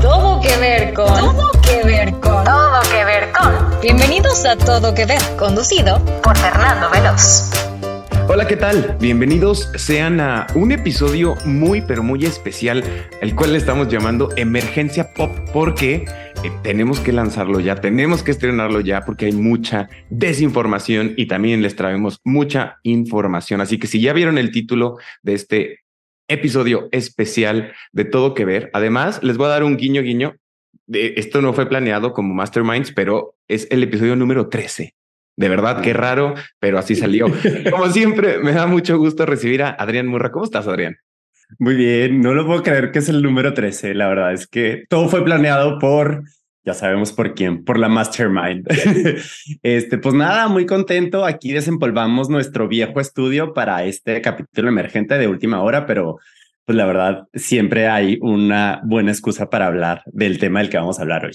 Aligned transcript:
Todo 0.00 0.40
que 0.40 0.56
ver 0.58 0.94
con. 0.94 1.06
Todo 1.06 1.50
que 1.62 1.82
ver 1.84 2.10
con. 2.20 2.44
Todo 2.44 2.80
que 2.90 3.04
ver 3.04 3.32
con. 3.32 3.80
Bienvenidos 3.82 4.44
a 4.44 4.56
Todo 4.56 4.94
que 4.94 5.04
ver, 5.04 5.20
conducido 5.38 6.04
por 6.22 6.36
Fernando 6.36 6.88
Veloz. 6.90 7.50
Hola, 8.28 8.46
¿qué 8.46 8.56
tal? 8.56 8.96
Bienvenidos 9.00 9.72
sean 9.74 10.20
a 10.20 10.46
un 10.54 10.70
episodio 10.70 11.34
muy, 11.44 11.80
pero 11.80 12.04
muy 12.04 12.24
especial, 12.24 12.84
el 13.20 13.34
cual 13.34 13.52
le 13.52 13.58
estamos 13.58 13.88
llamando 13.88 14.28
Emergencia 14.36 15.12
Pop, 15.12 15.36
porque 15.52 16.04
eh, 16.44 16.52
tenemos 16.62 17.00
que 17.00 17.12
lanzarlo 17.12 17.58
ya, 17.58 17.74
tenemos 17.74 18.22
que 18.22 18.30
estrenarlo 18.30 18.80
ya, 18.80 19.04
porque 19.04 19.26
hay 19.26 19.32
mucha 19.32 19.88
desinformación 20.10 21.14
y 21.16 21.26
también 21.26 21.60
les 21.60 21.74
traemos 21.74 22.20
mucha 22.24 22.78
información. 22.84 23.60
Así 23.60 23.78
que 23.78 23.88
si 23.88 24.00
ya 24.00 24.12
vieron 24.12 24.38
el 24.38 24.52
título 24.52 24.98
de 25.22 25.34
este 25.34 25.80
episodio 26.30 26.88
especial 26.92 27.72
de 27.92 28.04
Todo 28.04 28.34
que 28.34 28.44
Ver, 28.44 28.70
además 28.72 29.22
les 29.22 29.36
voy 29.36 29.46
a 29.46 29.50
dar 29.50 29.64
un 29.64 29.76
guiño, 29.76 30.02
guiño. 30.02 30.36
De, 30.86 31.14
esto 31.16 31.42
no 31.42 31.52
fue 31.52 31.68
planeado 31.68 32.12
como 32.12 32.34
Masterminds, 32.34 32.92
pero 32.92 33.36
es 33.48 33.68
el 33.70 33.82
episodio 33.82 34.16
número 34.16 34.48
13. 34.48 34.94
De 35.36 35.48
verdad, 35.48 35.80
qué 35.82 35.92
raro, 35.92 36.34
pero 36.58 36.78
así 36.78 36.94
salió. 36.94 37.26
Como 37.70 37.88
siempre, 37.88 38.40
me 38.40 38.52
da 38.52 38.66
mucho 38.66 38.98
gusto 38.98 39.24
recibir 39.24 39.62
a 39.62 39.70
Adrián 39.70 40.06
Murra. 40.06 40.30
¿Cómo 40.30 40.44
estás, 40.44 40.66
Adrián? 40.66 40.98
Muy 41.58 41.76
bien, 41.76 42.20
no 42.20 42.34
lo 42.34 42.46
puedo 42.46 42.62
creer 42.62 42.92
que 42.92 42.98
es 42.98 43.08
el 43.08 43.22
número 43.22 43.54
13. 43.54 43.94
La 43.94 44.08
verdad 44.08 44.32
es 44.34 44.46
que 44.46 44.84
todo 44.88 45.08
fue 45.08 45.24
planeado 45.24 45.78
por, 45.78 46.24
ya 46.64 46.74
sabemos 46.74 47.12
por 47.12 47.34
quién, 47.34 47.64
por 47.64 47.78
la 47.78 47.88
Mastermind. 47.88 48.66
este, 49.62 49.98
pues 49.98 50.14
nada, 50.14 50.48
muy 50.48 50.66
contento. 50.66 51.24
Aquí 51.24 51.52
desempolvamos 51.52 52.28
nuestro 52.28 52.68
viejo 52.68 53.00
estudio 53.00 53.54
para 53.54 53.84
este 53.84 54.20
capítulo 54.20 54.68
emergente 54.68 55.16
de 55.16 55.28
última 55.28 55.62
hora, 55.62 55.86
pero 55.86 56.18
pues 56.64 56.76
la 56.76 56.86
verdad, 56.86 57.24
siempre 57.34 57.88
hay 57.88 58.18
una 58.20 58.80
buena 58.84 59.10
excusa 59.10 59.50
para 59.50 59.66
hablar 59.66 60.02
del 60.06 60.38
tema 60.38 60.60
del 60.60 60.70
que 60.70 60.76
vamos 60.76 60.98
a 60.98 61.02
hablar 61.02 61.24
hoy. 61.24 61.32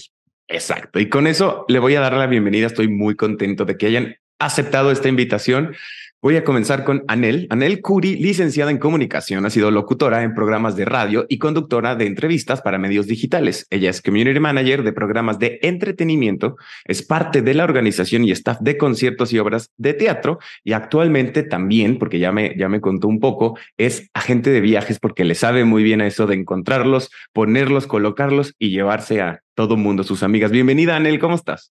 Exacto. 0.48 1.00
Y 1.00 1.08
con 1.08 1.26
eso 1.26 1.64
le 1.68 1.78
voy 1.78 1.94
a 1.96 2.00
dar 2.00 2.14
la 2.14 2.26
bienvenida. 2.26 2.66
Estoy 2.66 2.88
muy 2.88 3.16
contento 3.16 3.64
de 3.64 3.76
que 3.76 3.86
hayan 3.86 4.16
aceptado 4.38 4.90
esta 4.90 5.08
invitación. 5.08 5.74
Voy 6.22 6.36
a 6.36 6.44
comenzar 6.44 6.82
con 6.84 7.04
Anel. 7.08 7.46
Anel 7.50 7.82
Curi, 7.82 8.16
licenciada 8.16 8.70
en 8.70 8.78
comunicación, 8.78 9.44
ha 9.44 9.50
sido 9.50 9.70
locutora 9.70 10.22
en 10.22 10.34
programas 10.34 10.74
de 10.74 10.86
radio 10.86 11.26
y 11.28 11.36
conductora 11.36 11.94
de 11.94 12.06
entrevistas 12.06 12.62
para 12.62 12.78
medios 12.78 13.06
digitales. 13.06 13.66
Ella 13.68 13.90
es 13.90 14.00
community 14.00 14.40
manager 14.40 14.82
de 14.82 14.94
programas 14.94 15.38
de 15.38 15.58
entretenimiento, 15.60 16.56
es 16.86 17.02
parte 17.02 17.42
de 17.42 17.52
la 17.52 17.64
organización 17.64 18.24
y 18.24 18.30
staff 18.30 18.58
de 18.60 18.78
conciertos 18.78 19.30
y 19.34 19.38
obras 19.38 19.70
de 19.76 19.92
teatro 19.92 20.38
y 20.64 20.72
actualmente 20.72 21.42
también, 21.42 21.98
porque 21.98 22.18
ya 22.18 22.32
me, 22.32 22.56
ya 22.56 22.70
me 22.70 22.80
contó 22.80 23.08
un 23.08 23.20
poco, 23.20 23.58
es 23.76 24.08
agente 24.14 24.48
de 24.50 24.62
viajes 24.62 24.98
porque 24.98 25.24
le 25.24 25.34
sabe 25.34 25.66
muy 25.66 25.82
bien 25.82 26.00
a 26.00 26.06
eso 26.06 26.26
de 26.26 26.34
encontrarlos, 26.34 27.10
ponerlos, 27.34 27.86
colocarlos 27.86 28.54
y 28.58 28.70
llevarse 28.70 29.20
a 29.20 29.42
todo 29.54 29.76
mundo, 29.76 30.02
sus 30.02 30.22
amigas. 30.22 30.50
Bienvenida, 30.50 30.96
Anel, 30.96 31.18
¿cómo 31.18 31.34
estás? 31.34 31.72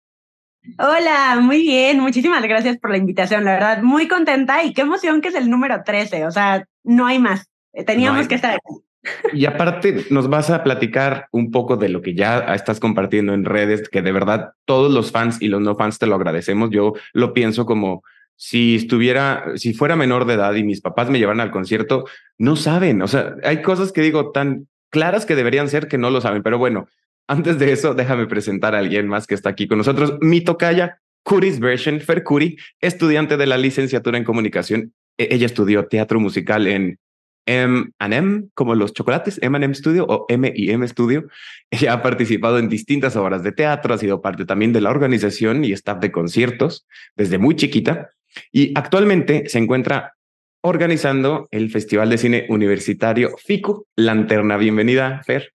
Hola, 0.78 1.38
muy 1.40 1.62
bien, 1.62 2.00
muchísimas 2.00 2.42
gracias 2.42 2.78
por 2.78 2.90
la 2.90 2.98
invitación, 2.98 3.44
la 3.44 3.52
verdad, 3.52 3.82
muy 3.82 4.08
contenta 4.08 4.62
y 4.62 4.72
qué 4.72 4.82
emoción 4.82 5.20
que 5.20 5.28
es 5.28 5.34
el 5.34 5.48
número 5.48 5.82
13, 5.84 6.26
o 6.26 6.30
sea, 6.30 6.66
no 6.84 7.06
hay 7.06 7.18
más, 7.18 7.48
eh, 7.72 7.84
teníamos 7.84 8.16
no 8.16 8.22
hay 8.22 8.28
que 8.28 8.34
estar 8.34 8.52
aquí. 8.52 8.84
Y 9.32 9.46
aparte 9.46 10.04
nos 10.10 10.28
vas 10.28 10.50
a 10.50 10.62
platicar 10.62 11.28
un 11.32 11.50
poco 11.50 11.76
de 11.76 11.88
lo 11.88 12.02
que 12.02 12.14
ya 12.14 12.40
estás 12.54 12.80
compartiendo 12.80 13.32
en 13.32 13.46
redes, 13.46 13.88
que 13.88 14.02
de 14.02 14.12
verdad 14.12 14.52
todos 14.66 14.92
los 14.92 15.10
fans 15.10 15.40
y 15.40 15.48
los 15.48 15.62
no 15.62 15.74
fans 15.76 15.98
te 15.98 16.06
lo 16.06 16.16
agradecemos. 16.16 16.68
Yo 16.70 16.92
lo 17.14 17.32
pienso 17.32 17.64
como 17.64 18.02
si 18.36 18.76
estuviera, 18.76 19.44
si 19.56 19.72
fuera 19.72 19.96
menor 19.96 20.26
de 20.26 20.34
edad 20.34 20.54
y 20.54 20.64
mis 20.64 20.82
papás 20.82 21.08
me 21.08 21.18
llevaran 21.18 21.40
al 21.40 21.50
concierto, 21.50 22.04
no 22.38 22.56
saben, 22.56 23.02
o 23.02 23.08
sea, 23.08 23.34
hay 23.44 23.62
cosas 23.62 23.92
que 23.92 24.02
digo 24.02 24.32
tan 24.32 24.66
claras 24.90 25.24
que 25.24 25.36
deberían 25.36 25.68
ser 25.68 25.88
que 25.88 25.98
no 25.98 26.10
lo 26.10 26.20
saben, 26.20 26.42
pero 26.42 26.58
bueno, 26.58 26.88
antes 27.30 27.60
de 27.60 27.70
eso, 27.70 27.94
déjame 27.94 28.26
presentar 28.26 28.74
a 28.74 28.78
alguien 28.78 29.06
más 29.06 29.28
que 29.28 29.36
está 29.36 29.50
aquí 29.50 29.68
con 29.68 29.78
nosotros. 29.78 30.18
Mi 30.20 30.40
tocaya, 30.40 31.00
Curis 31.22 31.60
Version, 31.60 32.00
Fer 32.00 32.24
Curi, 32.24 32.56
estudiante 32.80 33.36
de 33.36 33.46
la 33.46 33.56
licenciatura 33.56 34.18
en 34.18 34.24
comunicación. 34.24 34.92
Ella 35.16 35.46
estudió 35.46 35.86
teatro 35.86 36.18
musical 36.18 36.66
en 36.66 36.98
M&M, 37.46 38.48
como 38.54 38.74
los 38.74 38.92
chocolates, 38.94 39.38
M&M 39.42 39.72
Studio 39.76 40.06
o 40.08 40.26
M&M 40.28 40.88
Studio. 40.88 41.28
Ella 41.70 41.92
ha 41.92 42.02
participado 42.02 42.58
en 42.58 42.68
distintas 42.68 43.14
obras 43.14 43.44
de 43.44 43.52
teatro, 43.52 43.94
ha 43.94 43.98
sido 43.98 44.20
parte 44.20 44.44
también 44.44 44.72
de 44.72 44.80
la 44.80 44.90
organización 44.90 45.64
y 45.64 45.70
staff 45.70 46.00
de 46.00 46.10
conciertos 46.10 46.84
desde 47.14 47.38
muy 47.38 47.54
chiquita 47.54 48.10
y 48.50 48.72
actualmente 48.74 49.48
se 49.48 49.58
encuentra 49.58 50.14
organizando 50.62 51.46
el 51.52 51.70
Festival 51.70 52.10
de 52.10 52.18
Cine 52.18 52.46
Universitario 52.48 53.36
FICU 53.38 53.86
Lanterna. 53.94 54.56
Bienvenida, 54.56 55.22
Fer. 55.24 55.52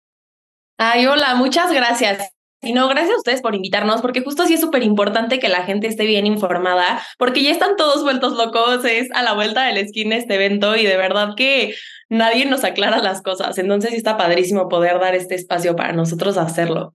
Ay, 0.79 1.07
hola, 1.07 1.35
muchas 1.37 1.73
gracias. 1.73 2.31
Y 2.61 2.73
no, 2.73 2.89
gracias 2.89 3.15
a 3.15 3.19
ustedes 3.19 3.43
por 3.43 3.55
invitarnos, 3.55 4.01
porque 4.01 4.23
justo 4.23 4.47
sí 4.47 4.55
es 4.55 4.61
súper 4.61 4.83
importante 4.83 5.39
que 5.39 5.49
la 5.49 5.65
gente 5.65 5.87
esté 5.87 6.07
bien 6.07 6.27
informada, 6.27 7.03
porque 7.19 7.43
ya 7.43 7.51
están 7.51 7.77
todos 7.77 8.03
vueltos 8.03 8.33
locos, 8.33 8.85
es 8.85 9.11
a 9.13 9.23
la 9.23 9.35
vuelta 9.35 9.67
de 9.67 9.75
la 9.75 9.81
esquina 9.81 10.17
este 10.17 10.35
evento 10.35 10.75
y 10.75 10.85
de 10.85 10.97
verdad 10.97 11.35
que 11.37 11.75
nadie 12.09 12.47
nos 12.47 12.65
aclara 12.65 12.99
las 12.99 13.23
cosas. 13.23 13.59
Entonces 13.59 13.91
sí 13.91 13.97
está 13.97 14.17
padrísimo 14.17 14.69
poder 14.69 14.99
dar 14.99 15.15
este 15.15 15.35
espacio 15.35 15.77
para 15.77 15.93
nosotros 15.93 16.39
hacerlo. 16.39 16.95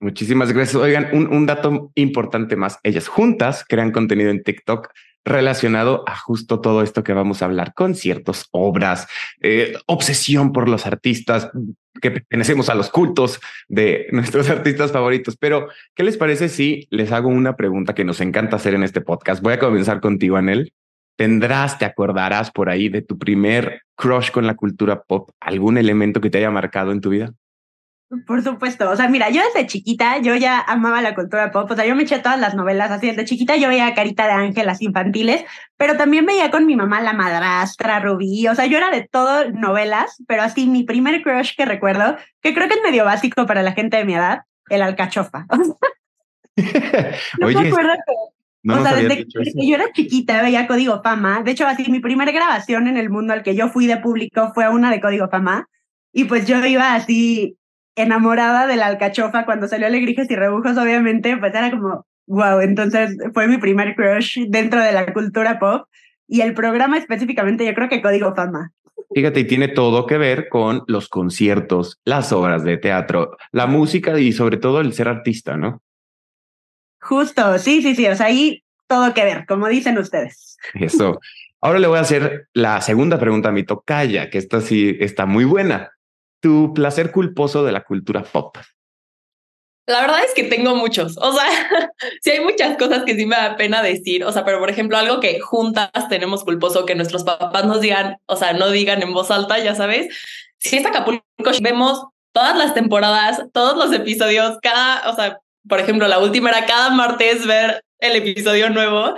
Muchísimas 0.00 0.52
gracias. 0.52 0.74
Oigan, 0.74 1.08
un, 1.12 1.32
un 1.32 1.46
dato 1.46 1.92
importante 1.94 2.56
más. 2.56 2.78
Ellas 2.82 3.06
juntas 3.06 3.64
crean 3.66 3.92
contenido 3.92 4.30
en 4.30 4.42
TikTok 4.42 4.88
relacionado 5.24 6.04
a 6.06 6.16
justo 6.16 6.60
todo 6.60 6.82
esto 6.82 7.02
que 7.02 7.14
vamos 7.14 7.40
a 7.40 7.46
hablar, 7.46 7.72
conciertos, 7.72 8.46
obras, 8.50 9.06
eh, 9.40 9.74
obsesión 9.86 10.52
por 10.52 10.68
los 10.68 10.86
artistas 10.86 11.50
que 12.00 12.10
pertenecemos 12.10 12.68
a 12.68 12.74
los 12.74 12.90
cultos 12.90 13.40
de 13.68 14.06
nuestros 14.12 14.48
artistas 14.50 14.92
favoritos. 14.92 15.36
Pero, 15.36 15.68
¿qué 15.94 16.02
les 16.02 16.16
parece 16.16 16.48
si 16.48 16.86
les 16.90 17.12
hago 17.12 17.28
una 17.28 17.56
pregunta 17.56 17.94
que 17.94 18.04
nos 18.04 18.20
encanta 18.20 18.56
hacer 18.56 18.74
en 18.74 18.82
este 18.82 19.00
podcast? 19.00 19.42
Voy 19.42 19.54
a 19.54 19.58
comenzar 19.58 20.00
contigo, 20.00 20.36
Anel. 20.36 20.72
¿Tendrás, 21.16 21.78
te 21.78 21.84
acordarás 21.84 22.50
por 22.50 22.68
ahí 22.68 22.88
de 22.88 23.02
tu 23.02 23.18
primer 23.18 23.82
crush 23.94 24.30
con 24.30 24.46
la 24.46 24.56
cultura 24.56 25.02
pop? 25.02 25.30
¿Algún 25.40 25.78
elemento 25.78 26.20
que 26.20 26.30
te 26.30 26.38
haya 26.38 26.50
marcado 26.50 26.90
en 26.90 27.00
tu 27.00 27.10
vida? 27.10 27.32
Por 28.26 28.42
supuesto, 28.42 28.90
o 28.90 28.96
sea, 28.96 29.08
mira, 29.08 29.30
yo 29.30 29.42
desde 29.42 29.66
chiquita, 29.66 30.18
yo 30.18 30.34
ya 30.36 30.60
amaba 30.60 31.00
la 31.00 31.14
cultura 31.14 31.50
pop, 31.50 31.70
o 31.70 31.74
sea, 31.74 31.86
yo 31.86 31.94
me 31.94 32.02
eché 32.02 32.18
todas 32.18 32.38
las 32.38 32.54
novelas 32.54 32.90
así, 32.90 33.08
desde 33.08 33.24
chiquita 33.24 33.56
yo 33.56 33.68
veía 33.68 33.94
Carita 33.94 34.26
de 34.26 34.32
Ángel, 34.32 34.66
las 34.66 34.82
infantiles, 34.82 35.44
pero 35.76 35.96
también 35.96 36.26
veía 36.26 36.50
con 36.50 36.66
mi 36.66 36.76
mamá 36.76 37.00
La 37.00 37.12
Madrastra, 37.12 38.00
Rubí, 38.00 38.46
o 38.48 38.54
sea, 38.54 38.66
yo 38.66 38.78
era 38.78 38.90
de 38.90 39.08
todo 39.10 39.50
novelas, 39.50 40.22
pero 40.26 40.42
así 40.42 40.66
mi 40.66 40.84
primer 40.84 41.22
crush 41.22 41.54
que 41.56 41.64
recuerdo, 41.64 42.16
que 42.40 42.54
creo 42.54 42.68
que 42.68 42.74
es 42.74 42.82
medio 42.82 43.04
básico 43.04 43.46
para 43.46 43.62
la 43.62 43.72
gente 43.72 43.96
de 43.96 44.04
mi 44.04 44.14
edad, 44.14 44.42
el 44.68 44.82
alcachofa. 44.82 45.46
no 47.40 47.46
Oye, 47.46 47.60
me 47.60 47.68
acuerdo 47.68 47.92
que... 48.06 48.34
No 48.64 48.80
o 48.80 48.82
sea, 48.82 48.94
desde 48.94 49.26
que 49.26 49.66
yo 49.68 49.74
era 49.74 49.92
chiquita 49.92 50.40
veía 50.40 50.66
Código 50.66 51.02
Fama. 51.02 51.42
De 51.42 51.50
hecho, 51.50 51.66
así 51.66 51.90
mi 51.90 52.00
primera 52.00 52.32
grabación 52.32 52.88
en 52.88 52.96
el 52.96 53.10
mundo 53.10 53.34
al 53.34 53.42
que 53.42 53.54
yo 53.54 53.68
fui 53.68 53.86
de 53.86 53.98
público 53.98 54.52
fue 54.54 54.66
una 54.70 54.90
de 54.90 55.02
Código 55.02 55.28
Fama. 55.28 55.68
Y 56.14 56.24
pues 56.24 56.46
yo 56.46 56.64
iba 56.64 56.94
así 56.94 57.58
enamorada 57.96 58.66
de 58.66 58.76
la 58.76 58.86
alcachofa 58.86 59.44
cuando 59.44 59.68
salió 59.68 59.86
Alegrijes 59.86 60.30
y 60.30 60.36
Rebujos, 60.36 60.76
obviamente, 60.76 61.36
pues 61.36 61.54
era 61.54 61.70
como, 61.70 62.06
wow, 62.26 62.60
entonces 62.60 63.16
fue 63.32 63.46
mi 63.46 63.58
primer 63.58 63.94
crush 63.94 64.40
dentro 64.48 64.82
de 64.82 64.92
la 64.92 65.12
cultura 65.12 65.58
pop 65.58 65.86
y 66.26 66.40
el 66.40 66.54
programa 66.54 66.98
específicamente 66.98 67.64
yo 67.64 67.74
creo 67.74 67.88
que 67.88 68.02
Código 68.02 68.34
Fama. 68.34 68.72
Fíjate, 69.14 69.40
y 69.40 69.44
tiene 69.44 69.68
todo 69.68 70.06
que 70.06 70.18
ver 70.18 70.48
con 70.48 70.82
los 70.86 71.08
conciertos, 71.08 72.00
las 72.04 72.32
obras 72.32 72.64
de 72.64 72.78
teatro, 72.78 73.36
la 73.52 73.66
música 73.66 74.18
y 74.18 74.32
sobre 74.32 74.56
todo 74.56 74.80
el 74.80 74.92
ser 74.92 75.08
artista, 75.08 75.56
¿no? 75.56 75.82
Justo, 77.00 77.58
sí, 77.58 77.82
sí, 77.82 77.94
sí, 77.94 78.06
o 78.08 78.16
sea, 78.16 78.26
ahí 78.26 78.64
todo 78.86 79.12
que 79.14 79.24
ver, 79.24 79.46
como 79.46 79.68
dicen 79.68 79.98
ustedes. 79.98 80.56
Eso. 80.74 81.20
Ahora 81.60 81.78
le 81.78 81.86
voy 81.86 81.98
a 81.98 82.02
hacer 82.02 82.48
la 82.52 82.80
segunda 82.80 83.18
pregunta 83.18 83.50
a 83.50 83.52
mi 83.52 83.62
tocaya, 83.62 84.30
que 84.30 84.38
esta 84.38 84.60
sí 84.60 84.96
está 85.00 85.26
muy 85.26 85.44
buena 85.44 85.93
tu 86.44 86.74
placer 86.74 87.10
culposo 87.10 87.64
de 87.64 87.72
la 87.72 87.84
cultura 87.84 88.22
pop? 88.22 88.58
La 89.86 90.02
verdad 90.02 90.22
es 90.26 90.34
que 90.34 90.44
tengo 90.44 90.76
muchos. 90.76 91.16
O 91.16 91.32
sea, 91.32 91.46
sí 92.22 92.32
hay 92.32 92.40
muchas 92.40 92.76
cosas 92.76 93.02
que 93.04 93.14
sí 93.16 93.24
me 93.24 93.34
da 93.34 93.56
pena 93.56 93.82
decir. 93.82 94.26
O 94.26 94.30
sea, 94.30 94.44
pero 94.44 94.60
por 94.60 94.68
ejemplo, 94.68 94.98
algo 94.98 95.20
que 95.20 95.40
juntas 95.40 95.90
tenemos 96.10 96.44
culposo 96.44 96.84
que 96.84 96.94
nuestros 96.94 97.24
papás 97.24 97.64
nos 97.64 97.80
digan, 97.80 98.18
o 98.26 98.36
sea, 98.36 98.52
no 98.52 98.68
digan 98.68 99.00
en 99.00 99.14
voz 99.14 99.30
alta, 99.30 99.58
ya 99.58 99.74
sabes. 99.74 100.14
Si 100.58 100.76
es 100.76 100.84
Acapulco, 100.84 101.24
vemos 101.62 102.04
todas 102.32 102.58
las 102.58 102.74
temporadas, 102.74 103.42
todos 103.54 103.78
los 103.78 103.90
episodios, 103.98 104.58
cada, 104.60 105.08
o 105.10 105.16
sea, 105.16 105.38
por 105.66 105.80
ejemplo, 105.80 106.06
la 106.08 106.18
última 106.18 106.50
era 106.50 106.66
cada 106.66 106.90
martes 106.90 107.46
ver 107.46 107.82
el 108.00 108.16
episodio 108.16 108.68
nuevo. 108.68 109.14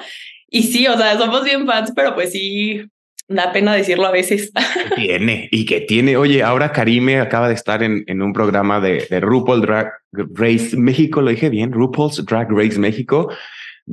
Y 0.48 0.62
sí, 0.62 0.86
o 0.86 0.96
sea, 0.96 1.18
somos 1.18 1.42
bien 1.42 1.66
fans, 1.66 1.92
pero 1.96 2.14
pues 2.14 2.30
sí, 2.30 2.86
da 3.28 3.52
pena 3.52 3.74
decirlo 3.74 4.06
a 4.06 4.12
veces. 4.12 4.52
Tiene, 4.94 5.48
y 5.50 5.64
que 5.64 5.80
tiene, 5.80 6.16
oye, 6.16 6.42
ahora 6.42 6.72
Karime 6.72 7.20
acaba 7.20 7.48
de 7.48 7.54
estar 7.54 7.82
en, 7.82 8.04
en 8.06 8.22
un 8.22 8.32
programa 8.32 8.80
de, 8.80 9.06
de 9.08 9.20
RuPaul 9.20 9.62
Drag 9.62 9.92
Race 10.12 10.76
México, 10.76 11.20
lo 11.20 11.30
dije 11.30 11.48
bien, 11.48 11.72
RuPaul's 11.72 12.24
Drag 12.24 12.50
Race 12.50 12.78
México, 12.78 13.30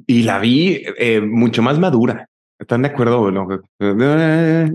y 0.07 0.24
la 0.24 0.39
vi 0.39 0.83
eh, 0.97 1.21
mucho 1.21 1.62
más 1.62 1.80
madura. 1.80 2.27
¿Están 2.59 2.83
de 2.83 2.89
acuerdo? 2.89 3.31
No? 3.31 3.47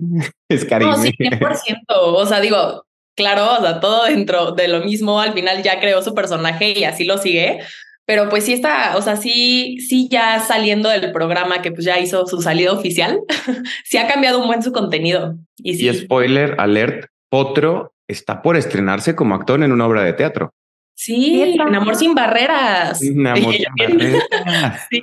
Es 0.48 0.64
Karime. 0.64 0.90
No, 0.90 0.96
sí, 0.98 1.12
100%. 1.18 1.84
O 1.88 2.26
sea, 2.26 2.40
digo, 2.40 2.84
claro, 3.14 3.58
o 3.58 3.62
sea, 3.62 3.80
todo 3.80 4.04
dentro 4.04 4.52
de 4.52 4.68
lo 4.68 4.80
mismo, 4.80 5.20
al 5.20 5.32
final 5.32 5.62
ya 5.62 5.80
creó 5.80 6.02
su 6.02 6.14
personaje 6.14 6.78
y 6.78 6.84
así 6.84 7.04
lo 7.04 7.18
sigue. 7.18 7.60
Pero 8.08 8.30
pues 8.30 8.46
sí 8.46 8.54
está, 8.54 8.96
o 8.96 9.02
sea, 9.02 9.16
sí, 9.16 9.80
sí 9.86 10.08
ya 10.10 10.40
saliendo 10.40 10.88
del 10.88 11.12
programa 11.12 11.60
que 11.60 11.72
pues 11.72 11.84
ya 11.84 12.00
hizo 12.00 12.26
su 12.26 12.40
salida 12.40 12.72
oficial, 12.72 13.20
sí 13.84 13.98
ha 13.98 14.08
cambiado 14.08 14.40
un 14.40 14.46
buen 14.46 14.62
su 14.62 14.72
contenido. 14.72 15.36
Y, 15.58 15.74
sí. 15.74 15.90
y 15.90 15.92
spoiler 15.92 16.54
alert, 16.56 17.10
Potro 17.28 17.92
está 18.08 18.40
por 18.40 18.56
estrenarse 18.56 19.14
como 19.14 19.34
actor 19.34 19.62
en 19.62 19.72
una 19.72 19.86
obra 19.86 20.04
de 20.04 20.14
teatro. 20.14 20.54
Sí, 20.94 21.42
en 21.42 21.74
Amor 21.74 21.96
sin 21.96 22.14
barreras. 22.14 23.02
En 23.02 23.26
Amor 23.26 23.52
sin 23.54 23.66
barreras. 23.76 24.86
sí. 24.90 25.02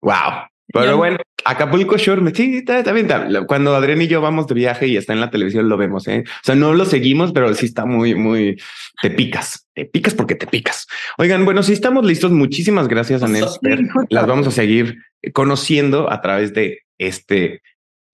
Wow. 0.00 0.48
Pero 0.72 0.96
bueno, 0.96 1.18
Acapulco 1.44 1.96
Shore, 1.96 2.22
sí, 2.34 2.58
está, 2.58 2.78
está 2.78 2.92
bien. 2.92 3.06
está- 3.06 3.46
Cuando 3.46 3.74
Adrián 3.74 4.00
y 4.02 4.06
yo 4.08 4.20
vamos 4.20 4.46
de 4.46 4.54
viaje 4.54 4.86
y 4.86 4.96
está 4.96 5.12
en 5.12 5.20
la 5.20 5.30
televisión, 5.30 5.68
lo 5.68 5.76
vemos, 5.76 6.06
¿eh? 6.08 6.24
O 6.26 6.44
sea, 6.44 6.54
no 6.54 6.72
lo 6.74 6.84
seguimos, 6.84 7.32
pero 7.32 7.52
sí 7.54 7.66
está 7.66 7.84
muy, 7.86 8.14
muy... 8.14 8.56
Te 9.00 9.10
picas, 9.10 9.66
te 9.74 9.84
picas 9.84 10.14
porque 10.14 10.34
te 10.34 10.46
picas. 10.46 10.86
Oigan, 11.18 11.44
bueno, 11.44 11.62
si 11.62 11.72
estamos 11.72 12.04
listos, 12.04 12.30
muchísimas 12.32 12.88
gracias, 12.88 13.22
Anel. 13.22 13.44
Justo. 13.44 13.60
Fer. 13.62 13.80
Las 14.08 14.26
vamos 14.26 14.46
a 14.46 14.50
seguir 14.50 14.98
conociendo 15.32 16.10
a 16.12 16.20
través 16.20 16.54
de 16.54 16.80
este 16.98 17.62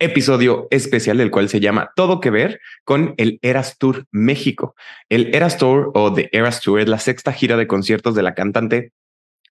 episodio 0.01 0.69
especial, 0.71 1.21
el 1.21 1.31
cual 1.31 1.49
se 1.49 1.61
llama 1.61 1.91
Todo 1.97 2.21
que 2.21 2.31
ver 2.31 2.61
con 2.85 3.15
el 3.17 3.39
Eras 3.43 3.79
Tour 3.79 4.07
México. 4.13 4.75
El 5.09 5.35
Eras 5.35 5.59
Tour 5.59 5.91
o 5.95 6.13
The 6.13 6.29
Eras 6.33 6.61
Tour 6.61 6.81
es 6.81 6.89
la 6.89 6.99
sexta 6.99 7.33
gira 7.33 7.57
de 7.57 7.67
conciertos 7.67 8.15
de 8.15 8.23
la 8.23 8.35
cantante 8.35 8.93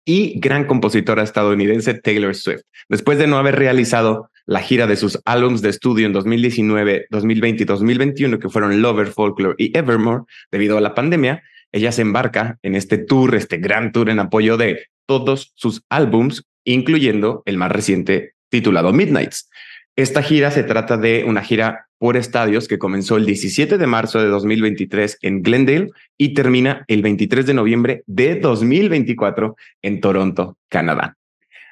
y 0.06 0.40
gran 0.40 0.66
compositora 0.66 1.24
estadounidense 1.24 1.96
Taylor 1.96 2.36
Swift. 2.36 2.62
Después 2.88 3.18
de 3.18 3.28
no 3.28 3.38
haber 3.38 3.56
realizado 3.56 4.30
la 4.46 4.60
gira 4.60 4.86
de 4.86 4.96
sus 4.96 5.20
álbumes 5.26 5.62
de 5.62 5.70
estudio 5.70 6.06
en 6.06 6.14
2019, 6.14 7.08
2020 7.10 7.64
y 7.64 7.66
2021, 7.66 8.40
que 8.40 8.50
fueron 8.50 8.82
Lover, 8.82 9.08
Folklore 9.08 9.56
y 9.58 9.76
Evermore, 9.76 10.24
debido 10.52 10.78
a 10.78 10.82
la 10.82 10.94
pandemia, 10.94 11.42
ella 11.72 11.92
se 11.92 12.04
embarca 12.04 12.60
en 12.62 12.76
este 12.76 13.00
tour, 13.00 13.36
este 13.36 13.58
gran 13.58 13.92
tour 13.92 14.10
en 14.10 14.20
apoyo 14.20 14.56
de 14.56 14.86
todos 15.08 15.52
sus 15.56 15.84
álbums, 15.90 16.44
incluyendo 16.64 17.42
el 17.46 17.58
más 17.58 17.72
reciente 17.72 18.36
titulado 18.50 18.94
Midnights. 18.94 19.50
Esta 19.98 20.22
gira 20.22 20.52
se 20.52 20.64
trata 20.64 20.98
de 20.98 21.24
una 21.26 21.42
gira 21.42 21.88
por 21.98 22.18
estadios 22.18 22.68
que 22.68 22.78
comenzó 22.78 23.16
el 23.16 23.26
17 23.26 23.78
de 23.78 23.88
marzo 23.88 24.20
de 24.20 24.28
2023 24.28 25.20
en 25.22 25.42
Glendale 25.42 25.90
y 26.18 26.34
termina 26.34 26.84
el 26.90 27.02
23 27.02 27.46
de 27.46 27.54
noviembre 27.54 28.04
de 28.06 28.36
2024 28.36 29.56
en 29.82 30.02
Toronto, 30.02 30.58
Canadá. 30.68 31.16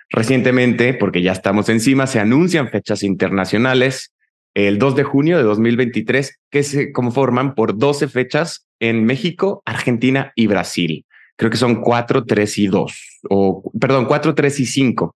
Recientemente, 0.10 0.94
porque 0.94 1.22
ya 1.22 1.34
estamos 1.34 1.68
encima, 1.68 2.08
se 2.08 2.22
anuncian 2.22 2.70
fechas 2.70 3.04
internacionales 3.04 4.14
el 4.54 4.80
2 4.80 4.96
de 4.96 5.04
junio 5.04 5.38
de 5.38 5.44
2023 5.44 6.40
que 6.50 6.64
se 6.64 6.94
conforman 6.94 7.56
por 7.56 7.78
12 7.78 8.08
fechas 8.08 8.68
en 8.80 9.04
México, 9.04 9.62
Argentina 9.66 10.32
y 10.36 10.48
Brasil. 10.48 11.06
Creo 11.36 11.52
que 11.52 11.58
son 11.58 11.82
4, 11.82 12.26
3 12.26 12.58
y 12.60 12.68
2, 12.68 13.20
o 13.30 13.72
perdón, 13.80 14.06
4, 14.06 14.34
3 14.34 14.60
y 14.62 14.66
5. 14.66 15.16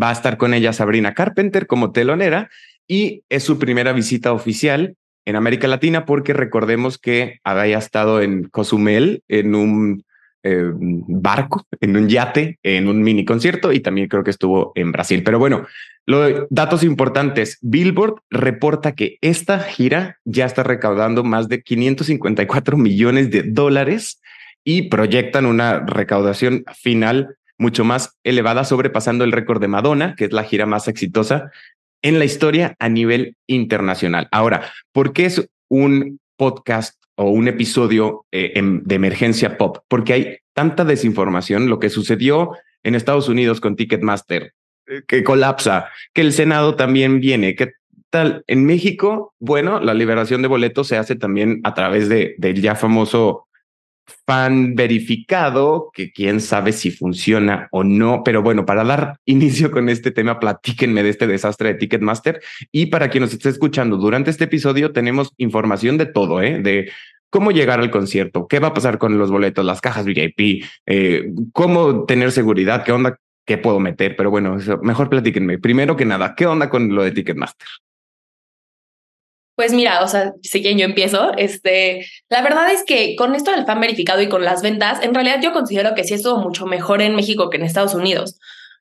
Va 0.00 0.10
a 0.10 0.12
estar 0.12 0.36
con 0.36 0.54
ella 0.54 0.72
Sabrina 0.72 1.14
Carpenter 1.14 1.66
como 1.66 1.92
telonera 1.92 2.50
y 2.86 3.22
es 3.28 3.42
su 3.44 3.58
primera 3.58 3.92
visita 3.92 4.32
oficial 4.32 4.96
en 5.24 5.36
América 5.36 5.68
Latina 5.68 6.06
porque 6.06 6.32
recordemos 6.32 6.98
que 6.98 7.38
había 7.44 7.78
estado 7.78 8.22
en 8.22 8.44
Cozumel 8.44 9.22
en 9.28 9.54
un 9.54 10.04
eh, 10.44 10.70
barco, 10.72 11.66
en 11.80 11.96
un 11.96 12.08
yate, 12.08 12.58
en 12.62 12.88
un 12.88 13.02
mini 13.02 13.24
concierto 13.24 13.72
y 13.72 13.80
también 13.80 14.08
creo 14.08 14.22
que 14.22 14.30
estuvo 14.30 14.72
en 14.76 14.92
Brasil. 14.92 15.22
Pero 15.24 15.38
bueno, 15.38 15.66
lo, 16.06 16.46
datos 16.48 16.84
importantes. 16.84 17.58
Billboard 17.60 18.22
reporta 18.30 18.92
que 18.92 19.18
esta 19.20 19.58
gira 19.58 20.18
ya 20.24 20.46
está 20.46 20.62
recaudando 20.62 21.24
más 21.24 21.48
de 21.48 21.60
554 21.60 22.76
millones 22.76 23.30
de 23.30 23.42
dólares 23.42 24.22
y 24.64 24.88
proyectan 24.88 25.44
una 25.44 25.80
recaudación 25.80 26.64
final 26.74 27.37
mucho 27.58 27.84
más 27.84 28.16
elevada, 28.24 28.64
sobrepasando 28.64 29.24
el 29.24 29.32
récord 29.32 29.60
de 29.60 29.68
Madonna, 29.68 30.14
que 30.16 30.26
es 30.26 30.32
la 30.32 30.44
gira 30.44 30.66
más 30.66 30.88
exitosa 30.88 31.50
en 32.02 32.18
la 32.18 32.24
historia 32.24 32.76
a 32.78 32.88
nivel 32.88 33.36
internacional. 33.46 34.28
Ahora, 34.30 34.72
¿por 34.92 35.12
qué 35.12 35.26
es 35.26 35.50
un 35.68 36.20
podcast 36.36 37.02
o 37.16 37.30
un 37.30 37.48
episodio 37.48 38.24
eh, 38.30 38.52
en, 38.54 38.84
de 38.84 38.94
emergencia 38.94 39.58
pop? 39.58 39.78
Porque 39.88 40.12
hay 40.12 40.36
tanta 40.54 40.84
desinformación, 40.84 41.68
lo 41.68 41.80
que 41.80 41.90
sucedió 41.90 42.52
en 42.84 42.94
Estados 42.94 43.28
Unidos 43.28 43.60
con 43.60 43.74
Ticketmaster, 43.74 44.52
eh, 44.86 45.02
que 45.06 45.24
colapsa, 45.24 45.88
que 46.14 46.20
el 46.20 46.32
Senado 46.32 46.76
también 46.76 47.20
viene, 47.20 47.56
que 47.56 47.72
tal 48.10 48.44
en 48.46 48.64
México, 48.64 49.34
bueno, 49.38 49.80
la 49.80 49.94
liberación 49.94 50.40
de 50.42 50.48
boletos 50.48 50.88
se 50.88 50.96
hace 50.96 51.16
también 51.16 51.60
a 51.64 51.74
través 51.74 52.08
de, 52.08 52.36
del 52.38 52.62
ya 52.62 52.74
famoso 52.74 53.47
fan 54.26 54.74
verificado, 54.74 55.90
que 55.92 56.12
quién 56.12 56.40
sabe 56.40 56.72
si 56.72 56.90
funciona 56.90 57.68
o 57.70 57.84
no, 57.84 58.22
pero 58.24 58.42
bueno, 58.42 58.66
para 58.66 58.84
dar 58.84 59.18
inicio 59.24 59.70
con 59.70 59.88
este 59.88 60.10
tema, 60.10 60.40
platíquenme 60.40 61.02
de 61.02 61.10
este 61.10 61.26
desastre 61.26 61.68
de 61.68 61.74
Ticketmaster 61.74 62.40
y 62.72 62.86
para 62.86 63.08
quien 63.08 63.22
nos 63.22 63.32
esté 63.32 63.48
escuchando 63.48 63.96
durante 63.96 64.30
este 64.30 64.44
episodio 64.44 64.92
tenemos 64.92 65.32
información 65.38 65.98
de 65.98 66.06
todo, 66.06 66.42
¿eh? 66.42 66.60
de 66.60 66.90
cómo 67.30 67.50
llegar 67.50 67.80
al 67.80 67.90
concierto, 67.90 68.46
qué 68.48 68.58
va 68.58 68.68
a 68.68 68.74
pasar 68.74 68.98
con 68.98 69.18
los 69.18 69.30
boletos, 69.30 69.64
las 69.64 69.80
cajas 69.80 70.04
VIP, 70.04 70.64
eh, 70.86 71.30
cómo 71.52 72.04
tener 72.04 72.32
seguridad, 72.32 72.84
qué 72.84 72.92
onda, 72.92 73.18
qué 73.44 73.58
puedo 73.58 73.80
meter, 73.80 74.16
pero 74.16 74.30
bueno, 74.30 74.58
mejor 74.82 75.08
platíquenme. 75.08 75.58
Primero 75.58 75.96
que 75.96 76.04
nada, 76.04 76.34
¿qué 76.34 76.46
onda 76.46 76.68
con 76.68 76.94
lo 76.94 77.02
de 77.02 77.12
Ticketmaster? 77.12 77.66
Pues 79.58 79.72
mira, 79.72 80.04
o 80.04 80.06
sea, 80.06 80.34
si 80.40 80.62
quieren 80.62 80.78
yo 80.78 80.84
empiezo, 80.84 81.32
este, 81.36 82.06
la 82.28 82.42
verdad 82.42 82.70
es 82.70 82.84
que 82.84 83.16
con 83.16 83.34
esto 83.34 83.50
del 83.50 83.66
fan 83.66 83.80
verificado 83.80 84.22
y 84.22 84.28
con 84.28 84.44
las 84.44 84.62
ventas, 84.62 85.02
en 85.02 85.12
realidad 85.12 85.40
yo 85.42 85.52
considero 85.52 85.96
que 85.96 86.04
sí 86.04 86.14
estuvo 86.14 86.36
mucho 86.38 86.64
mejor 86.64 87.02
en 87.02 87.16
México 87.16 87.50
que 87.50 87.56
en 87.56 87.64
Estados 87.64 87.92
Unidos. 87.92 88.38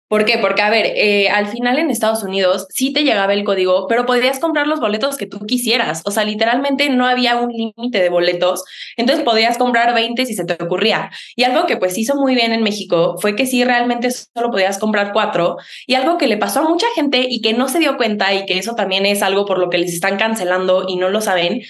¿Por 0.08 0.24
qué? 0.24 0.38
Porque, 0.38 0.62
a 0.62 0.70
ver, 0.70 0.86
eh, 0.96 1.28
al 1.28 1.48
final 1.48 1.80
en 1.80 1.90
Estados 1.90 2.24
Unidos 2.24 2.68
sí 2.70 2.94
te 2.94 3.04
llegaba 3.04 3.34
el 3.34 3.44
código, 3.44 3.88
pero 3.88 4.06
podías 4.06 4.40
comprar 4.40 4.66
los 4.66 4.80
boletos 4.80 5.18
que 5.18 5.26
tú 5.26 5.46
quisieras. 5.46 6.02
O 6.06 6.12
sea, 6.12 6.24
literalmente 6.24 6.90
no 6.90 7.06
había 7.06 7.36
un 7.36 7.52
límite 7.52 8.02
de 8.02 8.08
boletos. 8.08 8.64
Entonces 8.96 9.26
podías 9.26 9.58
comprar 9.58 9.94
20 9.94 10.26
si 10.26 10.34
se 10.34 10.46
te 10.46 10.64
ocurría. 10.64 11.12
Y 11.36 11.44
algo 11.44 11.66
que 11.66 11.76
pues 11.76 11.98
hizo 11.98 12.16
muy 12.16 12.36
bien 12.36 12.54
en 12.54 12.64
México 12.64 13.18
fue 13.20 13.36
que 13.36 13.46
sí 13.46 13.66
realmente 13.66 14.10
solo 14.12 14.50
podías 14.50 14.78
comprar 14.80 15.12
cuatro. 15.12 15.58
Y 15.86 15.96
algo 15.96 16.18
que 16.18 16.28
le 16.28 16.38
pasó 16.38 16.62
a 16.62 16.70
mucha 16.70 16.88
gente 16.96 17.26
y 17.30 17.42
que 17.42 17.52
no 17.52 17.68
se 17.68 17.80
dio 17.80 17.98
cuenta 17.98 18.34
y 18.34 18.46
que 18.46 18.58
eso 18.58 18.76
también 18.76 19.06
es 19.06 19.22
algo 19.22 19.46
por 19.46 19.60
lo 19.60 19.70
que 19.70 19.78
les 19.78 19.94
están 19.94 20.18
cancelando 20.18 20.86
y 20.88 20.96
no 20.96 21.10
lo 21.10 21.20
saben, 21.20 21.64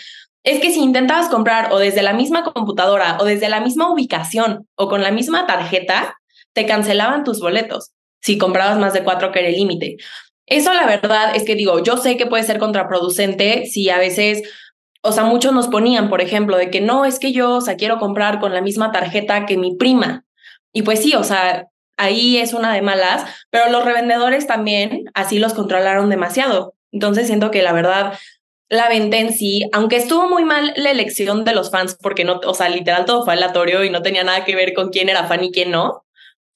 es 0.44 0.60
que 0.60 0.72
si 0.72 0.80
intentabas 0.81 1.30
comprar 1.30 1.74
o 1.74 1.80
desde 1.80 2.04
la 2.04 2.13
misma 2.13 2.44
computadora 2.44 3.18
o 3.19 3.25
desde 3.25 3.50
la 3.50 3.62
misma 3.62 3.92
ubicación 3.92 4.67
o 4.75 4.89
con 4.89 5.01
la 5.01 5.12
misma 5.12 5.48
tarjeta, 5.48 6.20
te 6.53 6.67
cancelaban 6.67 7.24
tus 7.24 7.39
boletos 7.39 7.94
si 8.21 8.38
comprabas 8.38 8.77
más 8.77 8.93
de 8.93 9.03
cuatro 9.03 9.31
que 9.31 9.39
era 9.39 9.50
el 9.50 9.55
límite. 9.55 9.97
Eso 10.45 10.74
la 10.74 10.86
verdad 10.86 11.36
es 11.36 11.43
que 11.43 11.55
digo, 11.55 11.83
yo 11.83 11.97
sé 11.97 12.15
que 12.15 12.25
puede 12.25 12.43
ser 12.43 12.57
contraproducente 12.57 13.65
si 13.65 13.89
a 13.89 13.97
veces, 13.97 14.43
o 15.01 15.12
sea, 15.12 15.24
muchos 15.24 15.53
nos 15.53 15.67
ponían, 15.67 16.09
por 16.09 16.21
ejemplo, 16.21 16.57
de 16.57 16.69
que 16.69 16.79
no, 16.79 17.05
es 17.05 17.19
que 17.19 17.33
yo, 17.33 17.55
o 17.55 17.62
sea, 17.62 17.75
quiero 17.75 18.00
comprar 18.00 18.39
con 18.39 18.53
la 18.53 18.62
misma 18.62 18.91
tarjeta 18.91 19.45
que 19.45 19.57
mi 19.57 19.75
prima. 19.75 20.24
Y 20.71 20.83
pues 20.83 21.01
sí, 21.01 21.13
o 21.15 21.24
sea, 21.24 21.67
ahí 21.97 22.38
es 22.38 22.53
una 22.53 22.74
de 22.74 22.81
malas, 22.81 23.25
pero 23.50 23.69
los 23.69 23.83
revendedores 23.83 24.47
también 24.47 25.05
así 25.13 25.39
los 25.39 25.53
controlaron 25.53 26.09
demasiado. 26.09 26.75
Entonces 26.93 27.27
siento 27.27 27.51
que 27.51 27.62
la 27.62 27.74
verdad, 27.74 28.13
la 28.69 28.88
venta 28.88 29.17
en 29.17 29.33
sí, 29.33 29.67
aunque 29.74 29.97
estuvo 29.97 30.29
muy 30.29 30.45
mal 30.45 30.74
la 30.77 30.91
elección 30.91 31.43
de 31.43 31.55
los 31.55 31.71
fans, 31.71 31.97
porque 32.01 32.24
no, 32.24 32.39
o 32.45 32.53
sea, 32.53 32.69
literal 32.69 33.05
todo 33.05 33.25
fue 33.25 33.33
aleatorio 33.33 33.83
y 33.83 33.89
no 33.89 34.01
tenía 34.01 34.24
nada 34.24 34.45
que 34.45 34.55
ver 34.55 34.74
con 34.74 34.89
quién 34.89 35.09
era 35.09 35.25
fan 35.25 35.43
y 35.43 35.51
quién 35.51 35.71
no. 35.71 36.05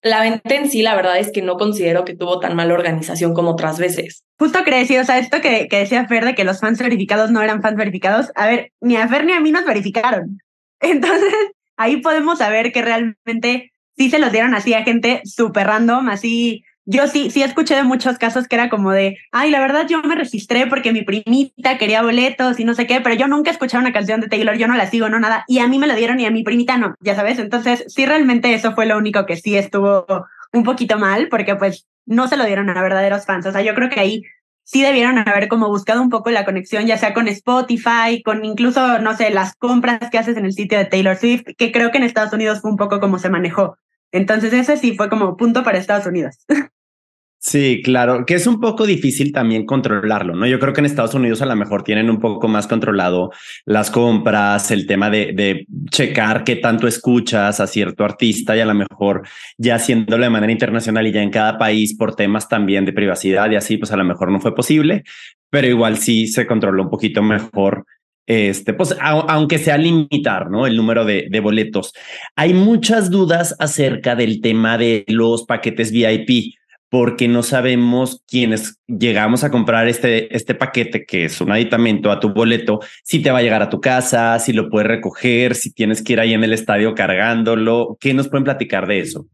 La 0.03 0.21
venta 0.21 0.55
en 0.55 0.69
sí, 0.69 0.81
la 0.81 0.95
verdad 0.95 1.19
es 1.19 1.31
que 1.31 1.41
no 1.41 1.57
considero 1.57 2.05
que 2.05 2.15
tuvo 2.15 2.39
tan 2.39 2.55
mala 2.55 2.73
organización 2.73 3.33
como 3.33 3.51
otras 3.51 3.77
veces. 3.77 4.23
Justo 4.39 4.63
crecí, 4.63 4.97
o 4.97 5.05
sea, 5.05 5.19
esto 5.19 5.41
que, 5.41 5.67
que 5.67 5.77
decía 5.77 6.07
Fer 6.07 6.25
de 6.25 6.33
que 6.33 6.43
los 6.43 6.59
fans 6.59 6.79
verificados 6.79 7.29
no 7.29 7.41
eran 7.41 7.61
fans 7.61 7.77
verificados, 7.77 8.31
a 8.35 8.47
ver, 8.47 8.71
ni 8.81 8.95
a 8.95 9.07
Fer 9.07 9.25
ni 9.25 9.33
a 9.33 9.39
mí 9.39 9.51
nos 9.51 9.65
verificaron. 9.65 10.39
Entonces, 10.79 11.33
ahí 11.77 11.97
podemos 11.97 12.39
saber 12.39 12.71
que 12.71 12.81
realmente 12.81 13.71
sí 13.95 14.09
se 14.09 14.19
los 14.19 14.31
dieron 14.31 14.55
así 14.55 14.73
a 14.73 14.83
gente 14.83 15.21
súper 15.23 15.67
random, 15.67 16.09
así. 16.09 16.63
Yo 16.91 17.07
sí, 17.07 17.31
sí 17.31 17.41
escuché 17.41 17.75
de 17.75 17.83
muchos 17.83 18.17
casos 18.17 18.49
que 18.49 18.55
era 18.55 18.69
como 18.69 18.91
de, 18.91 19.17
ay, 19.31 19.49
la 19.49 19.61
verdad 19.61 19.87
yo 19.87 20.03
me 20.03 20.13
registré 20.13 20.67
porque 20.67 20.91
mi 20.91 21.03
primita 21.03 21.77
quería 21.77 22.01
boletos 22.01 22.59
y 22.59 22.65
no 22.65 22.73
sé 22.73 22.85
qué, 22.85 22.99
pero 22.99 23.15
yo 23.15 23.29
nunca 23.29 23.49
escuché 23.49 23.77
una 23.77 23.93
canción 23.93 24.19
de 24.19 24.27
Taylor, 24.27 24.57
yo 24.57 24.67
no 24.67 24.75
la 24.75 24.89
sigo, 24.89 25.07
no 25.07 25.17
nada, 25.17 25.45
y 25.47 25.59
a 25.59 25.69
mí 25.69 25.79
me 25.79 25.87
lo 25.87 25.95
dieron 25.95 26.19
y 26.19 26.25
a 26.25 26.31
mi 26.31 26.43
primita 26.43 26.77
no, 26.77 26.95
ya 26.99 27.15
sabes, 27.15 27.39
entonces 27.39 27.85
sí 27.87 28.05
realmente 28.05 28.53
eso 28.53 28.73
fue 28.73 28.87
lo 28.87 28.97
único 28.97 29.25
que 29.25 29.37
sí 29.37 29.55
estuvo 29.55 30.05
un 30.51 30.63
poquito 30.63 30.99
mal, 30.99 31.29
porque 31.29 31.55
pues 31.55 31.87
no 32.05 32.27
se 32.27 32.35
lo 32.35 32.43
dieron 32.43 32.69
a 32.69 32.81
verdaderos 32.81 33.25
fans, 33.25 33.45
o 33.45 33.53
sea, 33.53 33.61
yo 33.61 33.73
creo 33.73 33.89
que 33.89 34.01
ahí 34.01 34.23
sí 34.65 34.81
debieron 34.81 35.17
haber 35.17 35.47
como 35.47 35.69
buscado 35.69 36.01
un 36.01 36.09
poco 36.09 36.29
la 36.29 36.43
conexión, 36.43 36.87
ya 36.87 36.97
sea 36.97 37.13
con 37.13 37.29
Spotify, 37.29 38.21
con 38.21 38.43
incluso, 38.43 38.99
no 38.99 39.15
sé, 39.15 39.29
las 39.29 39.55
compras 39.55 40.09
que 40.11 40.17
haces 40.17 40.35
en 40.35 40.43
el 40.43 40.51
sitio 40.51 40.77
de 40.77 40.85
Taylor 40.85 41.15
Swift, 41.15 41.43
que 41.57 41.71
creo 41.71 41.89
que 41.91 41.99
en 41.99 42.03
Estados 42.03 42.33
Unidos 42.33 42.59
fue 42.59 42.69
un 42.69 42.77
poco 42.77 42.99
como 42.99 43.17
se 43.17 43.29
manejó. 43.29 43.77
Entonces 44.11 44.51
ese 44.51 44.75
sí 44.75 44.95
fue 44.97 45.09
como 45.09 45.37
punto 45.37 45.63
para 45.63 45.77
Estados 45.77 46.05
Unidos. 46.05 46.35
Sí, 47.43 47.81
claro, 47.83 48.23
que 48.23 48.35
es 48.35 48.45
un 48.45 48.59
poco 48.59 48.85
difícil 48.85 49.31
también 49.31 49.65
controlarlo, 49.65 50.35
¿no? 50.35 50.45
Yo 50.45 50.59
creo 50.59 50.73
que 50.73 50.81
en 50.81 50.85
Estados 50.85 51.15
Unidos 51.15 51.41
a 51.41 51.47
lo 51.47 51.55
mejor 51.55 51.81
tienen 51.81 52.11
un 52.11 52.19
poco 52.19 52.47
más 52.47 52.67
controlado 52.67 53.31
las 53.65 53.89
compras, 53.89 54.69
el 54.69 54.85
tema 54.85 55.09
de, 55.09 55.33
de 55.33 55.65
checar 55.89 56.43
qué 56.43 56.57
tanto 56.57 56.87
escuchas 56.87 57.59
a 57.59 57.65
cierto 57.65 58.05
artista 58.05 58.55
y 58.55 58.59
a 58.59 58.65
lo 58.65 58.75
mejor 58.75 59.23
ya 59.57 59.73
haciéndolo 59.75 60.23
de 60.23 60.29
manera 60.29 60.53
internacional 60.53 61.07
y 61.07 61.13
ya 61.13 61.23
en 61.23 61.31
cada 61.31 61.57
país 61.57 61.97
por 61.97 62.15
temas 62.15 62.47
también 62.47 62.85
de 62.85 62.93
privacidad 62.93 63.49
y 63.49 63.55
así, 63.55 63.77
pues 63.77 63.91
a 63.91 63.97
lo 63.97 64.03
mejor 64.03 64.31
no 64.31 64.39
fue 64.39 64.53
posible, 64.53 65.03
pero 65.49 65.65
igual 65.65 65.97
sí 65.97 66.27
se 66.27 66.45
controló 66.45 66.83
un 66.83 66.89
poquito 66.91 67.23
mejor 67.23 67.85
este, 68.27 68.73
pues 68.73 68.95
aunque 69.01 69.57
sea 69.57 69.79
limitar, 69.79 70.51
¿no? 70.51 70.67
El 70.67 70.77
número 70.77 71.05
de, 71.05 71.27
de, 71.29 71.39
boletos. 71.39 71.91
Hay 72.35 72.53
muchas 72.53 73.09
dudas 73.09 73.55
acerca 73.59 74.15
del 74.15 74.41
tema 74.41 74.77
de 74.77 75.03
los 75.07 75.43
paquetes 75.43 75.91
VIP 75.91 76.53
porque 76.91 77.29
no 77.29 77.41
sabemos 77.41 78.21
quiénes 78.27 78.77
llegamos 78.85 79.45
a 79.45 79.49
comprar 79.49 79.87
este, 79.87 80.35
este 80.35 80.55
paquete, 80.55 81.05
que 81.05 81.23
es 81.23 81.39
un 81.39 81.49
aditamento 81.49 82.11
a 82.11 82.19
tu 82.19 82.33
boleto, 82.33 82.81
si 83.01 83.21
te 83.21 83.31
va 83.31 83.37
a 83.39 83.41
llegar 83.41 83.61
a 83.61 83.69
tu 83.69 83.79
casa, 83.79 84.37
si 84.39 84.51
lo 84.51 84.69
puedes 84.69 84.89
recoger, 84.89 85.55
si 85.55 85.71
tienes 85.71 86.03
que 86.03 86.13
ir 86.13 86.19
ahí 86.19 86.33
en 86.33 86.43
el 86.43 86.51
estadio 86.51 86.93
cargándolo. 86.93 87.97
¿Qué 87.97 88.13
nos 88.13 88.27
pueden 88.27 88.43
platicar 88.43 88.87
de 88.87 88.99
eso? 88.99 89.25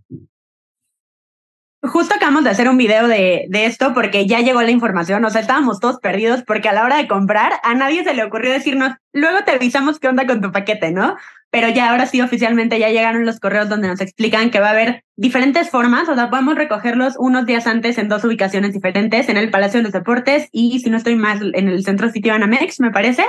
Justo 1.82 2.14
acabamos 2.14 2.44
de 2.44 2.52
hacer 2.52 2.70
un 2.70 2.78
video 2.78 3.08
de, 3.08 3.48
de 3.50 3.66
esto 3.66 3.92
porque 3.96 4.28
ya 4.28 4.42
llegó 4.42 4.62
la 4.62 4.70
información, 4.70 5.26
o 5.26 5.30
sea, 5.32 5.42
estábamos 5.42 5.80
todos 5.80 5.98
perdidos 6.00 6.44
porque 6.46 6.70
a 6.70 6.74
la 6.74 6.84
hora 6.84 6.98
de 6.98 7.08
comprar 7.08 7.54
a 7.64 7.74
nadie 7.74 8.04
se 8.04 8.14
le 8.14 8.24
ocurrió 8.24 8.52
decirnos, 8.52 8.94
luego 9.14 9.44
te 9.46 9.52
avisamos 9.52 9.98
qué 9.98 10.08
onda 10.08 10.28
con 10.28 10.42
tu 10.42 10.52
paquete, 10.52 10.92
¿no? 10.92 11.16
Pero 11.60 11.70
ya 11.70 11.90
ahora 11.90 12.06
sí 12.06 12.22
oficialmente 12.22 12.78
ya 12.78 12.90
llegaron 12.90 13.26
los 13.26 13.40
correos 13.40 13.68
donde 13.68 13.88
nos 13.88 14.00
explican 14.00 14.52
que 14.52 14.60
va 14.60 14.68
a 14.68 14.74
haber 14.74 15.04
diferentes 15.16 15.72
formas, 15.72 16.08
o 16.08 16.14
sea, 16.14 16.30
podemos 16.30 16.54
recogerlos 16.54 17.16
unos 17.18 17.48
días 17.48 17.66
antes 17.66 17.98
en 17.98 18.10
dos 18.10 18.24
ubicaciones 18.24 18.74
diferentes, 18.74 19.28
en 19.28 19.38
el 19.38 19.50
Palacio 19.50 19.80
de 19.80 19.86
los 19.86 19.92
Deportes 19.92 20.50
y 20.52 20.80
si 20.82 20.92
no 20.92 20.98
estoy 20.98 21.16
más 21.16 21.42
en 21.42 21.68
el 21.68 21.84
Centro 21.84 22.12
Sitio 22.12 22.36
Anamex, 22.36 22.80
me 22.80 22.92
parece. 22.92 23.26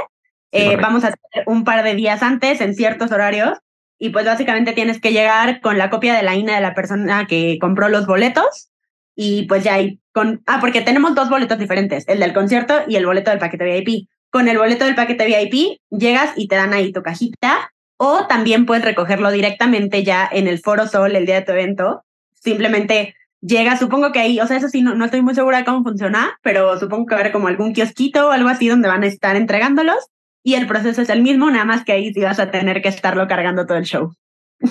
Eh, 0.52 0.76
vamos 0.76 1.04
a 1.04 1.06
hacer 1.08 1.44
un 1.46 1.64
par 1.64 1.82
de 1.82 1.94
días 1.94 2.22
antes 2.22 2.60
en 2.60 2.74
ciertos 2.74 3.12
horarios 3.12 3.56
y 3.98 4.10
pues 4.10 4.26
básicamente 4.26 4.74
tienes 4.74 5.00
que 5.00 5.12
llegar 5.12 5.62
con 5.62 5.78
la 5.78 5.88
copia 5.88 6.14
de 6.14 6.22
la 6.22 6.34
INA 6.34 6.56
de 6.56 6.60
la 6.60 6.74
persona 6.74 7.26
que 7.26 7.56
compró 7.58 7.88
los 7.88 8.06
boletos 8.06 8.68
y 9.16 9.46
pues 9.46 9.64
ya 9.64 9.72
hay 9.72 10.00
con, 10.12 10.42
ah, 10.44 10.58
porque 10.60 10.82
tenemos 10.82 11.14
dos 11.14 11.30
boletos 11.30 11.58
diferentes, 11.58 12.06
el 12.08 12.20
del 12.20 12.34
concierto 12.34 12.74
y 12.86 12.96
el 12.96 13.06
boleto 13.06 13.30
del 13.30 13.40
paquete 13.40 13.64
VIP. 13.64 14.06
Con 14.28 14.48
el 14.48 14.58
boleto 14.58 14.84
del 14.84 14.96
paquete 14.96 15.24
VIP 15.24 15.80
llegas 15.88 16.34
y 16.36 16.46
te 16.46 16.56
dan 16.56 16.74
ahí 16.74 16.92
tu 16.92 17.00
cajita 17.00 17.72
o 17.98 18.26
también 18.26 18.64
puedes 18.64 18.84
recogerlo 18.84 19.30
directamente 19.30 20.02
ya 20.02 20.28
en 20.30 20.48
el 20.48 20.60
Foro 20.60 20.86
Sol 20.86 21.14
el 21.14 21.26
día 21.26 21.36
de 21.36 21.42
tu 21.42 21.52
evento. 21.52 22.04
Simplemente 22.32 23.14
llega, 23.40 23.76
supongo 23.76 24.12
que 24.12 24.20
ahí, 24.20 24.40
o 24.40 24.46
sea, 24.46 24.56
eso 24.56 24.68
sí, 24.68 24.82
no, 24.82 24.94
no 24.94 25.04
estoy 25.04 25.20
muy 25.20 25.34
segura 25.34 25.58
de 25.58 25.64
cómo 25.64 25.82
funciona, 25.82 26.38
pero 26.42 26.78
supongo 26.78 27.06
que 27.06 27.14
haber 27.14 27.32
como 27.32 27.48
algún 27.48 27.74
kiosquito 27.74 28.28
o 28.28 28.30
algo 28.30 28.48
así 28.48 28.68
donde 28.68 28.88
van 28.88 29.02
a 29.02 29.06
estar 29.06 29.36
entregándolos 29.36 30.06
y 30.42 30.54
el 30.54 30.66
proceso 30.66 31.02
es 31.02 31.10
el 31.10 31.22
mismo, 31.22 31.50
nada 31.50 31.64
más 31.64 31.84
que 31.84 31.92
ahí 31.92 32.12
sí 32.14 32.20
vas 32.20 32.38
a 32.38 32.50
tener 32.50 32.80
que 32.80 32.88
estarlo 32.88 33.26
cargando 33.26 33.66
todo 33.66 33.76
el 33.76 33.84
show. 33.84 34.12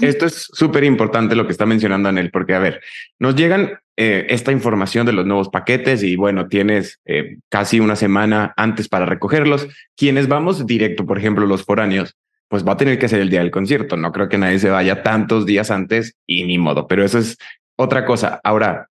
Esto 0.01 0.25
es 0.25 0.49
súper 0.51 0.83
importante 0.83 1.35
lo 1.35 1.45
que 1.45 1.51
está 1.51 1.65
mencionando 1.65 2.09
Anel, 2.09 2.31
porque 2.31 2.53
a 2.53 2.59
ver, 2.59 2.81
nos 3.19 3.35
llegan 3.35 3.79
eh, 3.95 4.27
esta 4.29 4.51
información 4.51 5.05
de 5.05 5.13
los 5.13 5.25
nuevos 5.25 5.49
paquetes 5.49 6.03
y 6.03 6.15
bueno, 6.17 6.47
tienes 6.47 6.99
eh, 7.05 7.37
casi 7.49 7.79
una 7.79 7.95
semana 7.95 8.53
antes 8.57 8.89
para 8.89 9.05
recogerlos. 9.05 9.67
Quienes 9.95 10.27
vamos 10.27 10.65
directo, 10.67 11.05
por 11.05 11.17
ejemplo, 11.17 11.45
los 11.45 11.63
foráneos, 11.63 12.15
pues 12.49 12.65
va 12.65 12.73
a 12.73 12.77
tener 12.77 12.99
que 12.99 13.07
ser 13.07 13.21
el 13.21 13.29
día 13.29 13.39
del 13.39 13.51
concierto. 13.51 13.97
No 13.97 14.11
creo 14.11 14.29
que 14.29 14.37
nadie 14.37 14.59
se 14.59 14.69
vaya 14.69 15.03
tantos 15.03 15.45
días 15.45 15.71
antes 15.71 16.15
y 16.25 16.43
ni 16.43 16.57
modo, 16.57 16.87
pero 16.87 17.03
eso 17.03 17.19
es 17.19 17.37
otra 17.75 18.05
cosa. 18.05 18.39
Ahora, 18.43 18.89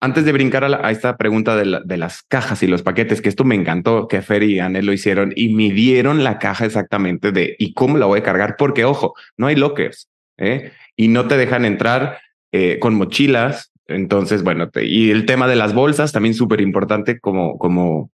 antes 0.00 0.24
de 0.24 0.32
brincar 0.32 0.64
a, 0.64 0.90
esta 0.90 1.16
pregunta 1.16 1.56
de, 1.56 1.96
las 1.96 2.22
cajas 2.22 2.62
y 2.62 2.66
los 2.66 2.82
paquetes, 2.82 3.22
que 3.22 3.28
esto 3.28 3.44
me 3.44 3.54
encantó 3.54 4.08
que 4.08 4.22
Fer 4.22 4.42
y 4.42 4.60
Anel 4.60 4.86
lo 4.86 4.92
hicieron 4.92 5.32
y 5.34 5.48
midieron 5.48 6.22
la 6.22 6.38
caja 6.38 6.66
exactamente 6.66 7.32
de 7.32 7.56
y 7.58 7.72
cómo 7.72 7.96
la 7.96 8.06
voy 8.06 8.20
a 8.20 8.22
cargar, 8.22 8.56
porque 8.58 8.84
ojo, 8.84 9.14
no 9.36 9.46
hay 9.46 9.56
lockers 9.56 10.08
¿eh? 10.36 10.72
y 10.96 11.08
no 11.08 11.26
te 11.28 11.36
dejan 11.36 11.64
entrar 11.64 12.20
eh, 12.52 12.78
con 12.78 12.94
mochilas. 12.94 13.72
Entonces, 13.88 14.42
bueno, 14.42 14.68
y 14.74 15.10
el 15.10 15.26
tema 15.26 15.46
de 15.46 15.56
las 15.56 15.72
bolsas 15.72 16.12
también 16.12 16.34
súper 16.34 16.60
importante 16.60 17.20
como, 17.20 17.56
como 17.56 18.10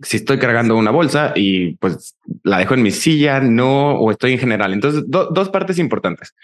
si 0.00 0.18
estoy 0.18 0.38
cargando 0.38 0.76
una 0.76 0.90
bolsa 0.90 1.32
y 1.34 1.74
pues 1.76 2.16
la 2.42 2.58
dejo 2.58 2.74
en 2.74 2.82
mi 2.82 2.90
silla, 2.90 3.40
no, 3.40 3.92
o 3.92 4.10
estoy 4.10 4.32
en 4.32 4.38
general. 4.38 4.72
Entonces, 4.72 5.04
dos 5.06 5.48
partes 5.48 5.78
importantes. 5.78 6.34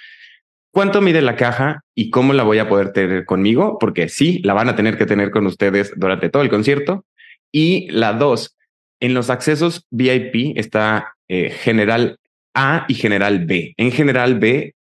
¿Cuánto 0.74 1.00
mide 1.00 1.22
la 1.22 1.36
caja 1.36 1.84
y 1.94 2.10
cómo 2.10 2.32
la 2.32 2.42
voy 2.42 2.58
a 2.58 2.68
poder 2.68 2.92
tener 2.92 3.24
conmigo? 3.24 3.78
Porque 3.78 4.08
sí, 4.08 4.40
la 4.42 4.54
van 4.54 4.68
a 4.68 4.74
tener 4.74 4.98
que 4.98 5.06
tener 5.06 5.30
con 5.30 5.46
ustedes 5.46 5.92
durante 5.96 6.30
todo 6.30 6.42
el 6.42 6.50
concierto. 6.50 7.04
Y 7.52 7.88
la 7.92 8.12
dos, 8.12 8.56
en 8.98 9.14
los 9.14 9.30
accesos 9.30 9.86
VIP 9.90 10.58
está 10.58 11.14
eh, 11.28 11.50
general 11.50 12.18
A 12.54 12.86
y 12.88 12.94
general 12.94 13.46
B. 13.46 13.74
En 13.76 13.92
general 13.92 14.40
B, 14.40 14.74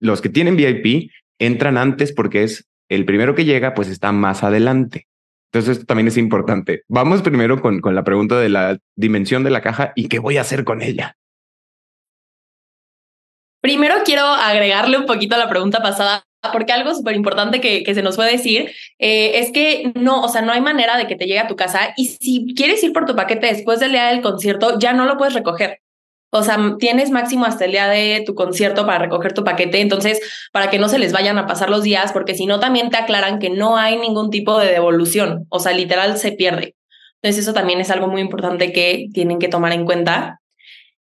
los 0.00 0.20
que 0.20 0.30
tienen 0.30 0.56
VIP 0.56 1.12
entran 1.38 1.78
antes 1.78 2.12
porque 2.12 2.42
es 2.42 2.66
el 2.88 3.04
primero 3.04 3.36
que 3.36 3.44
llega, 3.44 3.74
pues 3.74 3.88
está 3.88 4.10
más 4.10 4.42
adelante. 4.42 5.06
Entonces, 5.56 5.78
esto 5.78 5.86
también 5.86 6.08
es 6.08 6.18
importante. 6.18 6.82
Vamos 6.86 7.22
primero 7.22 7.62
con, 7.62 7.80
con 7.80 7.94
la 7.94 8.04
pregunta 8.04 8.38
de 8.38 8.50
la 8.50 8.76
dimensión 8.94 9.42
de 9.42 9.48
la 9.48 9.62
caja 9.62 9.94
y 9.96 10.08
qué 10.08 10.18
voy 10.18 10.36
a 10.36 10.42
hacer 10.42 10.64
con 10.64 10.82
ella. 10.82 11.16
Primero 13.62 13.94
quiero 14.04 14.26
agregarle 14.26 14.98
un 14.98 15.06
poquito 15.06 15.34
a 15.34 15.38
la 15.38 15.48
pregunta 15.48 15.82
pasada, 15.82 16.24
porque 16.52 16.74
algo 16.74 16.94
súper 16.94 17.16
importante 17.16 17.62
que, 17.62 17.84
que, 17.84 17.94
se 17.94 18.02
nos 18.02 18.16
puede 18.16 18.32
decir 18.32 18.70
eh, 18.98 19.38
es 19.38 19.50
que 19.50 19.92
no, 19.94 20.20
o 20.20 20.28
sea, 20.28 20.42
no 20.42 20.52
hay 20.52 20.60
manera 20.60 20.98
de 20.98 21.06
que 21.06 21.16
te 21.16 21.24
llegue 21.24 21.40
a 21.40 21.48
tu 21.48 21.56
casa 21.56 21.94
y 21.96 22.08
si 22.08 22.54
quieres 22.54 22.84
ir 22.84 22.92
por 22.92 23.06
tu 23.06 23.16
paquete 23.16 23.46
después 23.46 23.80
del 23.80 23.92
día 23.92 24.08
del 24.08 24.20
concierto, 24.20 24.78
ya 24.78 24.92
no 24.92 25.06
lo 25.06 25.16
puedes 25.16 25.32
recoger. 25.32 25.80
O 26.36 26.42
sea, 26.42 26.58
tienes 26.78 27.10
máximo 27.10 27.44
hasta 27.44 27.64
el 27.64 27.72
día 27.72 27.88
de 27.88 28.22
tu 28.24 28.34
concierto 28.34 28.86
para 28.86 28.98
recoger 28.98 29.32
tu 29.32 29.44
paquete, 29.44 29.80
entonces, 29.80 30.20
para 30.52 30.70
que 30.70 30.78
no 30.78 30.88
se 30.88 30.98
les 30.98 31.12
vayan 31.12 31.38
a 31.38 31.46
pasar 31.46 31.70
los 31.70 31.82
días, 31.82 32.12
porque 32.12 32.34
si 32.34 32.46
no, 32.46 32.60
también 32.60 32.90
te 32.90 32.96
aclaran 32.96 33.38
que 33.38 33.50
no 33.50 33.76
hay 33.76 33.98
ningún 33.98 34.30
tipo 34.30 34.58
de 34.58 34.70
devolución, 34.70 35.46
o 35.48 35.58
sea, 35.58 35.72
literal 35.72 36.18
se 36.18 36.32
pierde. 36.32 36.76
Entonces, 37.22 37.42
eso 37.42 37.54
también 37.54 37.80
es 37.80 37.90
algo 37.90 38.08
muy 38.08 38.20
importante 38.20 38.72
que 38.72 39.08
tienen 39.12 39.38
que 39.38 39.48
tomar 39.48 39.72
en 39.72 39.84
cuenta. 39.84 40.40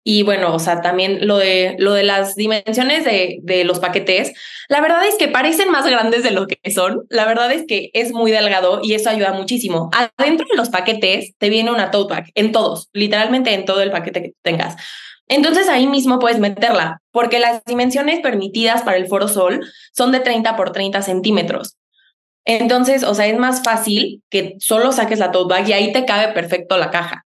Y 0.03 0.23
bueno, 0.23 0.55
o 0.55 0.59
sea, 0.59 0.81
también 0.81 1.27
lo 1.27 1.37
de, 1.37 1.77
lo 1.79 1.93
de 1.93 2.03
las 2.05 2.35
dimensiones 2.35 3.05
de, 3.05 3.39
de 3.43 3.65
los 3.65 3.81
paquetes, 3.81 4.33
la 4.69 4.81
verdad 4.81 5.07
es 5.07 5.17
que 5.17 5.29
parecen 5.29 5.71
más 5.71 5.87
grandes 5.87 6.23
de 6.23 6.31
lo 6.31 6.47
que 6.47 6.59
son. 6.71 7.03
La 7.11 7.27
verdad 7.27 7.53
es 7.53 7.67
que 7.67 7.91
es 7.93 8.13
muy 8.13 8.31
delgado 8.31 8.81
y 8.83 8.95
eso 8.95 9.11
ayuda 9.11 9.33
muchísimo. 9.33 9.91
Adentro 10.17 10.47
de 10.51 10.57
los 10.57 10.71
paquetes 10.71 11.35
te 11.39 11.51
viene 11.51 11.71
una 11.71 11.91
tote 11.91 12.15
bag, 12.15 12.25
en 12.35 12.51
todos, 12.51 12.89
literalmente 12.93 13.53
en 13.53 13.67
todo 13.67 13.83
el 13.83 13.91
paquete 13.91 14.23
que 14.23 14.33
tengas. 14.43 14.77
Entonces 15.31 15.69
ahí 15.69 15.87
mismo 15.87 16.19
puedes 16.19 16.41
meterla, 16.41 17.01
porque 17.13 17.39
las 17.39 17.63
dimensiones 17.65 18.19
permitidas 18.19 18.83
para 18.83 18.97
el 18.97 19.07
Foro 19.07 19.29
Sol 19.29 19.65
son 19.95 20.11
de 20.11 20.19
30 20.19 20.57
por 20.57 20.73
30 20.73 21.03
centímetros. 21.03 21.77
Entonces, 22.45 23.05
o 23.05 23.15
sea, 23.15 23.29
es 23.29 23.39
más 23.39 23.63
fácil 23.63 24.25
que 24.29 24.57
solo 24.59 24.91
saques 24.91 25.21
la 25.21 25.31
tote 25.31 25.55
bag 25.55 25.69
y 25.69 25.73
ahí 25.73 25.93
te 25.93 26.05
cabe 26.05 26.33
perfecto 26.33 26.77
la 26.77 26.91
caja. 26.91 27.27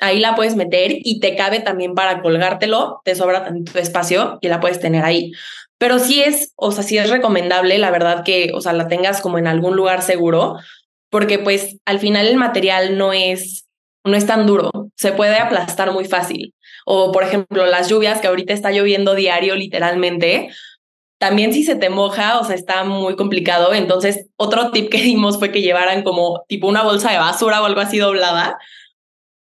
Ahí 0.00 0.20
la 0.20 0.34
puedes 0.34 0.56
meter 0.56 0.90
y 0.90 1.20
te 1.20 1.36
cabe 1.36 1.60
también 1.60 1.94
para 1.94 2.22
colgártelo, 2.22 3.02
te 3.04 3.14
sobra 3.14 3.44
tanto 3.44 3.78
espacio 3.78 4.38
y 4.40 4.48
la 4.48 4.60
puedes 4.60 4.80
tener 4.80 5.04
ahí. 5.04 5.32
Pero 5.76 5.98
sí 5.98 6.22
es, 6.22 6.54
o 6.56 6.72
sea, 6.72 6.82
sí 6.82 6.96
es 6.96 7.10
recomendable, 7.10 7.76
la 7.76 7.90
verdad, 7.90 8.24
que, 8.24 8.52
o 8.54 8.62
sea, 8.62 8.72
la 8.72 8.88
tengas 8.88 9.20
como 9.20 9.36
en 9.36 9.48
algún 9.48 9.76
lugar 9.76 10.00
seguro, 10.00 10.56
porque 11.10 11.38
pues 11.38 11.76
al 11.84 11.98
final 11.98 12.26
el 12.26 12.38
material 12.38 12.96
no 12.96 13.12
es, 13.12 13.66
no 14.02 14.16
es 14.16 14.26
tan 14.26 14.46
duro, 14.46 14.70
se 14.96 15.12
puede 15.12 15.36
aplastar 15.36 15.92
muy 15.92 16.06
fácil 16.06 16.53
o 16.84 17.12
por 17.12 17.22
ejemplo 17.24 17.66
las 17.66 17.88
lluvias 17.88 18.20
que 18.20 18.26
ahorita 18.26 18.52
está 18.52 18.70
lloviendo 18.70 19.14
diario 19.14 19.56
literalmente, 19.56 20.50
también 21.18 21.52
si 21.52 21.64
se 21.64 21.76
te 21.76 21.88
moja, 21.88 22.38
o 22.38 22.44
sea, 22.44 22.54
está 22.54 22.84
muy 22.84 23.16
complicado. 23.16 23.72
Entonces, 23.72 24.26
otro 24.36 24.70
tip 24.72 24.90
que 24.90 25.00
dimos 25.02 25.38
fue 25.38 25.50
que 25.50 25.62
llevaran 25.62 26.02
como 26.02 26.44
tipo 26.48 26.68
una 26.68 26.82
bolsa 26.82 27.12
de 27.12 27.18
basura 27.18 27.62
o 27.62 27.64
algo 27.64 27.80
así 27.80 27.98
doblada 27.98 28.58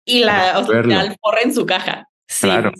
y 0.04 0.24
la, 0.24 0.58
o 0.58 1.36
en 1.42 1.54
su 1.54 1.66
caja. 1.66 2.08
Claro, 2.40 2.72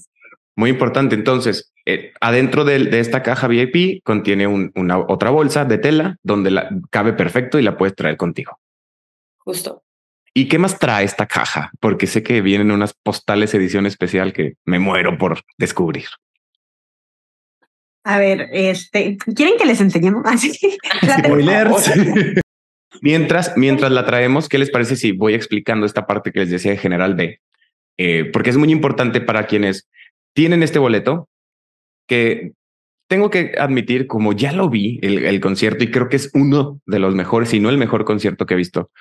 muy 0.57 0.71
importante. 0.71 1.14
Entonces, 1.14 1.73
eh, 1.87 2.12
adentro 2.21 2.64
de, 2.64 2.79
de, 2.85 3.00
esta 3.00 3.23
caja 3.23 3.49
VIP 3.49 4.02
contiene 4.05 4.47
una 4.47 4.99
otra 4.99 5.31
bolsa 5.31 5.64
de 5.64 5.79
tela 5.79 6.17
donde 6.23 6.50
la, 6.50 6.69
cabe 6.90 7.12
perfecto 7.12 7.59
y 7.59 7.62
la 7.62 7.79
puedes 7.79 7.95
traer 7.95 8.17
contigo. 8.17 8.59
Justo. 9.38 9.83
¿Y 10.35 10.49
qué 10.49 10.59
más 10.59 10.79
trae 10.79 11.05
esta 11.05 11.27
caja? 11.27 11.73
Porque 11.81 12.07
sé 12.07 12.23
que 12.23 12.41
vienen 12.41 12.71
unas 12.71 12.95
postales 12.95 13.53
edición 13.55 13.87
especial 13.87 14.33
que 14.33 14.55
me 14.65 14.79
muero 14.79 15.19
por 15.19 15.41
descubrir. 15.59 16.07
A 18.05 18.19
ver, 18.19 18.49
este, 18.53 19.17
¿quieren 19.35 19.59
que 19.59 19.67
les 19.67 19.81
enseñemos? 19.81 20.23
Así. 20.27 20.79
mientras, 23.03 23.57
mientras 23.57 23.93
la 23.93 24.07
traemos, 24.07 24.49
¿qué 24.49 24.59
les 24.59 24.71
parece 24.71 24.97
si 24.97 25.13
voy 25.13 25.35
explicando 25.35 25.85
esta 25.85 26.07
parte 26.07 26.33
que 26.33 26.41
les 26.41 26.51
decía 26.51 26.73
de 26.73 26.79
General 26.79 27.15
B? 27.15 27.41
Eh, 27.99 28.25
porque 28.33 28.51
es 28.51 28.57
muy 28.57 28.71
importante 28.71 29.21
para 29.21 29.47
quienes 29.47 29.89
tienen 30.33 30.63
este 30.63 30.79
boleto 30.79 31.29
que 32.09 32.53
tengo 33.11 33.29
que 33.29 33.55
admitir, 33.59 34.07
como 34.07 34.33
ya 34.33 34.52
lo 34.52 34.71
vi 34.71 35.00
el, 35.02 35.25
el, 35.25 35.40
concierto 35.40 35.83
y 35.83 35.90
creo 35.90 36.09
que 36.09 36.14
es 36.14 36.31
uno 36.33 36.81
de 36.87 37.00
los 37.00 37.17
mejores, 37.17 37.49
si 37.49 37.59
no 37.59 37.69
el 37.69 37.76
mejor 37.76 38.05
concierto 38.05 38.47
que 38.47 38.55
he 38.55 38.57
visto, 38.57 38.93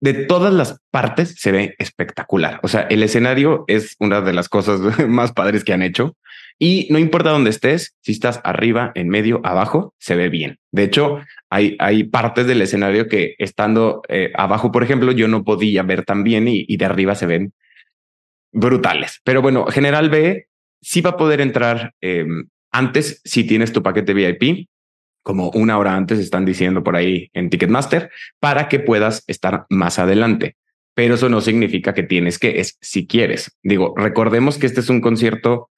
de 0.00 0.14
todas 0.14 0.54
las 0.54 0.80
partes 0.90 1.34
se 1.36 1.52
ve 1.52 1.74
espectacular. 1.78 2.60
O 2.62 2.68
sea, 2.68 2.82
el 2.88 3.02
escenario 3.02 3.64
es 3.66 3.94
una 3.98 4.22
de 4.22 4.32
las 4.32 4.48
cosas 4.48 4.80
más 5.08 5.32
padres 5.32 5.64
que 5.64 5.74
han 5.74 5.82
hecho. 5.82 6.16
Y 6.58 6.88
no 6.90 6.98
importa 6.98 7.28
dónde 7.28 7.50
estés, 7.50 7.94
si 8.00 8.12
estás 8.12 8.40
arriba, 8.42 8.90
en 8.94 9.10
medio, 9.10 9.42
abajo, 9.44 9.94
se 9.98 10.16
ve 10.16 10.30
bien. 10.30 10.56
De 10.72 10.84
hecho, 10.84 11.20
hay, 11.50 11.76
hay 11.78 12.04
partes 12.04 12.46
del 12.46 12.62
escenario 12.62 13.06
que 13.06 13.34
estando 13.38 14.00
eh, 14.08 14.32
abajo, 14.34 14.72
por 14.72 14.82
ejemplo, 14.82 15.12
yo 15.12 15.28
no 15.28 15.44
podía 15.44 15.82
ver 15.82 16.06
tan 16.06 16.24
bien 16.24 16.48
y, 16.48 16.64
y, 16.66 16.78
de 16.78 16.86
arriba 16.86 17.14
se 17.14 17.26
ven 17.26 17.52
brutales. 18.50 19.20
Pero 19.24 19.42
bueno, 19.42 19.66
General 19.66 20.08
B 20.08 20.48
sí 20.80 21.02
va 21.02 21.10
a 21.10 21.16
poder 21.18 21.42
entrar 21.42 21.92
eh, 22.00 22.24
antes 22.70 23.20
si 23.24 23.44
tienes 23.44 23.72
tu 23.72 23.82
paquete 23.82 24.14
VIP, 24.14 24.68
como 25.22 25.50
una 25.50 25.78
hora 25.78 25.94
antes 25.94 26.18
están 26.18 26.44
diciendo 26.44 26.82
por 26.82 26.96
ahí 26.96 27.30
en 27.34 27.50
Ticketmaster, 27.50 28.10
para 28.40 28.68
que 28.68 28.80
puedas 28.80 29.24
estar 29.26 29.66
más 29.68 29.98
adelante. 29.98 30.56
Pero 30.94 31.14
eso 31.14 31.28
no 31.28 31.40
significa 31.40 31.94
que 31.94 32.02
tienes 32.02 32.38
que, 32.38 32.60
es 32.60 32.76
si 32.80 33.06
quieres. 33.06 33.56
Digo, 33.62 33.94
recordemos 33.96 34.58
que 34.58 34.66
este 34.66 34.80
es 34.80 34.88
un 34.88 35.00
concierto 35.00 35.70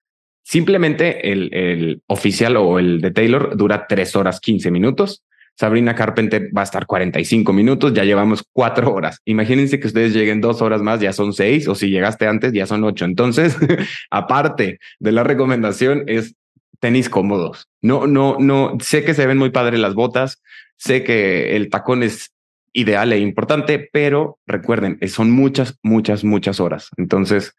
Simplemente 0.43 1.31
el, 1.31 1.55
el, 1.55 2.03
oficial 2.07 2.57
o 2.57 2.79
el 2.79 3.01
de 3.01 3.11
Taylor 3.11 3.57
dura 3.57 3.87
tres 3.87 4.17
horas 4.17 4.41
15 4.41 4.71
minutos. 4.71 5.23
Sabrina 5.57 5.95
Carpenter 5.95 6.51
va 6.57 6.63
a 6.63 6.65
estar 6.65 6.87
45 6.87 7.53
minutos, 7.53 7.93
ya 7.93 8.03
llevamos 8.03 8.43
cuatro 8.51 8.93
horas. 8.95 9.21
Imagínense 9.27 9.79
que 9.79 9.89
ustedes 9.89 10.15
lleguen 10.15 10.41
dos 10.41 10.63
horas 10.63 10.81
más, 10.81 11.01
ya 11.01 11.13
son 11.13 11.35
seis, 11.35 11.69
o 11.69 11.75
si 11.75 11.91
llegaste 11.91 12.27
antes, 12.27 12.53
ya 12.53 12.67
son 12.67 12.83
ocho. 12.83 13.05
Entonces, 13.05 13.57
aparte 14.11 14.79
de 14.99 15.13
la 15.13 15.23
recomendación, 15.23 16.05
es 16.07 16.35
tenis 16.81 17.09
cómodos. 17.09 17.69
No, 17.81 18.07
no, 18.07 18.37
no, 18.39 18.77
sé 18.81 19.05
que 19.05 19.15
se 19.15 19.27
ven 19.27 19.39
muy 19.39 19.51
padres 19.51 19.79
las 19.79 19.95
botas, 19.95 20.43
sé 20.77 21.05
que 21.05 21.57
el 21.57 21.71
tacón 21.71 22.03
es 22.03 22.35
ideal 22.73 23.13
e 23.13 23.19
importante, 23.19 23.89
pero 23.93 24.39
recuerden, 24.47 24.99
son 25.09 25.31
muchas, 25.31 25.79
muchas, 25.83 26.25
muchas 26.25 26.61
horas. 26.61 26.91
Entonces, 26.97 27.55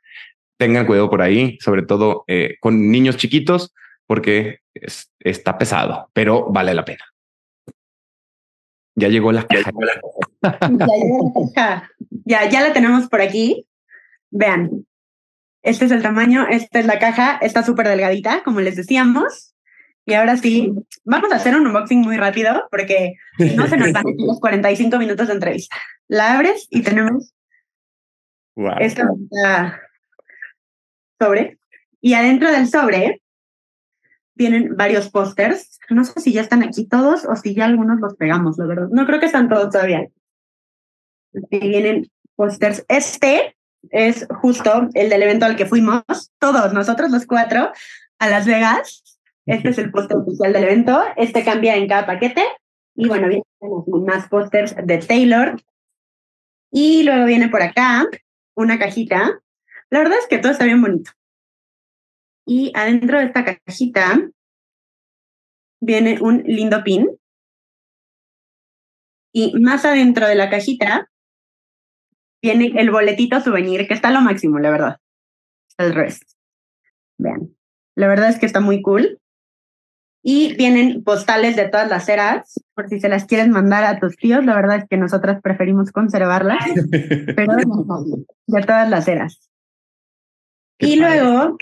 tengan 0.57 0.85
cuidado 0.85 1.09
por 1.09 1.21
ahí, 1.21 1.57
sobre 1.61 1.83
todo 1.83 2.23
eh, 2.27 2.57
con 2.59 2.91
niños 2.91 3.17
chiquitos, 3.17 3.73
porque 4.07 4.59
es, 4.73 5.11
está 5.19 5.57
pesado, 5.57 6.09
pero 6.13 6.51
vale 6.51 6.73
la 6.73 6.85
pena. 6.85 7.05
Ya 8.95 9.07
llegó 9.07 9.31
la 9.31 9.47
caja. 9.47 9.71
Ya 9.71 10.85
llegó 10.85 11.31
la 11.33 11.53
caja. 11.53 11.91
Ya, 12.25 12.49
ya 12.49 12.61
la 12.61 12.73
tenemos 12.73 13.07
por 13.07 13.21
aquí. 13.21 13.65
Vean, 14.29 14.85
este 15.63 15.85
es 15.85 15.91
el 15.91 16.01
tamaño, 16.01 16.47
esta 16.47 16.79
es 16.79 16.85
la 16.85 16.99
caja, 16.99 17.37
está 17.41 17.63
súper 17.63 17.87
delgadita, 17.87 18.43
como 18.43 18.61
les 18.61 18.75
decíamos. 18.75 19.55
Y 20.05 20.13
ahora 20.13 20.35
sí, 20.35 20.73
vamos 21.03 21.31
a 21.31 21.35
hacer 21.35 21.55
un 21.55 21.67
unboxing 21.67 22.01
muy 22.01 22.17
rápido 22.17 22.67
porque 22.71 23.13
no 23.55 23.67
se 23.67 23.77
nos 23.77 23.91
van 23.93 24.03
los 24.17 24.39
45 24.39 24.97
minutos 24.97 25.27
de 25.27 25.33
entrevista. 25.33 25.75
La 26.07 26.33
abres 26.33 26.67
y 26.69 26.81
tenemos 26.81 27.33
wow. 28.55 28.73
esta 28.79 29.07
sobre. 31.19 31.59
Y 32.01 32.15
adentro 32.15 32.51
del 32.51 32.67
sobre 32.67 33.21
vienen 34.33 34.75
varios 34.75 35.11
pósters. 35.11 35.79
No 35.91 36.03
sé 36.03 36.19
si 36.19 36.33
ya 36.33 36.41
están 36.41 36.63
aquí 36.63 36.87
todos 36.87 37.25
o 37.25 37.35
si 37.35 37.53
ya 37.53 37.65
algunos 37.65 37.99
los 37.99 38.15
pegamos, 38.15 38.57
la 38.57 38.65
verdad. 38.65 38.87
No 38.91 39.05
creo 39.05 39.19
que 39.19 39.27
están 39.27 39.49
todos 39.49 39.69
todavía. 39.69 40.07
Y 41.51 41.59
vienen 41.59 42.11
pósters. 42.35 42.83
Este 42.87 43.55
es 43.89 44.27
justo 44.41 44.89
el 44.93 45.09
del 45.09 45.23
evento 45.23 45.45
al 45.45 45.55
que 45.55 45.65
fuimos, 45.65 46.03
todos 46.39 46.73
nosotros 46.73 47.11
los 47.11 47.25
cuatro, 47.25 47.71
a 48.19 48.29
Las 48.29 48.45
Vegas. 48.45 49.19
Este 49.45 49.69
es 49.69 49.77
el 49.77 49.91
póster 49.91 50.17
oficial 50.17 50.53
del 50.53 50.63
evento. 50.63 51.01
Este 51.17 51.43
cambia 51.43 51.75
en 51.75 51.87
cada 51.87 52.05
paquete. 52.05 52.43
Y 52.95 53.07
bueno, 53.07 53.27
vienen 53.27 53.45
más 54.05 54.27
pósters 54.29 54.75
de 54.75 54.97
Taylor. 54.99 55.61
Y 56.71 57.03
luego 57.03 57.25
viene 57.25 57.49
por 57.49 57.61
acá 57.61 58.05
una 58.55 58.77
cajita 58.77 59.41
la 59.91 59.99
verdad 59.99 60.17
es 60.19 60.27
que 60.27 60.37
todo 60.37 60.53
está 60.53 60.63
bien 60.63 60.81
bonito. 60.81 61.11
Y 62.47 62.71
adentro 62.75 63.19
de 63.19 63.25
esta 63.25 63.43
cajita 63.43 64.29
viene 65.81 66.17
un 66.21 66.43
lindo 66.43 66.81
pin. 66.83 67.09
Y 69.33 69.53
más 69.59 69.83
adentro 69.83 70.27
de 70.27 70.35
la 70.35 70.49
cajita 70.49 71.10
viene 72.41 72.73
el 72.75 72.91
boletito 72.91 73.39
souvenir, 73.41 73.87
que 73.87 73.93
está 73.93 74.11
lo 74.11 74.21
máximo, 74.21 74.59
la 74.59 74.71
verdad. 74.71 74.97
El 75.77 75.93
resto. 75.93 76.25
Vean. 77.17 77.55
La 77.95 78.07
verdad 78.07 78.29
es 78.29 78.39
que 78.39 78.45
está 78.45 78.59
muy 78.59 78.81
cool. 78.81 79.19
Y 80.23 80.55
vienen 80.55 81.03
postales 81.03 81.55
de 81.55 81.67
todas 81.67 81.89
las 81.89 82.07
eras, 82.07 82.53
por 82.75 82.87
si 82.89 82.99
se 82.99 83.09
las 83.09 83.25
quieres 83.25 83.47
mandar 83.47 83.83
a 83.83 83.99
tus 83.99 84.15
tíos. 84.17 84.45
La 84.45 84.55
verdad 84.55 84.77
es 84.77 84.85
que 84.87 84.97
nosotras 84.97 85.41
preferimos 85.41 85.91
conservarlas, 85.91 86.63
pero 87.35 87.55
de 87.55 88.61
todas 88.61 88.89
las 88.89 89.07
eras. 89.07 89.49
Y 90.77 90.95
luego 90.95 91.57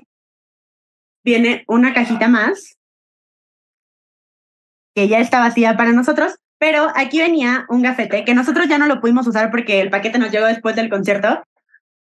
viene 1.24 1.64
una 1.68 1.94
cajita 1.94 2.28
más 2.28 2.78
que 4.96 5.08
ya 5.08 5.20
está 5.20 5.40
vacía 5.40 5.78
para 5.78 5.92
nosotros, 5.92 6.38
pero 6.60 6.90
aquí 6.94 7.20
venía 7.20 7.66
un 7.70 7.82
gafete 7.82 8.26
que 8.26 8.36
nosotros 8.36 8.68
ya 8.68 8.78
no 8.78 8.86
lo 8.86 9.00
pudimos 9.00 9.26
usar 9.26 9.50
porque 9.50 9.82
el 9.82 9.90
paquete 9.90 10.20
nos 10.20 10.32
llegó 10.32 10.46
después 10.46 10.76
del 10.76 10.90
concierto, 10.90 11.42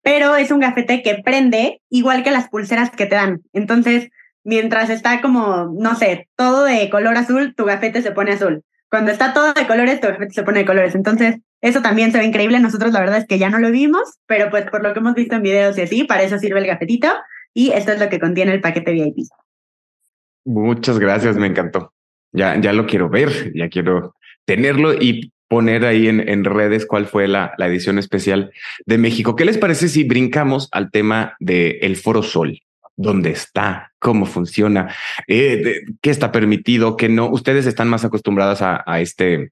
pero 0.01 0.35
es 0.35 0.49
un 0.49 0.61
gafete 0.61 1.03
que 1.03 1.21
prende 1.23 1.81
igual 1.89 2.23
que 2.23 2.31
las 2.31 2.49
pulseras 2.49 2.89
que 2.89 3.05
te 3.05 3.15
dan. 3.15 3.41
Entonces, 3.53 4.09
mientras 4.43 4.89
está 4.89 5.21
como, 5.21 5.73
no 5.77 5.95
sé, 5.95 6.29
todo 6.35 6.63
de 6.63 6.89
color 6.89 7.17
azul, 7.17 7.53
tu 7.55 7.65
gafete 7.65 8.01
se 8.01 8.11
pone 8.11 8.31
azul. 8.31 8.63
Cuando 8.89 9.11
está 9.11 9.33
todo 9.33 9.53
de 9.53 9.67
colores, 9.67 9.99
tu 9.99 10.07
gafete 10.07 10.31
se 10.31 10.43
pone 10.43 10.59
de 10.59 10.65
colores. 10.65 10.95
Entonces, 10.95 11.37
eso 11.59 11.81
también 11.81 12.11
se 12.13 12.19
ve 12.19 12.25
increíble. 12.25 12.59
Nosotros 12.59 12.93
la 12.93 13.01
verdad 13.01 13.17
es 13.17 13.25
que 13.25 13.39
ya 13.39 13.49
no 13.49 13.59
lo 13.59 13.71
vimos, 13.71 14.03
pero 14.25 14.49
pues 14.49 14.69
por 14.69 14.83
lo 14.83 14.93
que 14.93 14.99
hemos 14.99 15.15
visto 15.15 15.35
en 15.35 15.41
videos 15.41 15.77
y 15.77 15.81
así, 15.81 16.03
para 16.05 16.23
eso 16.23 16.37
sirve 16.37 16.59
el 16.59 16.67
gafetito. 16.67 17.09
Y 17.53 17.71
esto 17.71 17.91
es 17.91 17.99
lo 17.99 18.07
que 18.07 18.19
contiene 18.19 18.53
el 18.53 18.61
paquete 18.61 18.93
VIP. 18.93 19.27
Muchas 20.45 20.99
gracias, 20.99 21.35
me 21.35 21.47
encantó. 21.47 21.91
Ya, 22.31 22.59
ya 22.59 22.71
lo 22.71 22.85
quiero 22.85 23.09
ver, 23.09 23.51
ya 23.53 23.67
quiero 23.69 24.13
tenerlo 24.45 24.93
y 24.93 25.31
poner 25.47 25.85
ahí 25.85 26.07
en, 26.07 26.27
en 26.27 26.43
redes 26.43 26.85
cuál 26.85 27.05
fue 27.05 27.27
la, 27.27 27.53
la, 27.57 27.67
edición 27.67 27.99
especial 27.99 28.51
de 28.85 28.97
México. 28.97 29.35
¿Qué 29.35 29.45
les 29.45 29.57
parece 29.57 29.89
si 29.89 30.03
brincamos 30.03 30.69
al 30.71 30.91
tema 30.91 31.35
del 31.39 31.77
el 31.81 31.95
Foro 31.97 32.23
Sol? 32.23 32.59
¿Dónde 32.97 33.31
está? 33.31 33.91
¿Cómo 33.99 34.25
funciona? 34.25 34.93
Eh, 35.27 35.57
de, 35.57 35.81
¿Qué 36.01 36.09
está 36.09 36.31
permitido? 36.31 36.95
¿Qué 36.95 37.09
no? 37.09 37.29
Ustedes 37.29 37.65
están 37.65 37.89
más 37.89 38.05
acostumbradas 38.05 38.61
a, 38.61 38.83
a 38.85 39.01
este 39.01 39.51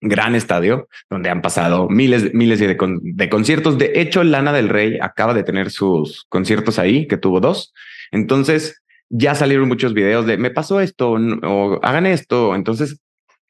gran 0.00 0.34
estadio 0.34 0.88
donde 1.10 1.30
han 1.30 1.42
pasado 1.42 1.88
miles, 1.88 2.32
miles 2.32 2.60
de, 2.60 2.76
de, 3.02 3.28
conciertos. 3.28 3.78
De 3.78 3.92
hecho, 3.96 4.22
Lana 4.24 4.52
del 4.52 4.68
Rey 4.68 4.98
acaba 5.00 5.34
de 5.34 5.42
tener 5.42 5.70
sus 5.70 6.24
conciertos 6.28 6.78
ahí, 6.78 7.06
que 7.06 7.16
tuvo 7.16 7.40
dos. 7.40 7.74
Entonces, 8.12 8.82
ya 9.08 9.34
salieron 9.34 9.68
muchos 9.68 9.94
videos 9.94 10.26
de 10.26 10.36
me 10.36 10.50
pasó 10.50 10.80
esto 10.80 11.12
o 11.12 11.80
hagan 11.82 12.06
esto. 12.06 12.54
Entonces, 12.54 13.00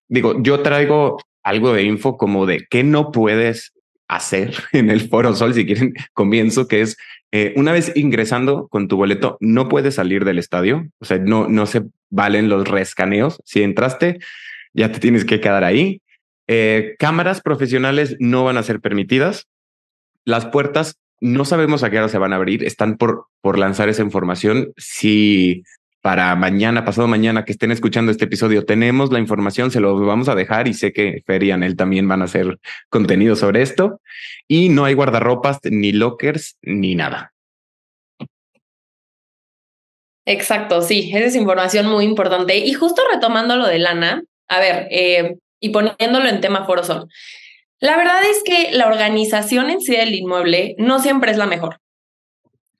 digo, 0.09 0.43
yo 0.43 0.61
traigo 0.63 1.19
algo 1.43 1.73
de 1.73 1.85
info 1.85 2.17
como 2.17 2.47
de 2.47 2.67
qué 2.69 2.83
no 2.83 3.13
puedes 3.13 3.73
hacer 4.09 4.55
en 4.73 4.91
el 4.91 5.09
Foro 5.09 5.35
Sol, 5.35 5.55
si 5.55 5.67
quieren, 5.67 5.95
comienzo, 6.13 6.69
que 6.69 6.81
es 6.81 6.97
eh, 7.33 7.53
una 7.57 7.73
vez 7.73 7.93
ingresando 7.95 8.69
con 8.69 8.89
tu 8.89 8.97
boleto, 8.97 9.37
no 9.41 9.69
puedes 9.69 9.97
salir 9.97 10.25
del 10.25 10.39
estadio, 10.39 10.87
o 11.01 11.05
sea, 11.05 11.19
no, 11.19 11.49
no 11.49 11.67
se 11.67 11.83
valen 12.11 12.49
los 12.49 12.69
rescaneos. 12.69 13.41
Si 13.45 13.63
entraste, 13.63 14.19
ya 14.75 14.93
te 14.93 15.01
tienes 15.01 15.25
que 15.25 15.41
quedar 15.41 15.65
ahí. 15.65 16.01
Eh, 16.49 16.95
cámaras 16.99 17.41
profesionales 17.41 18.17
no 18.21 18.45
van 18.45 18.57
a 18.57 18.63
ser 18.63 18.81
permitidas. 18.81 19.49
Las 20.25 20.47
puertas 20.47 20.99
no 21.21 21.45
sabemos 21.45 21.83
a 21.83 21.91
qué 21.91 21.99
hora 21.99 22.09
se 22.09 22.19
van 22.19 22.33
a 22.33 22.37
abrir. 22.37 22.65
Están 22.65 22.97
por, 22.97 23.27
por 23.41 23.59
lanzar 23.59 23.89
esa 23.89 24.03
información. 24.03 24.73
Si 24.77 25.65
para 26.01 26.35
mañana, 26.37 26.85
pasado 26.85 27.09
mañana 27.09 27.45
que 27.45 27.53
estén 27.53 27.73
escuchando 27.73 28.13
este 28.13 28.27
episodio, 28.27 28.65
tenemos 28.65 29.11
la 29.13 29.19
información, 29.19 29.71
se 29.71 29.81
lo 29.81 29.99
vamos 29.99 30.29
a 30.29 30.35
dejar 30.35 30.69
y 30.69 30.75
sé 30.75 30.93
que 30.93 31.23
Fer 31.27 31.43
y 31.43 31.51
Anel 31.51 31.77
también 31.77 32.07
van 32.07 32.23
a 32.23 32.27
hacer 32.27 32.59
contenido 32.89 33.35
sobre 33.37 33.63
esto. 33.63 34.01
Y 34.47 34.69
no 34.69 34.85
hay 34.85 34.95
guardarropas, 34.95 35.59
ni 35.65 35.93
lockers, 35.93 36.57
ni 36.63 36.95
nada. 36.95 37.33
Exacto, 40.25 40.83
sí, 40.83 41.11
esa 41.15 41.27
es 41.27 41.37
información 41.37 41.87
muy 41.87 42.05
importante. 42.05 42.57
Y 42.59 42.73
justo 42.73 43.03
retomando 43.13 43.57
lo 43.57 43.67
de 43.67 43.79
Lana, 43.79 44.23
a 44.49 44.61
ver, 44.61 44.89
eh, 44.91 45.37
y 45.61 45.71
poniéndolo 45.71 46.29
en 46.29 46.41
tema 46.41 46.67
Foro 46.67 46.85
Sol. 46.85 47.09
La 47.79 47.97
verdad 47.97 48.23
es 48.25 48.43
que 48.45 48.73
la 48.73 48.87
organización 48.87 49.71
en 49.71 49.81
sí 49.81 49.95
del 49.95 50.15
inmueble 50.15 50.75
no 50.79 50.99
siempre 51.01 51.31
es 51.31 51.37
la 51.37 51.47
mejor, 51.47 51.79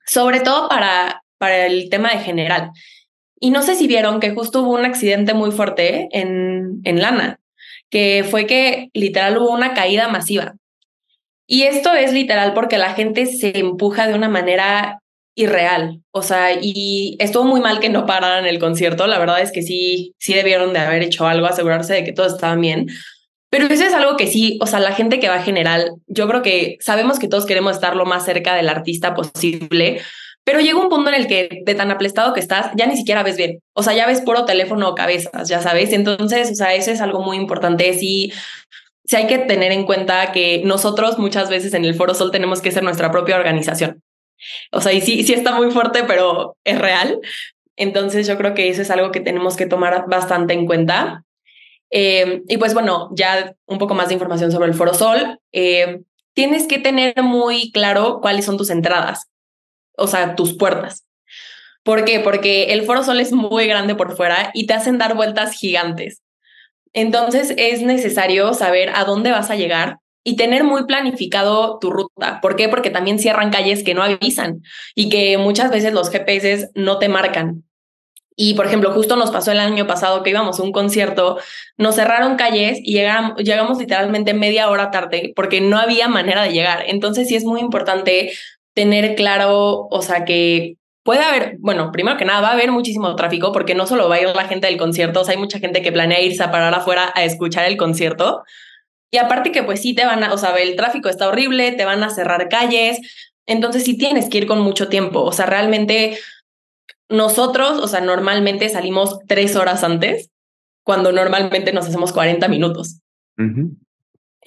sobre 0.05 0.39
todo 0.39 0.67
para, 0.67 1.23
para 1.37 1.67
el 1.67 1.89
tema 1.89 2.11
de 2.11 2.19
general. 2.19 2.71
Y 3.39 3.51
no 3.51 3.61
sé 3.61 3.75
si 3.75 3.87
vieron 3.87 4.19
que 4.19 4.31
justo 4.31 4.61
hubo 4.61 4.73
un 4.73 4.85
accidente 4.85 5.33
muy 5.33 5.51
fuerte 5.51 6.09
en, 6.11 6.81
en 6.83 7.01
Lana, 7.01 7.39
que 7.89 8.25
fue 8.29 8.45
que 8.45 8.89
literal 8.93 9.37
hubo 9.37 9.51
una 9.51 9.73
caída 9.73 10.07
masiva. 10.07 10.55
Y 11.45 11.63
esto 11.63 11.93
es 11.93 12.11
literal 12.13 12.53
porque 12.53 12.77
la 12.77 12.93
gente 12.93 13.25
se 13.25 13.57
empuja 13.57 14.07
de 14.07 14.13
una 14.13 14.27
manera 14.27 14.99
irreal. 15.37 16.01
O 16.11 16.23
sea, 16.23 16.57
y 16.59 17.15
estuvo 17.19 17.45
muy 17.45 17.61
mal 17.61 17.79
que 17.79 17.89
no 17.89 18.05
pararan 18.05 18.45
el 18.45 18.59
concierto. 18.59 19.07
La 19.07 19.19
verdad 19.19 19.39
es 19.39 19.51
que 19.51 19.61
sí, 19.61 20.13
sí 20.17 20.33
debieron 20.33 20.73
de 20.73 20.79
haber 20.79 21.03
hecho 21.03 21.25
algo, 21.27 21.45
asegurarse 21.45 21.93
de 21.93 22.03
que 22.03 22.11
todo 22.11 22.25
estaba 22.25 22.55
bien. 22.55 22.87
Pero 23.49 23.67
eso 23.67 23.85
es 23.85 23.93
algo 23.93 24.17
que 24.17 24.27
sí, 24.27 24.57
o 24.61 24.67
sea, 24.67 24.79
la 24.79 24.91
gente 24.91 25.19
que 25.19 25.29
va 25.29 25.41
general, 25.41 25.91
yo 26.07 26.27
creo 26.27 26.41
que 26.41 26.77
sabemos 26.81 27.17
que 27.17 27.29
todos 27.29 27.45
queremos 27.45 27.75
estar 27.75 27.95
lo 27.95 28.05
más 28.05 28.25
cerca 28.25 28.55
del 28.55 28.67
artista 28.67 29.13
posible, 29.13 30.01
pero 30.47 30.61
llega 30.61 30.79
un 30.79 30.87
punto 30.87 31.09
en 31.09 31.15
el 31.15 31.27
que 31.27 31.61
de 31.65 31.75
tan 31.75 31.91
aplastado 31.91 32.33
que 32.33 32.39
estás, 32.39 32.71
ya 32.77 32.87
ni 32.87 32.95
siquiera 32.95 33.21
ves 33.21 33.35
bien. 33.35 33.61
O 33.73 33.83
sea, 33.83 33.93
ya 33.93 34.07
ves 34.07 34.21
puro 34.21 34.45
teléfono 34.45 34.87
o 34.87 34.95
cabezas, 34.95 35.49
ya 35.49 35.61
sabes. 35.61 35.91
Entonces, 35.91 36.49
o 36.51 36.55
sea, 36.55 36.73
eso 36.73 36.89
es 36.89 37.01
algo 37.01 37.21
muy 37.21 37.35
importante. 37.35 37.93
Sí, 37.95 38.31
sí 39.03 39.15
hay 39.17 39.27
que 39.27 39.39
tener 39.39 39.73
en 39.73 39.85
cuenta 39.85 40.31
que 40.31 40.61
nosotros 40.63 41.19
muchas 41.19 41.49
veces 41.49 41.73
en 41.73 41.83
el 41.83 41.95
Foro 41.95 42.13
Sol 42.13 42.31
tenemos 42.31 42.61
que 42.61 42.71
ser 42.71 42.81
nuestra 42.81 43.11
propia 43.11 43.35
organización. 43.35 44.01
O 44.71 44.79
sea, 44.79 44.93
y 44.93 45.01
sí, 45.01 45.21
sí 45.23 45.33
está 45.33 45.53
muy 45.53 45.69
fuerte, 45.69 46.05
pero 46.05 46.55
es 46.63 46.79
real. 46.79 47.19
Entonces 47.75 48.25
yo 48.25 48.37
creo 48.37 48.53
que 48.53 48.69
eso 48.69 48.81
es 48.81 48.89
algo 48.89 49.11
que 49.11 49.19
tenemos 49.19 49.57
que 49.57 49.65
tomar 49.65 50.05
bastante 50.07 50.53
en 50.53 50.65
cuenta. 50.65 51.25
Eh, 51.91 52.41
y 52.47 52.55
pues 52.55 52.73
bueno, 52.73 53.09
ya 53.11 53.53
un 53.65 53.79
poco 53.79 53.95
más 53.95 54.07
de 54.07 54.13
información 54.13 54.53
sobre 54.53 54.69
el 54.69 54.75
Foro 54.75 54.93
Sol. 54.93 55.41
Eh, 55.51 56.03
tienes 56.33 56.67
que 56.67 56.79
tener 56.79 57.21
muy 57.21 57.69
claro 57.73 58.19
cuáles 58.21 58.45
son 58.45 58.57
tus 58.57 58.69
entradas, 58.69 59.27
o 59.97 60.07
sea, 60.07 60.35
tus 60.35 60.55
puertas. 60.55 61.05
¿Por 61.83 62.05
qué? 62.05 62.19
Porque 62.19 62.73
el 62.73 62.83
Foro 62.83 63.03
Sol 63.03 63.19
es 63.19 63.31
muy 63.31 63.67
grande 63.67 63.95
por 63.95 64.15
fuera 64.15 64.51
y 64.53 64.67
te 64.67 64.73
hacen 64.73 64.97
dar 64.97 65.15
vueltas 65.15 65.53
gigantes. 65.53 66.21
Entonces 66.93 67.53
es 67.57 67.81
necesario 67.81 68.53
saber 68.53 68.91
a 68.95 69.03
dónde 69.03 69.31
vas 69.31 69.49
a 69.49 69.55
llegar 69.55 69.99
y 70.23 70.35
tener 70.35 70.63
muy 70.65 70.85
planificado 70.85 71.79
tu 71.79 71.89
ruta. 71.89 72.41
¿Por 72.41 72.57
qué? 72.57 72.67
Porque 72.67 72.89
también 72.89 73.19
cierran 73.19 73.51
calles 73.51 73.83
que 73.83 73.93
no 73.93 74.03
avisan 74.03 74.61
y 74.95 75.07
que 75.07 75.37
muchas 75.37 75.71
veces 75.71 75.93
los 75.93 76.09
GPS 76.09 76.69
no 76.75 76.99
te 76.99 77.07
marcan. 77.07 77.63
Y, 78.35 78.53
por 78.53 78.67
ejemplo, 78.67 78.91
justo 78.91 79.15
nos 79.15 79.31
pasó 79.31 79.51
el 79.51 79.59
año 79.59 79.87
pasado 79.87 80.21
que 80.21 80.29
íbamos 80.29 80.59
a 80.59 80.63
un 80.63 80.71
concierto, 80.71 81.39
nos 81.77 81.95
cerraron 81.95 82.35
calles 82.35 82.77
y 82.83 82.93
llegamos, 82.93 83.37
llegamos 83.37 83.79
literalmente 83.79 84.33
media 84.33 84.69
hora 84.69 84.91
tarde 84.91 85.33
porque 85.35 85.61
no 85.61 85.79
había 85.79 86.07
manera 86.07 86.43
de 86.43 86.51
llegar. 86.51 86.83
Entonces 86.87 87.29
sí 87.29 87.35
es 87.35 87.45
muy 87.45 87.61
importante 87.61 88.33
tener 88.77 89.15
claro, 89.15 89.87
o 89.89 90.01
sea, 90.03 90.23
que 90.23 90.75
puede 91.03 91.23
haber, 91.23 91.57
bueno, 91.61 91.91
primero 91.91 92.15
que 92.15 92.25
nada, 92.25 92.41
va 92.41 92.49
a 92.49 92.53
haber 92.53 92.71
muchísimo 92.71 93.15
tráfico 93.15 93.51
porque 93.51 93.73
no 93.73 93.87
solo 93.87 94.07
va 94.07 94.15
a 94.15 94.21
ir 94.21 94.27
la 94.27 94.47
gente 94.47 94.67
del 94.67 94.77
concierto, 94.77 95.21
o 95.21 95.23
sea, 95.23 95.33
hay 95.33 95.39
mucha 95.39 95.57
gente 95.57 95.81
que 95.81 95.91
planea 95.91 96.21
irse 96.21 96.43
a 96.43 96.51
parar 96.51 96.75
afuera 96.75 97.11
a 97.15 97.23
escuchar 97.23 97.65
el 97.65 97.75
concierto. 97.75 98.43
Y 99.09 99.17
aparte 99.17 99.51
que 99.51 99.63
pues 99.63 99.81
sí 99.81 99.95
te 99.95 100.05
van 100.05 100.23
a, 100.23 100.31
o 100.31 100.37
sea, 100.37 100.55
el 100.57 100.75
tráfico 100.75 101.09
está 101.09 101.27
horrible, 101.27 101.71
te 101.71 101.85
van 101.85 102.03
a 102.03 102.11
cerrar 102.11 102.49
calles, 102.49 102.99
entonces 103.47 103.83
sí 103.83 103.97
tienes 103.97 104.29
que 104.29 104.37
ir 104.37 104.45
con 104.45 104.61
mucho 104.61 104.89
tiempo, 104.89 105.23
o 105.23 105.31
sea, 105.31 105.47
realmente 105.47 106.19
nosotros, 107.09 107.79
o 107.79 107.87
sea, 107.87 108.01
normalmente 108.01 108.69
salimos 108.69 109.17
tres 109.27 109.55
horas 109.55 109.83
antes, 109.83 110.29
cuando 110.83 111.11
normalmente 111.11 111.73
nos 111.73 111.87
hacemos 111.87 112.13
40 112.13 112.47
minutos. 112.47 112.99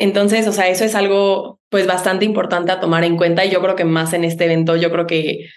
Entonces, 0.00 0.48
o 0.48 0.52
sea, 0.52 0.68
eso 0.68 0.82
es 0.84 0.94
algo 0.94 1.60
pues 1.68 1.86
bastante 1.86 2.24
importante 2.24 2.72
a 2.72 2.80
tomar 2.80 3.04
en 3.04 3.18
cuenta 3.18 3.44
y 3.44 3.50
yo 3.50 3.60
creo 3.60 3.76
que 3.76 3.84
más 3.84 4.14
en 4.14 4.24
este 4.24 4.46
evento, 4.46 4.74
yo 4.74 4.90
creo 4.90 5.06
que 5.06 5.50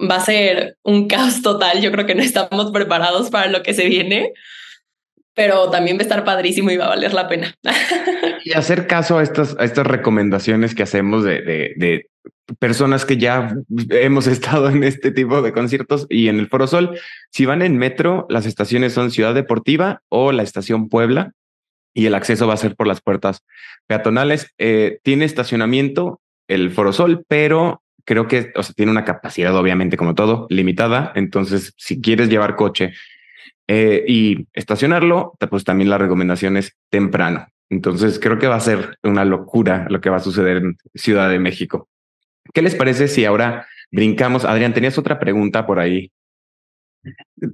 va 0.00 0.16
a 0.16 0.24
ser 0.24 0.78
un 0.82 1.06
caos 1.08 1.42
total, 1.42 1.82
yo 1.82 1.92
creo 1.92 2.06
que 2.06 2.14
no 2.14 2.22
estamos 2.22 2.72
preparados 2.72 3.28
para 3.28 3.50
lo 3.50 3.62
que 3.62 3.74
se 3.74 3.86
viene, 3.86 4.32
pero 5.34 5.68
también 5.68 5.98
va 5.98 6.00
a 6.00 6.04
estar 6.04 6.24
padrísimo 6.24 6.70
y 6.70 6.78
va 6.78 6.86
a 6.86 6.90
valer 6.90 7.12
la 7.12 7.28
pena. 7.28 7.54
y 8.44 8.52
hacer 8.54 8.86
caso 8.86 9.18
a 9.18 9.22
estas, 9.22 9.54
estas 9.60 9.86
recomendaciones 9.86 10.74
que 10.74 10.82
hacemos 10.82 11.22
de, 11.22 11.42
de, 11.42 12.06
personas 12.58 13.04
que 13.04 13.18
ya 13.18 13.54
hemos 13.90 14.26
estado 14.28 14.70
en 14.70 14.82
este 14.82 15.10
tipo 15.10 15.42
de 15.42 15.52
conciertos 15.52 16.06
y 16.08 16.28
en 16.28 16.38
el 16.38 16.48
Foro 16.48 16.66
Sol. 16.66 16.98
Si 17.30 17.44
van 17.44 17.60
en 17.60 17.76
metro, 17.76 18.24
las 18.30 18.46
estaciones 18.46 18.94
son 18.94 19.10
Ciudad 19.10 19.34
Deportiva 19.34 20.00
o 20.08 20.32
la 20.32 20.42
estación 20.42 20.88
Puebla 20.88 21.32
y 21.94 22.06
el 22.06 22.14
acceso 22.14 22.46
va 22.46 22.54
a 22.54 22.58
ser 22.58 22.74
por 22.74 22.86
las 22.86 23.00
puertas 23.00 23.44
peatonales. 23.86 24.52
Eh, 24.58 24.98
tiene 25.02 25.24
estacionamiento 25.24 26.20
el 26.48 26.72
Foro 26.72 26.92
Sol, 26.92 27.24
pero 27.28 27.82
creo 28.04 28.28
que 28.28 28.52
o 28.54 28.62
sea, 28.62 28.74
tiene 28.74 28.92
una 28.92 29.04
capacidad, 29.04 29.56
obviamente, 29.56 29.96
como 29.96 30.14
todo, 30.14 30.46
limitada. 30.50 31.12
Entonces, 31.14 31.72
si 31.76 32.00
quieres 32.00 32.28
llevar 32.28 32.56
coche 32.56 32.92
eh, 33.68 34.04
y 34.06 34.46
estacionarlo, 34.52 35.34
pues 35.48 35.64
también 35.64 35.88
la 35.88 35.98
recomendación 35.98 36.56
es 36.56 36.76
temprano. 36.90 37.46
Entonces, 37.70 38.18
creo 38.18 38.38
que 38.38 38.46
va 38.46 38.56
a 38.56 38.60
ser 38.60 38.98
una 39.02 39.24
locura 39.24 39.86
lo 39.88 40.00
que 40.00 40.10
va 40.10 40.18
a 40.18 40.20
suceder 40.20 40.58
en 40.58 40.76
Ciudad 40.94 41.30
de 41.30 41.38
México. 41.38 41.88
¿Qué 42.52 42.60
les 42.60 42.74
parece 42.74 43.08
si 43.08 43.24
ahora 43.24 43.66
brincamos? 43.90 44.44
Adrián, 44.44 44.74
tenías 44.74 44.98
otra 44.98 45.18
pregunta 45.18 45.66
por 45.66 45.78
ahí. 45.78 46.10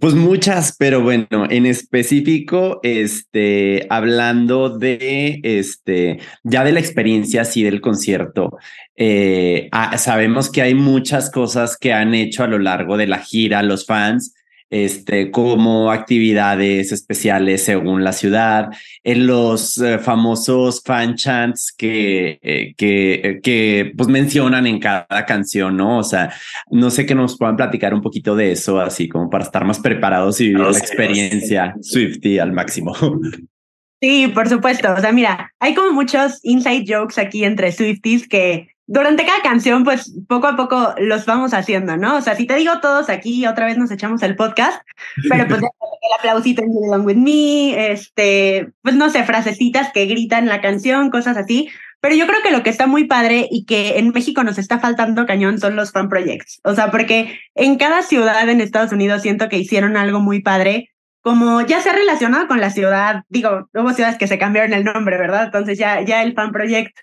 Pues 0.00 0.14
muchas, 0.14 0.76
pero 0.78 1.02
bueno, 1.02 1.46
en 1.48 1.66
específico, 1.66 2.80
este, 2.82 3.86
hablando 3.90 4.78
de, 4.78 5.40
este, 5.42 6.20
ya 6.44 6.64
de 6.64 6.72
la 6.72 6.80
experiencia 6.80 7.42
así 7.42 7.62
del 7.62 7.80
concierto, 7.80 8.56
eh, 8.96 9.68
ah, 9.72 9.98
sabemos 9.98 10.50
que 10.50 10.62
hay 10.62 10.74
muchas 10.74 11.30
cosas 11.30 11.76
que 11.76 11.92
han 11.92 12.14
hecho 12.14 12.44
a 12.44 12.48
lo 12.48 12.58
largo 12.58 12.96
de 12.96 13.06
la 13.06 13.18
gira 13.18 13.62
los 13.62 13.86
fans 13.86 14.34
este, 14.70 15.32
como 15.32 15.90
actividades 15.90 16.92
especiales 16.92 17.64
según 17.64 18.04
la 18.04 18.12
ciudad, 18.12 18.70
en 19.02 19.26
los 19.26 19.78
eh, 19.78 19.98
famosos 19.98 20.80
fan 20.84 21.16
chants 21.16 21.74
que, 21.76 22.38
eh, 22.40 22.74
que, 22.76 23.14
eh, 23.14 23.40
que 23.42 23.92
pues 23.96 24.08
mencionan 24.08 24.66
en 24.66 24.78
cada 24.78 25.26
canción, 25.26 25.76
¿no? 25.76 25.98
O 25.98 26.04
sea, 26.04 26.32
no 26.70 26.90
sé 26.90 27.04
que 27.04 27.14
nos 27.14 27.36
puedan 27.36 27.56
platicar 27.56 27.92
un 27.92 28.00
poquito 28.00 28.36
de 28.36 28.52
eso, 28.52 28.80
así 28.80 29.08
como 29.08 29.28
para 29.28 29.44
estar 29.44 29.64
más 29.64 29.80
preparados 29.80 30.40
y 30.40 30.48
vivir 30.48 30.60
la 30.60 30.78
experiencia 30.78 31.74
Swifty 31.80 32.38
al 32.38 32.52
máximo. 32.52 32.94
Sí, 34.02 34.28
por 34.28 34.48
supuesto. 34.48 34.94
O 34.94 34.98
sea, 34.98 35.12
mira, 35.12 35.52
hay 35.60 35.74
como 35.74 35.92
muchos 35.92 36.40
inside 36.42 36.86
jokes 36.88 37.20
aquí 37.20 37.44
entre 37.44 37.70
Swifties 37.70 38.26
que 38.26 38.68
durante 38.92 39.24
cada 39.24 39.40
canción, 39.40 39.84
pues 39.84 40.12
poco 40.26 40.48
a 40.48 40.56
poco 40.56 40.94
los 40.98 41.24
vamos 41.24 41.54
haciendo, 41.54 41.96
¿no? 41.96 42.16
O 42.16 42.20
sea, 42.22 42.34
si 42.34 42.44
te 42.44 42.56
digo 42.56 42.80
todos 42.80 43.08
aquí, 43.08 43.46
otra 43.46 43.66
vez 43.66 43.78
nos 43.78 43.92
echamos 43.92 44.20
el 44.24 44.34
podcast, 44.34 44.82
pero 45.28 45.46
pues 45.46 45.60
el 45.62 46.18
aplausito 46.18 46.62
en 46.62 46.70
Along 46.92 47.06
With 47.06 47.16
Me, 47.16 47.92
este, 47.92 48.72
pues 48.82 48.96
no 48.96 49.08
sé, 49.08 49.22
frasecitas 49.22 49.92
que 49.92 50.06
gritan 50.06 50.46
la 50.46 50.60
canción, 50.60 51.10
cosas 51.10 51.36
así. 51.36 51.68
Pero 52.00 52.16
yo 52.16 52.26
creo 52.26 52.42
que 52.42 52.50
lo 52.50 52.64
que 52.64 52.70
está 52.70 52.88
muy 52.88 53.04
padre 53.04 53.46
y 53.48 53.64
que 53.64 53.98
en 53.98 54.08
México 54.08 54.42
nos 54.42 54.58
está 54.58 54.80
faltando 54.80 55.24
cañón 55.24 55.60
son 55.60 55.76
los 55.76 55.92
fan 55.92 56.08
projects. 56.08 56.60
O 56.64 56.74
sea, 56.74 56.90
porque 56.90 57.38
en 57.54 57.76
cada 57.76 58.02
ciudad 58.02 58.48
en 58.48 58.60
Estados 58.60 58.90
Unidos 58.90 59.22
siento 59.22 59.48
que 59.48 59.58
hicieron 59.58 59.96
algo 59.96 60.18
muy 60.18 60.42
padre, 60.42 60.90
como 61.20 61.60
ya 61.60 61.80
se 61.80 61.90
ha 61.90 61.92
relacionado 61.92 62.48
con 62.48 62.60
la 62.60 62.70
ciudad. 62.70 63.22
Digo, 63.28 63.68
hubo 63.72 63.92
ciudades 63.92 64.18
que 64.18 64.26
se 64.26 64.38
cambiaron 64.38 64.72
el 64.72 64.82
nombre, 64.82 65.16
¿verdad? 65.16 65.44
Entonces 65.44 65.78
ya, 65.78 66.00
ya 66.00 66.24
el 66.24 66.34
fan 66.34 66.50
project 66.50 66.98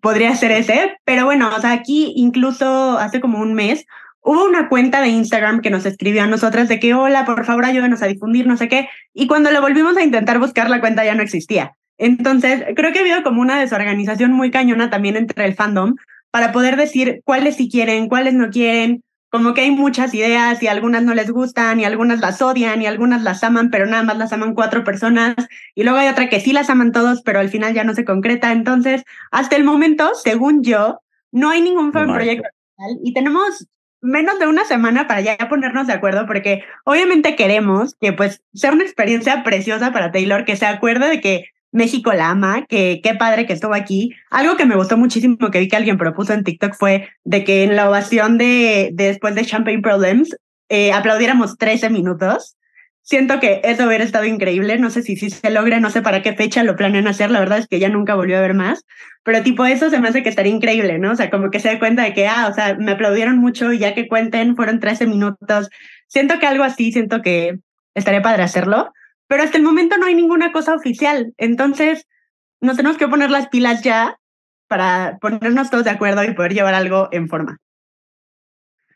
podría 0.00 0.34
ser 0.36 0.52
ese, 0.52 0.96
pero 1.04 1.24
bueno, 1.24 1.50
o 1.56 1.60
sea, 1.60 1.72
aquí 1.72 2.12
incluso 2.16 2.98
hace 2.98 3.20
como 3.20 3.38
un 3.40 3.54
mes 3.54 3.86
hubo 4.22 4.44
una 4.44 4.68
cuenta 4.68 5.00
de 5.00 5.08
Instagram 5.08 5.60
que 5.60 5.70
nos 5.70 5.86
escribió 5.86 6.22
a 6.22 6.26
nosotras 6.26 6.68
de 6.68 6.78
que, 6.78 6.94
hola, 6.94 7.24
por 7.24 7.44
favor, 7.44 7.64
ayúdenos 7.64 8.02
a 8.02 8.06
difundir, 8.06 8.46
no 8.46 8.56
sé 8.56 8.68
qué, 8.68 8.88
y 9.14 9.26
cuando 9.26 9.50
le 9.50 9.60
volvimos 9.60 9.96
a 9.96 10.02
intentar 10.02 10.38
buscar, 10.38 10.68
la 10.68 10.80
cuenta 10.80 11.04
ya 11.04 11.14
no 11.14 11.22
existía. 11.22 11.72
Entonces, 11.98 12.64
creo 12.76 12.92
que 12.92 12.98
ha 12.98 13.02
habido 13.02 13.22
como 13.22 13.40
una 13.40 13.60
desorganización 13.60 14.32
muy 14.32 14.50
cañona 14.50 14.90
también 14.90 15.16
entre 15.16 15.44
el 15.44 15.54
fandom 15.54 15.96
para 16.30 16.52
poder 16.52 16.76
decir 16.76 17.20
cuáles 17.24 17.56
sí 17.56 17.68
quieren, 17.68 18.08
cuáles 18.08 18.34
no 18.34 18.50
quieren, 18.50 19.02
como 19.30 19.54
que 19.54 19.62
hay 19.62 19.70
muchas 19.70 20.12
ideas 20.12 20.62
y 20.62 20.66
algunas 20.66 21.02
no 21.02 21.14
les 21.14 21.30
gustan 21.30 21.80
y 21.80 21.84
algunas 21.84 22.20
las 22.20 22.42
odian 22.42 22.82
y 22.82 22.86
algunas 22.86 23.22
las 23.22 23.42
aman, 23.44 23.70
pero 23.70 23.86
nada 23.86 24.02
más 24.02 24.18
las 24.18 24.32
aman 24.32 24.54
cuatro 24.54 24.84
personas 24.84 25.36
y 25.74 25.84
luego 25.84 25.98
hay 25.98 26.08
otra 26.08 26.28
que 26.28 26.40
sí 26.40 26.52
las 26.52 26.68
aman 26.68 26.92
todos, 26.92 27.22
pero 27.22 27.38
al 27.38 27.48
final 27.48 27.72
ya 27.72 27.84
no 27.84 27.94
se 27.94 28.04
concreta. 28.04 28.52
Entonces, 28.52 29.04
hasta 29.30 29.56
el 29.56 29.64
momento, 29.64 30.14
según 30.14 30.62
yo, 30.64 31.00
no 31.30 31.50
hay 31.50 31.62
ningún 31.62 31.92
fan 31.92 32.12
proyecto 32.12 32.48
y 33.02 33.12
tenemos 33.14 33.68
menos 34.00 34.38
de 34.38 34.46
una 34.46 34.64
semana 34.64 35.06
para 35.06 35.20
ya 35.20 35.36
ponernos 35.48 35.86
de 35.86 35.92
acuerdo 35.92 36.26
porque 36.26 36.64
obviamente 36.84 37.36
queremos 37.36 37.94
que 38.00 38.12
pues 38.12 38.42
sea 38.54 38.72
una 38.72 38.84
experiencia 38.84 39.44
preciosa 39.44 39.92
para 39.92 40.10
Taylor, 40.10 40.44
que 40.44 40.56
se 40.56 40.66
acuerde 40.66 41.08
de 41.08 41.20
que 41.20 41.44
México 41.72 42.12
la 42.12 42.30
ama, 42.30 42.66
que 42.68 43.00
qué 43.02 43.14
padre 43.14 43.46
que 43.46 43.52
estuvo 43.52 43.74
aquí. 43.74 44.12
Algo 44.30 44.56
que 44.56 44.66
me 44.66 44.76
gustó 44.76 44.96
muchísimo 44.96 45.36
que 45.50 45.60
vi 45.60 45.68
que 45.68 45.76
alguien 45.76 45.98
propuso 45.98 46.32
en 46.32 46.44
TikTok 46.44 46.74
fue 46.74 47.08
de 47.24 47.44
que 47.44 47.64
en 47.64 47.76
la 47.76 47.88
ovación 47.88 48.38
de, 48.38 48.90
después 48.92 49.34
de 49.34 49.44
Champagne 49.44 49.82
Problems 49.82 50.36
eh, 50.68 50.92
aplaudiéramos 50.92 51.58
13 51.58 51.90
minutos. 51.90 52.56
Siento 53.02 53.40
que 53.40 53.60
eso 53.64 53.86
hubiera 53.86 54.04
estado 54.04 54.24
increíble. 54.24 54.78
No 54.78 54.90
sé 54.90 55.02
si, 55.02 55.16
si 55.16 55.30
se 55.30 55.50
logre, 55.50 55.80
no 55.80 55.90
sé 55.90 56.02
para 56.02 56.22
qué 56.22 56.32
fecha 56.34 56.62
lo 56.64 56.76
planean 56.76 57.08
hacer. 57.08 57.30
La 57.30 57.40
verdad 57.40 57.58
es 57.58 57.66
que 57.66 57.80
ya 57.80 57.88
nunca 57.88 58.14
volvió 58.14 58.38
a 58.38 58.42
ver 58.42 58.54
más. 58.54 58.84
Pero 59.22 59.42
tipo 59.42 59.64
eso 59.64 59.90
se 59.90 60.00
me 60.00 60.08
hace 60.08 60.22
que 60.22 60.28
estaría 60.28 60.52
increíble, 60.52 60.98
¿no? 60.98 61.12
O 61.12 61.16
sea, 61.16 61.30
como 61.30 61.50
que 61.50 61.60
se 61.60 61.68
da 61.68 61.78
cuenta 61.78 62.02
de 62.02 62.14
que, 62.14 62.26
ah, 62.26 62.48
o 62.50 62.54
sea, 62.54 62.74
me 62.74 62.92
aplaudieron 62.92 63.38
mucho 63.38 63.72
y 63.72 63.78
ya 63.78 63.94
que 63.94 64.08
cuenten, 64.08 64.56
fueron 64.56 64.80
13 64.80 65.06
minutos. 65.06 65.70
Siento 66.06 66.38
que 66.38 66.46
algo 66.46 66.64
así, 66.64 66.92
siento 66.92 67.20
que 67.22 67.58
estaría 67.94 68.22
padre 68.22 68.42
hacerlo 68.44 68.92
pero 69.30 69.44
hasta 69.44 69.58
el 69.58 69.62
momento 69.62 69.96
no 69.96 70.06
hay 70.06 70.16
ninguna 70.16 70.50
cosa 70.50 70.74
oficial. 70.74 71.32
Entonces, 71.38 72.08
nos 72.60 72.76
tenemos 72.76 72.98
que 72.98 73.06
poner 73.06 73.30
las 73.30 73.46
pilas 73.46 73.80
ya 73.80 74.18
para 74.66 75.18
ponernos 75.20 75.70
todos 75.70 75.84
de 75.84 75.90
acuerdo 75.90 76.24
y 76.24 76.34
poder 76.34 76.52
llevar 76.52 76.74
algo 76.74 77.08
en 77.12 77.28
forma. 77.28 77.58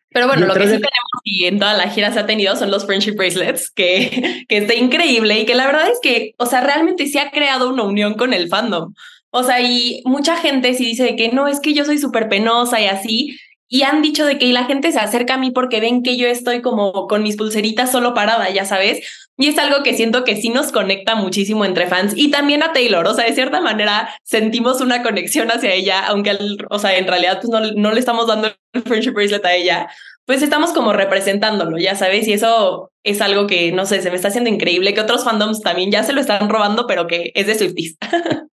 Pero 0.09 0.27
bueno, 0.27 0.47
lo 0.47 0.55
que 0.55 0.63
sí 0.65 0.73
tenemos 0.73 1.21
y 1.23 1.45
en 1.45 1.61
toda 1.61 1.75
la 1.75 1.89
gira 1.89 2.13
se 2.13 2.19
ha 2.19 2.27
tenido 2.27 2.57
son 2.57 2.73
los 2.73 2.85
friendship 2.85 3.15
bracelets, 3.15 3.71
que, 3.71 4.45
que 4.49 4.57
está 4.57 4.75
increíble 4.75 5.39
y 5.39 5.47
que 5.47 5.55
la 5.55 5.67
verdad 5.67 5.89
es 5.89 6.01
que, 6.03 6.35
o 6.39 6.47
sea, 6.47 6.63
realmente 6.63 7.07
se 7.07 7.21
ha 7.21 7.31
creado 7.31 7.73
una 7.73 7.85
unión 7.85 8.15
con 8.15 8.33
el 8.33 8.49
fandom. 8.49 8.93
O 9.31 9.45
sea, 9.45 9.61
y 9.61 10.03
mucha 10.05 10.37
gente 10.37 10.75
sí 10.75 10.85
dice 10.85 11.15
que 11.15 11.29
no, 11.29 11.47
es 11.47 11.61
que 11.61 11.75
yo 11.75 11.85
soy 11.85 11.99
súper 11.99 12.29
penosa 12.29 12.81
y 12.81 12.87
así, 12.87 13.39
y 13.69 13.83
han 13.83 14.03
dicho 14.03 14.25
de 14.25 14.39
que 14.39 14.53
la 14.53 14.65
gente 14.65 14.93
se 14.93 15.01
acerca 15.01 15.35
a 15.35 15.39
mí 15.39 15.51
porque 15.51 15.81
ven 15.81 16.03
que 16.03 16.17
yo 16.17 16.27
estoy 16.27 16.63
como 16.63 17.07
con 17.07 17.23
mis 17.23 17.37
pulseritas 17.37 17.91
solo 17.91 18.15
parada, 18.15 18.51
ya 18.51 18.65
sabes. 18.65 19.27
Y 19.37 19.49
es 19.49 19.59
algo 19.59 19.83
que 19.83 19.95
siento 19.95 20.23
que 20.23 20.37
sí 20.37 20.51
nos 20.51 20.71
conecta 20.71 21.17
muchísimo 21.17 21.65
entre 21.65 21.89
fans 21.89 22.13
y 22.17 22.31
también 22.31 22.63
a 22.63 22.73
Taylor. 22.73 23.07
O 23.09 23.15
sea, 23.15 23.25
de 23.25 23.35
cierta 23.35 23.61
manera 23.61 24.09
sentimos 24.23 24.81
una 24.81 25.03
conexión 25.03 25.49
hacia 25.51 25.73
ella, 25.73 26.07
aunque, 26.07 26.39
o 26.71 26.79
sea, 26.79 26.97
en 26.97 27.09
realidad 27.09 27.41
pues 27.41 27.49
no, 27.49 27.73
no 27.73 27.93
le 27.93 27.99
estamos 28.01 28.27
dando 28.27 28.53
el 28.73 28.83
friendship 28.83 29.13
bracelet 29.13 29.45
a 29.45 29.55
ella, 29.55 29.89
pues 30.27 30.43
estamos 30.43 30.73
como 30.73 30.93
representándolo, 30.93 31.79
ya 31.79 31.97
sabes, 31.97 32.27
y 32.29 32.33
eso 32.33 32.91
es 33.03 33.21
algo 33.21 33.47
que, 33.47 33.73
no 33.73 33.87
sé, 33.87 34.01
se 34.01 34.11
me 34.11 34.17
está 34.17 34.29
haciendo 34.29 34.51
increíble, 34.51 34.95
que 34.95 35.01
otros 35.01 35.25
fandoms 35.25 35.61
también 35.61 35.91
ya 35.91 36.03
se 36.03 36.13
lo 36.13 36.21
están 36.21 36.49
robando, 36.49 36.87
pero 36.87 37.07
que 37.07 37.33
es 37.35 37.47
de 37.47 37.55
Swifties. 37.55 37.99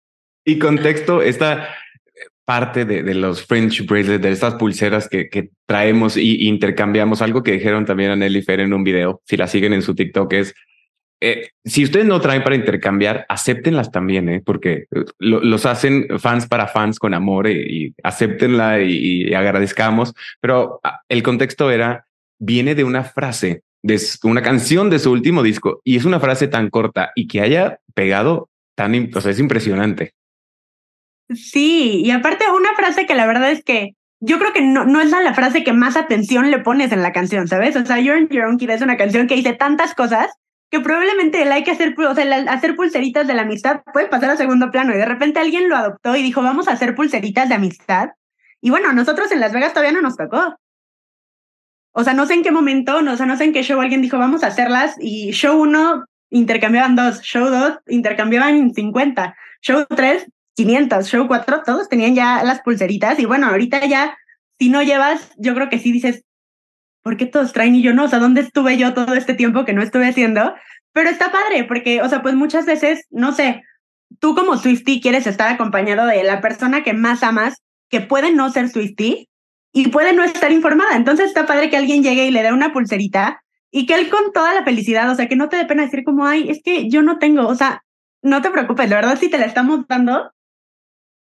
y 0.45 0.57
contexto, 0.57 1.21
esta 1.21 1.69
parte 2.49 2.83
de, 2.83 3.13
los 3.13 3.45
French 3.45 3.85
bracelets, 3.85 4.23
de 4.23 4.31
estas 4.31 4.55
pulseras 4.55 5.07
que, 5.07 5.51
traemos 5.67 6.17
y 6.17 6.47
intercambiamos, 6.47 7.21
algo 7.21 7.43
que 7.43 7.51
dijeron 7.51 7.85
también 7.85 8.09
a 8.09 8.15
Nelly 8.15 8.41
Fer 8.41 8.61
en 8.61 8.73
un 8.73 8.83
video, 8.83 9.21
si 9.25 9.37
la 9.37 9.45
siguen 9.45 9.71
en 9.73 9.83
su 9.83 9.93
TikTok, 9.93 10.33
es 10.33 10.55
eh, 11.21 11.49
si 11.63 11.83
ustedes 11.83 12.07
no 12.07 12.19
traen 12.19 12.41
para 12.41 12.55
intercambiar, 12.55 13.27
acéptenlas 13.29 13.91
también, 13.91 14.29
¿eh? 14.29 14.41
porque 14.43 14.87
eh, 14.89 15.05
los 15.19 15.67
hacen 15.67 16.07
fans 16.17 16.47
para 16.47 16.65
fans 16.65 16.97
con 16.97 17.13
amor 17.13 17.47
y, 17.47 17.93
acéptenla 18.01 18.81
y, 18.81 19.31
agradezcamos. 19.31 20.15
Pero 20.41 20.79
ah, 20.83 21.01
el 21.07 21.21
contexto 21.21 21.69
era, 21.69 22.07
viene 22.39 22.73
de 22.73 22.83
una 22.83 23.03
frase, 23.03 23.61
de 23.83 24.01
una 24.23 24.41
canción 24.41 24.89
de 24.89 24.97
su 24.97 25.11
último 25.11 25.43
disco 25.43 25.81
y 25.83 25.97
es 25.97 26.05
una 26.05 26.19
frase 26.19 26.47
tan 26.47 26.71
corta 26.71 27.11
y 27.13 27.27
que 27.27 27.41
haya 27.41 27.77
pegado 27.93 28.49
tan, 28.73 28.95
o 29.13 29.19
es 29.19 29.39
impresionante. 29.39 30.13
Sí, 31.29 32.01
y 32.03 32.11
aparte 32.11 32.45
una 32.51 32.73
frase 32.75 33.05
que 33.05 33.15
la 33.15 33.27
verdad 33.27 33.51
es 33.51 33.63
que 33.63 33.95
yo 34.19 34.37
creo 34.39 34.51
que 34.51 34.61
no, 34.61 34.85
no 34.85 34.99
es 34.99 35.11
la, 35.11 35.33
frase 35.33 35.63
que 35.63 35.73
más 35.73 35.95
atención 35.95 36.51
le 36.51 36.59
pones 36.59 36.91
en 36.91 37.01
la 37.01 37.13
canción, 37.13 37.47
¿sabes? 37.47 37.75
O 37.75 37.85
sea, 37.85 37.99
You're 37.99 38.19
in 38.19 38.27
Your 38.29 38.45
Own 38.45 38.57
Kid 38.57 38.69
es 38.71 38.81
una 38.81 38.97
canción 38.97 39.27
que 39.27 39.35
dice 39.35 39.53
tantas 39.53 39.93
cosas 39.93 40.27
que 40.69 40.79
probablemente 40.81 41.41
el 41.41 41.51
hay 41.51 41.63
que 41.63 41.71
hacer, 41.71 41.95
o 41.97 42.15
sea, 42.15 42.45
hacer 42.51 42.75
pulseritas 42.75 43.27
de 43.27 43.33
la 43.33 43.43
amistad 43.43 43.81
puede 43.93 44.07
pasar 44.07 44.29
a 44.31 44.37
segundo 44.37 44.69
plano 44.71 44.93
y 44.93 44.97
de 44.97 45.05
repente 45.05 45.39
alguien 45.39 45.69
lo 45.69 45.75
adoptó 45.75 46.15
y 46.15 46.21
dijo, 46.21 46.41
vamos 46.41 46.67
a 46.67 46.73
hacer 46.73 46.95
pulseritas 46.95 47.49
de 47.49 47.55
amistad. 47.55 48.09
Y 48.61 48.69
bueno, 48.69 48.91
nosotros 48.93 49.31
en 49.31 49.39
Las 49.39 49.53
Vegas 49.53 49.73
todavía 49.73 49.93
no 49.93 50.01
nos 50.01 50.17
tocó. 50.17 50.57
O 51.91 52.03
sea, 52.03 52.13
no 52.13 52.25
sé 52.25 52.35
en 52.35 52.43
qué 52.43 52.51
momento, 52.51 52.97
o 52.97 53.17
sea, 53.17 53.25
no 53.25 53.37
sé 53.37 53.45
en 53.45 53.53
qué 53.53 53.63
show 53.63 53.79
alguien 53.81 54.01
dijo, 54.01 54.19
vamos 54.19 54.43
a 54.43 54.47
hacerlas 54.47 54.95
y 54.99 55.31
show 55.31 55.59
uno 55.59 56.05
intercambiaban 56.29 56.95
dos, 56.95 57.21
show 57.21 57.49
dos 57.49 57.79
intercambiaban 57.87 58.73
50, 58.73 59.35
show 59.61 59.85
tres 59.95 60.27
500, 60.59 61.07
show 61.07 61.25
cuatro 61.25 61.61
todos 61.65 61.87
tenían 61.87 62.15
ya 62.15 62.43
las 62.43 62.59
pulseritas 62.59 63.17
y 63.17 63.25
bueno, 63.25 63.47
ahorita 63.47 63.85
ya, 63.85 64.17
si 64.59 64.67
no 64.67 64.83
llevas, 64.83 65.31
yo 65.37 65.55
creo 65.55 65.69
que 65.69 65.79
sí 65.79 65.93
dices, 65.93 66.25
¿por 67.01 67.15
qué 67.15 67.25
todos 67.25 67.53
traen 67.53 67.75
y 67.75 67.81
yo 67.81 67.93
no? 67.93 68.03
O 68.03 68.07
sea, 68.09 68.19
¿dónde 68.19 68.41
estuve 68.41 68.77
yo 68.77 68.93
todo 68.93 69.13
este 69.13 69.35
tiempo 69.35 69.63
que 69.63 69.71
no 69.71 69.81
estuve 69.81 70.09
haciendo? 70.09 70.53
Pero 70.91 71.09
está 71.09 71.31
padre, 71.31 71.63
porque, 71.63 72.01
o 72.01 72.09
sea, 72.09 72.21
pues 72.21 72.35
muchas 72.35 72.65
veces, 72.65 73.05
no 73.09 73.31
sé, 73.31 73.63
tú 74.19 74.35
como 74.35 74.57
Swifty 74.57 74.99
quieres 74.99 75.27
estar 75.27 75.47
acompañado 75.47 76.05
de 76.05 76.23
la 76.23 76.41
persona 76.41 76.83
que 76.83 76.91
más 76.91 77.23
amas, 77.23 77.61
que 77.89 78.01
puede 78.01 78.33
no 78.33 78.49
ser 78.49 78.67
Swifty 78.67 79.29
y 79.71 79.87
puede 79.87 80.11
no 80.11 80.25
estar 80.25 80.51
informada. 80.51 80.97
Entonces 80.97 81.27
está 81.27 81.45
padre 81.45 81.69
que 81.69 81.77
alguien 81.77 82.03
llegue 82.03 82.25
y 82.25 82.31
le 82.31 82.43
dé 82.43 82.51
una 82.51 82.73
pulserita 82.73 83.41
y 83.71 83.85
que 83.85 83.95
él 83.95 84.09
con 84.09 84.33
toda 84.33 84.53
la 84.53 84.65
felicidad, 84.65 85.09
o 85.09 85.15
sea, 85.15 85.29
que 85.29 85.37
no 85.37 85.47
te 85.47 85.55
dé 85.55 85.63
pena 85.63 85.83
decir 85.83 86.03
como, 86.03 86.25
ay, 86.25 86.49
es 86.49 86.61
que 86.61 86.89
yo 86.89 87.01
no 87.01 87.17
tengo, 87.17 87.47
o 87.47 87.55
sea, 87.55 87.81
no 88.21 88.41
te 88.41 88.49
preocupes, 88.49 88.89
la 88.89 88.97
verdad, 88.97 89.17
si 89.17 89.29
te 89.29 89.37
la 89.37 89.45
estamos 89.45 89.87
dando, 89.87 90.33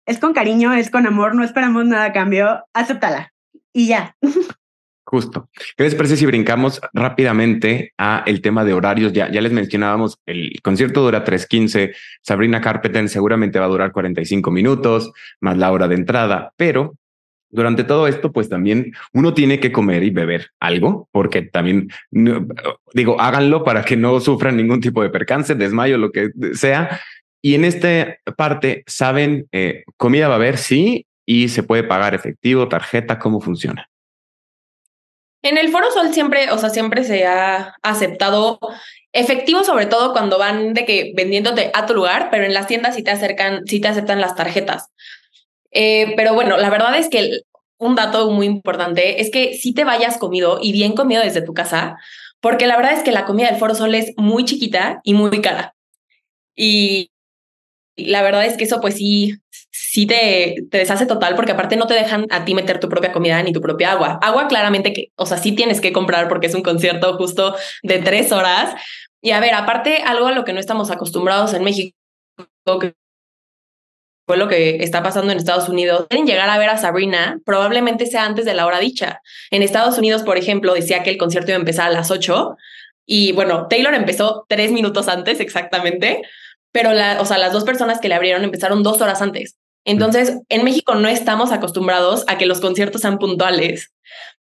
es 0.07 0.19
con 0.19 0.33
cariño, 0.33 0.73
es 0.75 0.91
con 0.91 1.07
amor, 1.07 1.35
no 1.35 1.45
esperamos 1.45 1.87
nada 1.87 2.07
a 2.07 2.13
cambio, 2.13 2.65
acéptala 2.73 3.33
y 3.73 3.89
ya. 3.89 4.17
Justo. 5.05 5.49
¿Qué 5.77 5.83
les 5.83 5.97
parece 5.97 6.17
si 6.17 6.25
brincamos 6.25 6.81
rápidamente 6.93 7.93
a 7.99 8.23
el 8.27 8.41
tema 8.41 8.65
de 8.65 8.75
horarios? 8.75 9.13
Ya, 9.13 9.29
ya 9.29 9.41
les 9.41 9.51
mencionábamos, 9.51 10.19
el 10.25 10.53
concierto 10.63 11.03
dura 11.03 11.25
3.15, 11.25 11.93
Sabrina 12.23 12.61
Carpenter 12.61 13.09
seguramente 13.09 13.59
va 13.59 13.65
a 13.65 13.71
durar 13.71 13.91
45 13.91 14.53
minutos, 14.53 15.11
más 15.41 15.59
la 15.59 15.73
hora 15.73 15.89
de 15.89 15.97
entrada, 15.97 16.53
pero 16.57 16.95
durante 17.51 17.83
todo 17.83 18.07
esto, 18.07 18.31
pues 18.31 18.49
también 18.49 18.93
uno 19.13 19.35
tiene 19.35 19.59
que 19.59 19.73
comer 19.73 20.05
y 20.05 20.11
beber 20.11 20.51
algo, 20.61 21.09
porque 21.11 21.43
también, 21.43 21.89
digo, 22.95 23.21
háganlo 23.21 23.65
para 23.65 23.83
que 23.83 23.97
no 23.97 24.21
sufran 24.21 24.57
ningún 24.57 24.81
tipo 24.81 25.03
de 25.03 25.11
percance, 25.11 25.57
desmayo, 25.57 25.99
lo 25.99 26.13
que 26.13 26.31
sea. 26.55 27.01
Y 27.43 27.55
en 27.55 27.65
esta 27.65 28.17
parte, 28.37 28.85
¿saben 28.87 29.49
eh, 29.53 29.85
comida 29.97 30.29
va 30.29 30.35
a 30.35 30.37
haber? 30.37 30.59
Sí, 30.59 31.07
y 31.25 31.49
se 31.49 31.63
puede 31.63 31.85
pagar 31.85 32.15
efectivo, 32.15 32.69
tarjeta, 32.69 33.19
¿cómo 33.19 33.41
funciona? 33.41 33.89
En 35.43 35.57
el 35.57 35.71
Foro 35.71 35.91
Sol 35.91 36.13
siempre, 36.13 36.51
o 36.51 36.59
sea, 36.59 36.69
siempre 36.69 37.03
se 37.03 37.27
ha 37.27 37.75
aceptado 37.83 38.59
efectivo, 39.13 39.65
sobre 39.65 39.87
todo 39.87 40.13
cuando 40.13 40.39
van 40.39 40.75
de 40.75 40.85
que 40.85 41.13
vendiéndote 41.17 41.71
a 41.73 41.87
tu 41.87 41.95
lugar, 41.95 42.29
pero 42.31 42.45
en 42.45 42.53
las 42.53 42.67
tiendas 42.67 42.95
sí 42.95 43.03
te 43.03 43.11
acercan, 43.11 43.67
sí 43.67 43.81
te 43.81 43.89
aceptan 43.89 44.21
las 44.21 44.37
tarjetas. 44.37 44.89
Eh, 45.71 46.13
pero 46.17 46.35
bueno, 46.35 46.59
la 46.59 46.69
verdad 46.69 46.97
es 46.97 47.09
que 47.09 47.41
un 47.79 47.95
dato 47.95 48.31
muy 48.31 48.47
importante 48.47 49.23
es 49.23 49.31
que 49.31 49.55
si 49.55 49.73
te 49.73 49.85
vayas 49.85 50.19
comido 50.19 50.59
y 50.61 50.73
bien 50.73 50.95
comido 50.95 51.23
desde 51.23 51.41
tu 51.41 51.55
casa, 51.55 51.97
porque 52.41 52.67
la 52.67 52.77
verdad 52.77 52.93
es 52.93 53.03
que 53.03 53.13
la 53.13 53.25
comida 53.25 53.49
del 53.49 53.59
Foro 53.59 53.75
Sol 53.75 53.95
es 53.95 54.13
muy 54.17 54.45
chiquita 54.45 55.01
y 55.05 55.15
muy 55.15 55.41
cara. 55.41 55.75
Y 56.55 57.11
la 58.07 58.23
verdad 58.23 58.45
es 58.45 58.57
que 58.57 58.65
eso 58.65 58.81
pues 58.81 58.95
sí, 58.95 59.35
sí 59.71 60.07
te, 60.07 60.57
te 60.71 60.79
deshace 60.79 61.07
total 61.07 61.35
porque 61.35 61.53
aparte 61.53 61.77
no 61.77 61.87
te 61.87 61.95
dejan 61.95 62.27
a 62.31 62.45
ti 62.45 62.55
meter 62.55 62.81
tu 62.81 62.89
propia 62.89 63.13
comida 63.13 63.43
ni 63.43 63.53
tu 63.53 63.61
propia 63.61 63.93
agua. 63.93 64.19
Agua 64.23 64.49
claramente 64.49 64.93
que, 64.93 65.13
o 65.17 65.27
sea, 65.27 65.39
sí 65.39 65.53
tienes 65.53 65.81
que 65.81 65.93
comprar 65.93 66.29
porque 66.29 66.47
es 66.47 66.55
un 66.55 66.63
concierto 66.63 67.17
justo 67.17 67.57
de 67.83 67.99
tres 67.99 68.33
horas. 68.33 68.75
Y 69.21 69.33
a 69.33 69.41
ver, 69.41 69.55
aparte 69.55 70.03
algo 70.05 70.27
a 70.27 70.33
lo 70.33 70.45
que 70.45 70.53
no 70.53 70.61
estamos 70.61 70.91
acostumbrados 70.91 71.55
en 71.55 71.65
México, 71.65 71.95
que 72.81 72.95
fue 74.27 74.37
lo 74.37 74.49
que 74.49 74.77
está 74.77 75.03
pasando 75.03 75.33
en 75.33 75.39
Estados 75.39 75.69
Unidos, 75.69 76.07
quieren 76.09 76.27
llegar 76.27 76.49
a 76.49 76.59
ver 76.59 76.71
a 76.71 76.79
Sabrina, 76.79 77.41
probablemente 77.45 78.07
sea 78.07 78.25
antes 78.25 78.45
de 78.45 78.55
la 78.55 78.65
hora 78.65 78.79
dicha. 78.79 79.21
En 79.51 79.63
Estados 79.63 79.99
Unidos, 79.99 80.23
por 80.23 80.39
ejemplo, 80.39 80.73
decía 80.73 81.03
que 81.03 81.11
el 81.11 81.19
concierto 81.19 81.51
iba 81.51 81.57
a 81.57 81.61
empezar 81.61 81.89
a 81.89 81.93
las 81.93 82.11
8 82.11 82.57
y 83.13 83.33
bueno, 83.33 83.67
Taylor 83.67 83.93
empezó 83.93 84.47
tres 84.49 84.71
minutos 84.71 85.09
antes 85.09 85.41
exactamente, 85.41 86.23
pero 86.73 86.93
la, 86.93 87.21
o 87.21 87.25
sea, 87.25 87.39
las 87.39 87.53
dos 87.53 87.65
personas 87.65 88.01
que 88.01 88.09
le 88.09 88.15
abrieron 88.15 88.45
empezaron 88.45 88.83
dos 88.83 89.01
horas 89.01 89.23
antes. 89.23 89.57
Entonces, 89.85 90.39
en 90.49 90.65
México 90.65 90.95
no 90.95 91.09
estamos 91.09 91.53
acostumbrados 91.53 92.25
a 92.27 92.39
que 92.39 92.47
los 92.47 92.61
conciertos 92.61 93.01
sean 93.01 93.19
puntuales 93.19 93.93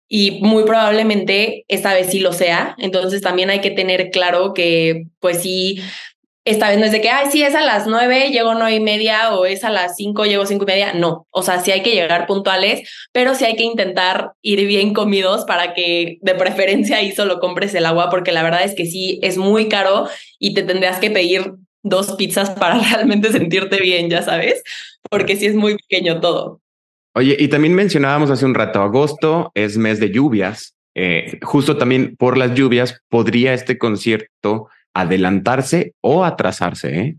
y 0.08 0.40
muy 0.42 0.64
probablemente 0.64 1.64
esta 1.68 1.92
vez 1.92 2.10
sí 2.10 2.20
lo 2.20 2.32
sea. 2.32 2.76
Entonces, 2.78 3.20
también 3.20 3.50
hay 3.50 3.60
que 3.60 3.70
tener 3.70 4.10
claro 4.10 4.54
que, 4.54 5.06
pues 5.18 5.42
sí, 5.42 5.80
esta 6.44 6.68
vez 6.68 6.78
no 6.78 6.84
es 6.84 6.92
de 6.92 7.00
que, 7.00 7.08
ay, 7.08 7.28
sí, 7.32 7.42
es 7.42 7.54
a 7.54 7.62
las 7.62 7.86
nueve, 7.86 8.30
llego 8.30 8.54
nueve 8.54 8.74
y 8.74 8.80
media 8.80 9.34
o 9.34 9.46
es 9.46 9.64
a 9.64 9.70
las 9.70 9.96
cinco, 9.96 10.26
llego 10.26 10.44
cinco 10.44 10.64
y 10.64 10.66
media. 10.66 10.92
No, 10.92 11.26
o 11.30 11.42
sea, 11.42 11.60
sí 11.60 11.72
hay 11.72 11.82
que 11.82 11.94
llegar 11.94 12.26
puntuales, 12.26 12.88
pero 13.12 13.34
sí 13.34 13.46
hay 13.46 13.56
que 13.56 13.64
intentar 13.64 14.32
ir 14.42 14.66
bien 14.66 14.92
comidos 14.92 15.46
para 15.46 15.72
que 15.72 16.18
de 16.20 16.34
preferencia 16.34 16.98
ahí 16.98 17.12
solo 17.12 17.40
compres 17.40 17.74
el 17.74 17.86
agua, 17.86 18.10
porque 18.10 18.30
la 18.30 18.42
verdad 18.42 18.62
es 18.62 18.74
que 18.74 18.84
sí 18.84 19.18
es 19.22 19.38
muy 19.38 19.68
caro 19.68 20.06
y 20.38 20.52
te 20.52 20.62
tendrías 20.62 20.98
que 20.98 21.10
pedir 21.10 21.54
dos 21.84 22.16
pizzas 22.16 22.50
para 22.50 22.78
realmente 22.90 23.30
sentirte 23.30 23.80
bien, 23.80 24.10
ya 24.10 24.22
sabes, 24.22 24.64
porque 25.08 25.36
sí 25.36 25.46
es 25.46 25.54
muy 25.54 25.76
pequeño 25.76 26.20
todo. 26.20 26.60
Oye, 27.14 27.36
y 27.38 27.46
también 27.46 27.74
mencionábamos 27.74 28.30
hace 28.30 28.44
un 28.44 28.54
rato, 28.54 28.82
agosto 28.82 29.52
es 29.54 29.76
mes 29.76 30.00
de 30.00 30.10
lluvias. 30.10 30.74
Eh, 30.96 31.38
justo 31.42 31.76
también 31.76 32.16
por 32.16 32.36
las 32.36 32.54
lluvias 32.54 33.00
podría 33.08 33.54
este 33.54 33.78
concierto 33.78 34.68
adelantarse 34.94 35.94
o 36.00 36.24
atrasarse. 36.24 36.98
¿eh? 36.98 37.16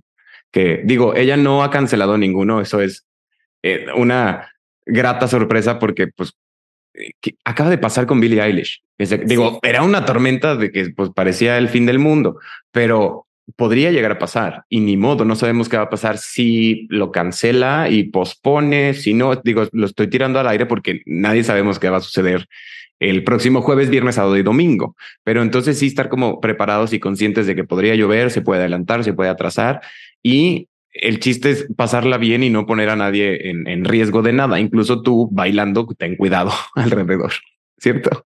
Que 0.52 0.82
digo, 0.84 1.16
ella 1.16 1.38
no 1.38 1.64
ha 1.64 1.72
cancelado 1.72 2.18
ninguno. 2.18 2.60
Eso 2.60 2.82
es 2.82 3.06
eh, 3.64 3.86
una 3.96 4.52
grata 4.86 5.30
sorpresa 5.30 5.80
porque 5.80 6.08
pues 6.08 6.34
acaba 7.44 7.70
de 7.70 7.78
pasar 7.78 8.06
con 8.06 8.20
Billie 8.20 8.42
Eilish. 8.42 8.82
digo, 9.26 9.60
era 9.64 9.84
una 9.84 10.06
tormenta 10.06 10.56
de 10.56 10.72
que 10.72 10.90
pues 10.90 11.10
parecía 11.14 11.58
el 11.58 11.70
fin 11.70 11.86
del 11.86 12.00
mundo, 12.00 12.40
pero 12.72 13.25
podría 13.56 13.92
llegar 13.92 14.12
a 14.12 14.20
pasar 14.20 14.66
y 14.70 14.80
ni 14.80 14.98
modo, 14.98 15.26
no 15.26 15.36
sabemos 15.36 15.70
qué 15.70 15.78
va 15.78 15.84
a 15.84 15.90
pasar 15.90 16.18
si 16.18 16.88
lo 16.90 17.12
cancela 17.12 17.90
y 17.90 18.04
pospone, 18.04 18.94
si 18.94 19.14
no, 19.14 19.36
digo, 19.36 19.68
lo 19.72 19.86
estoy 19.86 20.08
tirando 20.10 20.40
al 20.40 20.48
aire 20.48 20.66
porque 20.66 21.02
nadie 21.06 21.44
sabemos 21.44 21.80
qué 21.80 21.90
va 21.90 21.98
a 21.98 22.02
suceder 22.02 22.48
el 23.00 23.24
próximo 23.24 23.62
jueves, 23.62 23.90
viernes, 23.90 24.16
sábado 24.16 24.38
y 24.38 24.44
domingo. 24.44 24.96
Pero 25.24 25.42
entonces 25.42 25.78
sí 25.78 25.88
estar 25.88 26.10
como 26.10 26.40
preparados 26.40 26.94
y 26.94 27.00
conscientes 27.00 27.46
de 27.46 27.56
que 27.56 27.64
podría 27.64 27.96
llover, 27.96 28.32
se 28.32 28.42
puede 28.42 28.62
adelantar, 28.62 29.04
se 29.04 29.14
puede 29.14 29.30
atrasar 29.30 29.82
y 30.24 30.70
el 30.92 31.20
chiste 31.20 31.52
es 31.52 31.68
pasarla 31.76 32.18
bien 32.18 32.42
y 32.42 32.50
no 32.50 32.66
poner 32.66 32.90
a 32.90 32.96
nadie 32.96 33.50
en, 33.50 33.68
en 33.68 33.84
riesgo 33.86 34.22
de 34.22 34.34
nada. 34.34 34.60
Incluso 34.60 35.02
tú 35.02 35.30
bailando, 35.32 35.88
ten 35.98 36.16
cuidado 36.16 36.52
alrededor, 36.76 37.34
¿cierto? 37.78 38.26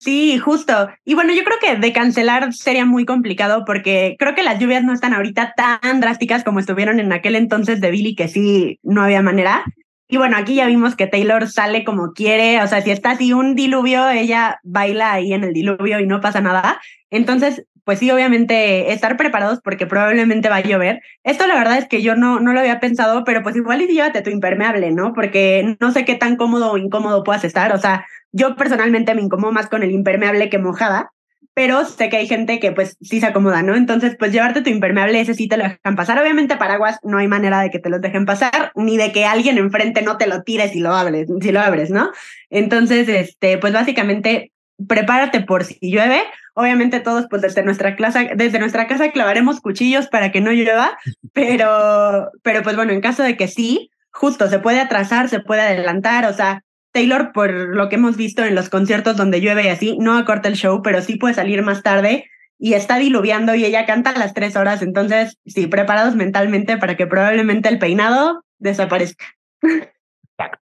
Sí, 0.00 0.38
justo. 0.38 0.88
Y 1.04 1.12
bueno, 1.12 1.34
yo 1.34 1.44
creo 1.44 1.58
que 1.60 1.76
de 1.76 1.92
cancelar 1.92 2.54
sería 2.54 2.86
muy 2.86 3.04
complicado 3.04 3.64
porque 3.66 4.16
creo 4.18 4.34
que 4.34 4.42
las 4.42 4.58
lluvias 4.58 4.82
no 4.82 4.94
están 4.94 5.12
ahorita 5.12 5.52
tan 5.54 6.00
drásticas 6.00 6.42
como 6.42 6.58
estuvieron 6.58 7.00
en 7.00 7.12
aquel 7.12 7.34
entonces 7.34 7.82
de 7.82 7.90
Billy, 7.90 8.14
que 8.14 8.26
sí, 8.26 8.80
no 8.82 9.02
había 9.02 9.20
manera. 9.20 9.62
Y 10.08 10.16
bueno, 10.16 10.38
aquí 10.38 10.54
ya 10.54 10.66
vimos 10.66 10.96
que 10.96 11.06
Taylor 11.06 11.46
sale 11.48 11.84
como 11.84 12.12
quiere, 12.14 12.62
o 12.62 12.66
sea, 12.66 12.80
si 12.80 12.90
está 12.90 13.10
así 13.10 13.34
un 13.34 13.54
diluvio, 13.54 14.08
ella 14.08 14.58
baila 14.64 15.12
ahí 15.12 15.34
en 15.34 15.44
el 15.44 15.52
diluvio 15.52 16.00
y 16.00 16.06
no 16.06 16.22
pasa 16.22 16.40
nada. 16.40 16.80
Entonces, 17.10 17.66
pues 17.84 17.98
sí, 17.98 18.10
obviamente 18.10 18.92
estar 18.92 19.16
preparados 19.16 19.60
porque 19.62 19.86
probablemente 19.86 20.48
va 20.48 20.56
a 20.56 20.62
llover. 20.62 21.02
Esto 21.24 21.46
la 21.46 21.56
verdad 21.56 21.78
es 21.78 21.88
que 21.88 22.02
yo 22.02 22.16
no, 22.16 22.40
no 22.40 22.52
lo 22.52 22.60
había 22.60 22.80
pensado, 22.80 23.24
pero 23.24 23.42
pues 23.42 23.56
igual 23.56 23.82
y 23.82 23.88
llévate 23.88 24.22
tu 24.22 24.30
impermeable, 24.30 24.90
¿no? 24.92 25.12
Porque 25.12 25.76
no 25.80 25.92
sé 25.92 26.04
qué 26.04 26.14
tan 26.14 26.36
cómodo 26.36 26.72
o 26.72 26.78
incómodo 26.78 27.24
puedas 27.24 27.44
estar. 27.44 27.74
O 27.74 27.78
sea, 27.78 28.06
yo 28.32 28.56
personalmente 28.56 29.14
me 29.14 29.22
incomodo 29.22 29.52
más 29.52 29.68
con 29.68 29.82
el 29.82 29.90
impermeable 29.90 30.48
que 30.48 30.58
mojada, 30.58 31.10
pero 31.54 31.84
sé 31.84 32.08
que 32.08 32.16
hay 32.16 32.26
gente 32.26 32.60
que 32.60 32.72
pues 32.72 32.96
sí 33.00 33.20
se 33.20 33.26
acomoda, 33.26 33.62
¿no? 33.62 33.74
Entonces, 33.74 34.16
pues 34.18 34.32
llevarte 34.32 34.62
tu 34.62 34.70
impermeable, 34.70 35.20
ese 35.20 35.34
sí 35.34 35.48
te 35.48 35.56
lo 35.56 35.64
dejan 35.64 35.96
pasar. 35.96 36.18
Obviamente 36.18 36.56
paraguas 36.56 36.98
no 37.02 37.18
hay 37.18 37.28
manera 37.28 37.60
de 37.60 37.70
que 37.70 37.78
te 37.78 37.90
los 37.90 38.00
dejen 38.00 38.24
pasar, 38.24 38.72
ni 38.76 38.96
de 38.96 39.12
que 39.12 39.24
alguien 39.24 39.58
enfrente 39.58 40.02
no 40.02 40.16
te 40.16 40.26
lo 40.26 40.42
tires 40.42 40.74
y 40.74 40.80
lo 40.80 40.94
abres, 40.94 41.28
si 41.40 41.52
lo 41.52 41.60
abres, 41.60 41.90
¿no? 41.90 42.10
Entonces, 42.50 43.08
este, 43.08 43.58
pues 43.58 43.72
básicamente 43.72 44.52
prepárate 44.88 45.40
por 45.40 45.64
si 45.64 45.78
llueve. 45.80 46.22
Obviamente 46.54 47.00
todos, 47.00 47.26
pues 47.28 47.42
desde 47.42 47.62
nuestra 47.62 47.96
clase, 47.96 48.32
desde 48.34 48.58
nuestra 48.58 48.86
casa 48.86 49.12
clavaremos 49.12 49.60
cuchillos 49.60 50.08
para 50.08 50.32
que 50.32 50.40
no 50.40 50.52
llueva, 50.52 50.98
pero, 51.32 52.30
pero 52.42 52.62
pues 52.62 52.76
bueno, 52.76 52.92
en 52.92 53.00
caso 53.00 53.22
de 53.22 53.36
que 53.36 53.48
sí, 53.48 53.90
justo 54.10 54.48
se 54.48 54.58
puede 54.58 54.80
atrasar, 54.80 55.28
se 55.28 55.40
puede 55.40 55.62
adelantar, 55.62 56.26
o 56.26 56.32
sea, 56.32 56.62
Taylor, 56.92 57.32
por 57.32 57.52
lo 57.52 57.88
que 57.88 57.96
hemos 57.96 58.16
visto 58.16 58.44
en 58.44 58.54
los 58.54 58.68
conciertos 58.68 59.16
donde 59.16 59.40
llueve 59.40 59.64
y 59.64 59.68
así, 59.68 59.96
no 59.98 60.16
acorta 60.18 60.48
el 60.48 60.56
show, 60.56 60.82
pero 60.82 61.02
sí 61.02 61.16
puede 61.16 61.34
salir 61.34 61.62
más 61.62 61.82
tarde 61.82 62.26
y 62.58 62.74
está 62.74 62.98
diluviando 62.98 63.54
y 63.54 63.64
ella 63.64 63.86
canta 63.86 64.10
a 64.10 64.18
las 64.18 64.34
tres 64.34 64.56
horas. 64.56 64.82
Entonces, 64.82 65.38
sí, 65.46 65.66
preparados 65.66 66.16
mentalmente 66.16 66.76
para 66.78 66.96
que 66.96 67.06
probablemente 67.06 67.68
el 67.68 67.78
peinado 67.78 68.44
desaparezca. 68.58 69.24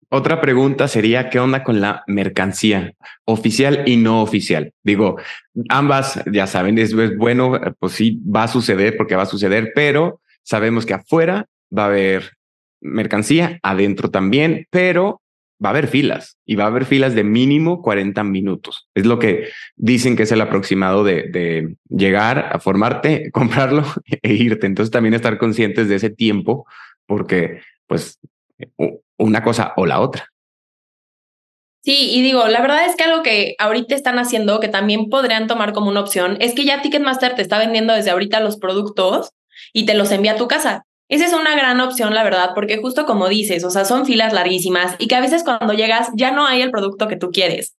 Otra 0.08 0.40
pregunta 0.40 0.86
sería, 0.86 1.30
¿qué 1.30 1.40
onda 1.40 1.64
con 1.64 1.80
la 1.80 2.04
mercancía 2.06 2.92
oficial 3.24 3.82
y 3.86 3.96
no 3.96 4.22
oficial? 4.22 4.72
Digo, 4.84 5.16
ambas, 5.68 6.22
ya 6.32 6.46
saben, 6.46 6.78
es, 6.78 6.94
bueno, 7.16 7.60
pues 7.80 7.94
sí, 7.94 8.20
va 8.24 8.44
a 8.44 8.48
suceder 8.48 8.96
porque 8.96 9.16
va 9.16 9.24
a 9.24 9.26
suceder, 9.26 9.72
pero 9.74 10.20
sabemos 10.42 10.86
que 10.86 10.94
afuera 10.94 11.46
va 11.76 11.84
a 11.84 11.86
haber 11.86 12.36
mercancía, 12.80 13.58
adentro 13.62 14.10
también, 14.10 14.66
pero 14.70 15.22
va 15.62 15.70
a 15.70 15.72
haber 15.72 15.88
filas 15.88 16.38
y 16.44 16.54
va 16.54 16.64
a 16.64 16.66
haber 16.68 16.84
filas 16.84 17.14
de 17.14 17.24
mínimo 17.24 17.82
40 17.82 18.22
minutos. 18.24 18.88
Es 18.94 19.06
lo 19.06 19.18
que 19.18 19.48
dicen 19.74 20.16
que 20.16 20.24
es 20.24 20.32
el 20.32 20.40
aproximado 20.40 21.02
de, 21.02 21.24
de, 21.24 21.76
llegar 21.88 22.50
a 22.52 22.60
formarte, 22.60 23.30
comprarlo 23.32 23.84
e 24.22 24.34
irte. 24.34 24.66
Entonces 24.66 24.92
también 24.92 25.14
estar 25.14 25.38
conscientes 25.38 25.88
de 25.88 25.96
ese 25.96 26.10
tiempo 26.10 26.66
porque 27.06 27.60
pues 27.86 28.18
una 29.18 29.42
cosa 29.42 29.72
o 29.76 29.86
la 29.86 30.00
otra. 30.00 30.32
Sí, 31.82 32.10
y 32.10 32.22
digo, 32.22 32.48
la 32.48 32.60
verdad 32.60 32.84
es 32.86 32.96
que 32.96 33.04
algo 33.04 33.22
que 33.22 33.54
ahorita 33.58 33.94
están 33.94 34.18
haciendo, 34.18 34.58
que 34.58 34.66
también 34.66 35.08
podrían 35.08 35.46
tomar 35.46 35.72
como 35.72 35.88
una 35.88 36.00
opción, 36.00 36.36
es 36.40 36.52
que 36.52 36.64
ya 36.64 36.82
Ticketmaster 36.82 37.36
te 37.36 37.42
está 37.42 37.58
vendiendo 37.58 37.94
desde 37.94 38.10
ahorita 38.10 38.40
los 38.40 38.56
productos 38.56 39.30
y 39.72 39.86
te 39.86 39.94
los 39.94 40.10
envía 40.10 40.32
a 40.32 40.36
tu 40.36 40.48
casa. 40.48 40.84
Esa 41.08 41.26
es 41.26 41.32
una 41.32 41.54
gran 41.54 41.80
opción, 41.80 42.12
la 42.12 42.24
verdad, 42.24 42.50
porque 42.56 42.78
justo 42.78 43.06
como 43.06 43.28
dices, 43.28 43.62
o 43.62 43.70
sea, 43.70 43.84
son 43.84 44.04
filas 44.04 44.32
larguísimas 44.32 44.96
y 44.98 45.06
que 45.06 45.14
a 45.14 45.20
veces 45.20 45.44
cuando 45.44 45.74
llegas 45.74 46.08
ya 46.14 46.32
no 46.32 46.44
hay 46.44 46.62
el 46.62 46.72
producto 46.72 47.06
que 47.06 47.16
tú 47.16 47.30
quieres. 47.30 47.76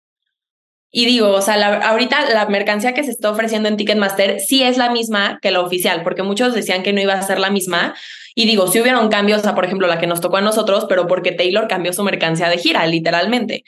Y 0.90 1.06
digo, 1.06 1.32
o 1.32 1.42
sea, 1.42 1.82
ahorita 1.90 2.30
la 2.30 2.46
mercancía 2.46 2.94
que 2.94 3.04
se 3.04 3.12
está 3.12 3.30
ofreciendo 3.30 3.68
en 3.68 3.76
Ticketmaster 3.76 4.40
sí 4.40 4.64
es 4.64 4.78
la 4.78 4.90
misma 4.90 5.38
que 5.42 5.52
la 5.52 5.60
oficial, 5.60 6.04
porque 6.04 6.24
muchos 6.24 6.54
decían 6.54 6.82
que 6.82 6.94
no 6.94 7.02
iba 7.02 7.14
a 7.14 7.22
ser 7.22 7.40
la 7.40 7.50
misma. 7.50 7.94
Y 8.40 8.46
digo, 8.46 8.68
si 8.68 8.80
hubiera 8.80 9.00
un 9.00 9.10
cambio, 9.10 9.36
o 9.36 9.40
sea, 9.40 9.56
por 9.56 9.66
ejemplo, 9.66 9.88
la 9.88 9.98
que 9.98 10.06
nos 10.06 10.22
tocó 10.22 10.38
a 10.38 10.42
nosotros, 10.42 10.86
pero 10.88 11.08
porque 11.08 11.32
Taylor 11.32 11.68
cambió 11.68 11.92
su 11.92 12.04
mercancía 12.04 12.50
de 12.50 12.60
gira, 12.60 12.86
literalmente. 12.86 13.64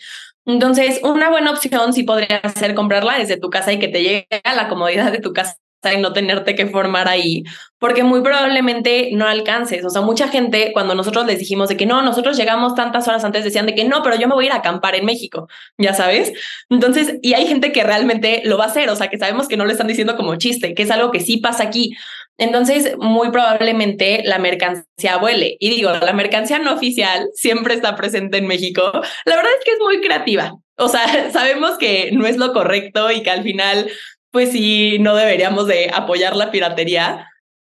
Entonces, 0.46 1.00
una 1.02 1.32
buena 1.32 1.50
opción 1.50 1.92
sí 1.92 2.04
podría 2.04 2.40
ser 2.56 2.76
comprarla 2.76 3.18
desde 3.18 3.38
tu 3.38 3.50
casa 3.50 3.74
y 3.74 3.80
que 3.80 3.88
te 3.88 4.04
llegue 4.04 4.28
a 4.44 4.54
la 4.54 4.70
comodidad 4.70 5.12
de 5.12 5.18
tu 5.18 5.34
casa 5.34 5.58
y 5.92 5.98
no 5.98 6.14
tenerte 6.14 6.54
que 6.54 6.68
formar 6.68 7.08
ahí, 7.08 7.46
porque 7.80 8.04
muy 8.04 8.22
probablemente 8.22 9.10
no 9.14 9.26
alcances. 9.26 9.84
O 9.86 9.90
sea, 9.90 10.02
mucha 10.02 10.28
gente, 10.28 10.72
cuando 10.72 10.94
nosotros 10.94 11.26
les 11.26 11.40
dijimos 11.40 11.70
de 11.70 11.78
que 11.78 11.88
no, 11.88 12.04
nosotros 12.04 12.38
llegamos 12.38 12.76
tantas 12.76 13.08
horas 13.08 13.24
antes, 13.24 13.44
decían 13.44 13.66
de 13.66 13.74
que 13.74 13.86
no, 13.86 14.04
pero 14.04 14.18
yo 14.18 14.28
me 14.28 14.36
voy 14.36 14.46
a 14.46 14.48
ir 14.48 14.54
a 14.54 14.58
acampar 14.58 14.94
en 14.96 15.06
México, 15.06 15.48
ya 15.80 15.96
sabes. 15.96 16.32
Entonces, 16.70 17.16
y 17.24 17.34
hay 17.34 17.48
gente 17.48 17.72
que 17.72 17.84
realmente 17.84 18.44
lo 18.46 18.60
va 18.60 18.66
a 18.66 18.68
hacer, 18.68 18.90
o 18.90 18.96
sea, 18.96 19.08
que 19.10 19.18
sabemos 19.18 19.48
que 19.48 19.58
no 19.58 19.66
lo 19.66 19.72
están 19.72 19.88
diciendo 19.88 20.16
como 20.16 20.36
chiste, 20.36 20.76
que 20.76 20.84
es 20.84 20.92
algo 20.92 21.12
que 21.12 21.22
sí 21.22 21.38
pasa 21.38 21.64
aquí. 21.64 21.96
Entonces, 22.39 22.97
muy 22.97 23.30
probablemente 23.30 24.21
la 24.25 24.39
mercancía 24.39 25.17
vuele. 25.17 25.58
Y 25.60 25.69
digo, 25.69 25.91
la 25.91 26.13
mercancía 26.13 26.58
no 26.58 26.73
oficial 26.73 27.30
siempre 27.36 27.75
está 27.75 27.95
presente 27.95 28.38
en 28.39 28.47
México. 28.47 28.91
La 29.25 29.36
verdad 29.36 29.52
es 29.60 29.65
que 29.65 29.71
es 29.71 29.80
muy 29.80 30.02
creativa. 30.02 30.54
O 30.78 30.88
sea, 30.88 31.30
sabemos 31.32 31.78
que 31.78 32.10
no 32.13 32.25
es 32.25 32.38
lo 32.38 32.54
correcto 32.54 33.12
y 33.12 33.21
que 33.21 33.30
al 33.30 33.43
final 33.43 33.89
pues 34.32 34.52
sí, 34.52 34.97
no 34.99 35.15
deberíamos 35.15 35.67
de 35.67 35.91
apoyar 35.93 36.36
la 36.36 36.52
piratería, 36.52 37.28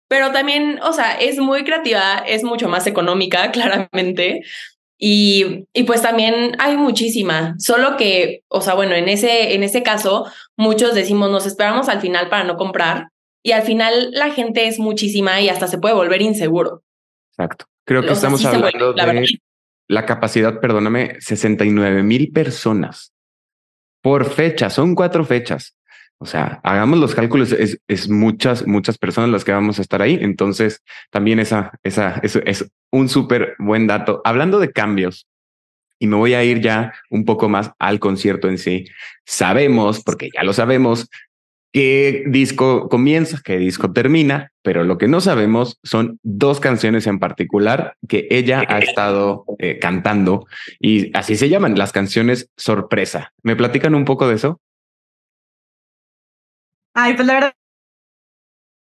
pero 0.08 0.32
también, 0.32 0.80
o 0.84 0.92
sea, 0.94 1.14
es 1.14 1.38
muy 1.38 1.64
creativa, 1.64 2.24
es 2.28 2.44
mucho 2.44 2.68
más 2.68 2.88
económica, 2.88 3.52
claramente. 3.52 4.42
Y, 5.02 5.66
y 5.74 5.84
pues 5.84 6.02
también 6.02 6.58
hay 6.60 6.76
muchísima, 6.76 7.56
solo 7.58 7.96
que, 7.96 8.44
o 8.50 8.60
sea, 8.60 8.74
bueno, 8.74 8.96
en 8.96 9.08
ese, 9.08 9.54
en 9.54 9.64
ese 9.64 9.82
caso, 9.82 10.30
muchos 10.58 10.94
decimos, 10.94 11.32
nos 11.32 11.46
esperamos 11.46 11.88
al 11.88 12.02
final 12.02 12.28
para 12.28 12.44
no 12.44 12.58
comprar, 12.58 13.08
y 13.44 13.52
al 13.52 13.64
final 13.64 14.12
la 14.12 14.32
gente 14.32 14.68
es 14.68 14.80
muchísima 14.80 15.42
y 15.42 15.50
hasta 15.50 15.68
se 15.68 15.78
puede 15.78 15.96
volver 15.96 16.22
inseguro. 16.22 16.84
Exacto. 17.32 17.66
Creo 17.86 18.02
que 18.02 18.12
estamos 18.12 18.44
hablando 18.46 18.94
de 18.94 19.40
la 19.88 20.06
capacidad, 20.06 20.60
perdóname, 20.60 21.16
69 21.20 22.04
mil 22.04 22.32
personas 22.32 23.14
por 24.02 24.26
fecha, 24.26 24.70
son 24.70 24.96
cuatro 24.96 25.26
fechas. 25.26 25.76
O 26.22 26.26
sea, 26.26 26.60
hagamos 26.64 27.00
los 27.00 27.16
cálculos, 27.16 27.52
es, 27.54 27.80
es, 27.88 28.10
muchas, 28.10 28.68
muchas 28.68 28.98
personas 28.98 29.30
las 29.30 29.46
que 29.46 29.54
vamos 29.54 29.80
a 29.80 29.82
estar 29.82 30.02
ahí. 30.02 30.18
Entonces, 30.22 30.84
también 31.10 31.40
esa, 31.40 31.72
esa, 31.82 32.20
eso 32.24 32.40
es 32.46 32.70
un 32.92 33.08
súper 33.08 33.56
buen 33.58 33.88
dato. 33.88 34.22
Hablando 34.26 34.60
de 34.60 34.72
cambios, 34.72 35.28
y 35.98 36.08
me 36.08 36.16
voy 36.16 36.34
a 36.34 36.44
ir 36.44 36.62
ya 36.62 36.94
un 37.10 37.26
poco 37.26 37.50
más 37.50 37.72
al 37.78 38.00
concierto 38.00 38.48
en 38.48 38.58
sí. 38.58 38.86
Sabemos, 39.26 40.02
porque 40.04 40.30
ya 40.34 40.44
lo 40.44 40.54
sabemos, 40.54 41.10
qué 41.72 42.24
disco 42.28 42.90
comienza, 42.90 43.40
qué 43.44 43.58
disco 43.58 43.92
termina, 43.92 44.52
pero 44.64 44.84
lo 44.84 44.98
que 44.98 45.08
no 45.08 45.22
sabemos 45.22 45.80
son 45.84 46.20
dos 46.24 46.60
canciones 46.60 47.08
en 47.08 47.20
particular 47.20 47.96
que 48.08 48.28
ella 48.32 48.64
ha 48.68 48.80
estado 48.80 49.46
eh, 49.60 49.78
cantando 49.80 50.48
y 50.80 51.16
así 51.16 51.36
se 51.36 51.50
llaman 51.50 51.78
las 51.78 51.92
canciones 51.92 52.50
sorpresa. 52.58 53.32
¿Me 53.44 53.56
platican 53.56 53.96
un 53.96 54.06
poco 54.06 54.28
de 54.28 54.36
eso? 54.36 54.60
Ay, 56.94 57.14
pues 57.14 57.28
la 57.28 57.34
verdad 57.34 57.54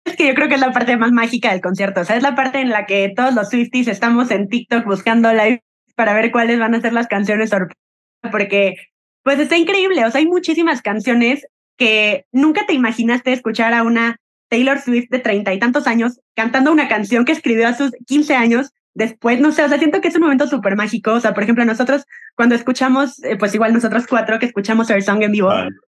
es 0.04 0.16
que 0.16 0.28
yo 0.28 0.34
creo 0.34 0.48
que 0.48 0.54
es 0.54 0.60
la 0.60 0.72
parte 0.72 0.96
más 0.96 1.12
mágica 1.12 1.50
del 1.50 1.60
concierto. 1.60 2.00
O 2.00 2.04
sea, 2.04 2.16
es 2.16 2.22
la 2.22 2.34
parte 2.34 2.60
en 2.60 2.70
la 2.70 2.86
que 2.86 3.12
todos 3.14 3.34
los 3.34 3.50
Swifties 3.50 3.88
estamos 3.88 4.30
en 4.30 4.48
TikTok 4.48 4.84
buscando 4.84 5.32
live 5.32 5.62
para 5.96 6.14
ver 6.14 6.30
cuáles 6.30 6.58
van 6.58 6.74
a 6.74 6.80
ser 6.80 6.92
las 6.92 7.08
canciones 7.08 7.50
sorpresa, 7.50 7.78
porque 8.30 8.76
pues 9.22 9.38
está 9.38 9.56
increíble. 9.56 10.04
O 10.04 10.10
sea, 10.10 10.20
hay 10.20 10.26
muchísimas 10.26 10.82
canciones 10.82 11.46
que 11.80 12.26
nunca 12.30 12.66
te 12.66 12.74
imaginaste 12.74 13.32
escuchar 13.32 13.72
a 13.72 13.82
una 13.82 14.18
Taylor 14.50 14.78
Swift 14.78 15.08
de 15.08 15.18
treinta 15.18 15.54
y 15.54 15.58
tantos 15.58 15.86
años 15.86 16.20
cantando 16.34 16.70
una 16.70 16.88
canción 16.88 17.24
que 17.24 17.32
escribió 17.32 17.66
a 17.66 17.74
sus 17.74 17.90
15 18.06 18.34
años 18.34 18.72
después, 18.92 19.40
no 19.40 19.50
sé, 19.50 19.64
o 19.64 19.68
sea, 19.68 19.78
siento 19.78 20.02
que 20.02 20.08
es 20.08 20.14
un 20.14 20.20
momento 20.20 20.46
súper 20.46 20.76
mágico. 20.76 21.12
O 21.14 21.20
sea, 21.20 21.32
por 21.32 21.42
ejemplo, 21.42 21.64
nosotros 21.64 22.04
cuando 22.36 22.54
escuchamos, 22.54 23.24
eh, 23.24 23.36
pues 23.38 23.54
igual 23.54 23.72
nosotros 23.72 24.06
cuatro 24.06 24.38
que 24.38 24.44
escuchamos 24.44 24.90
Her 24.90 25.02
Song 25.02 25.22
en 25.22 25.32
vivo, 25.32 25.50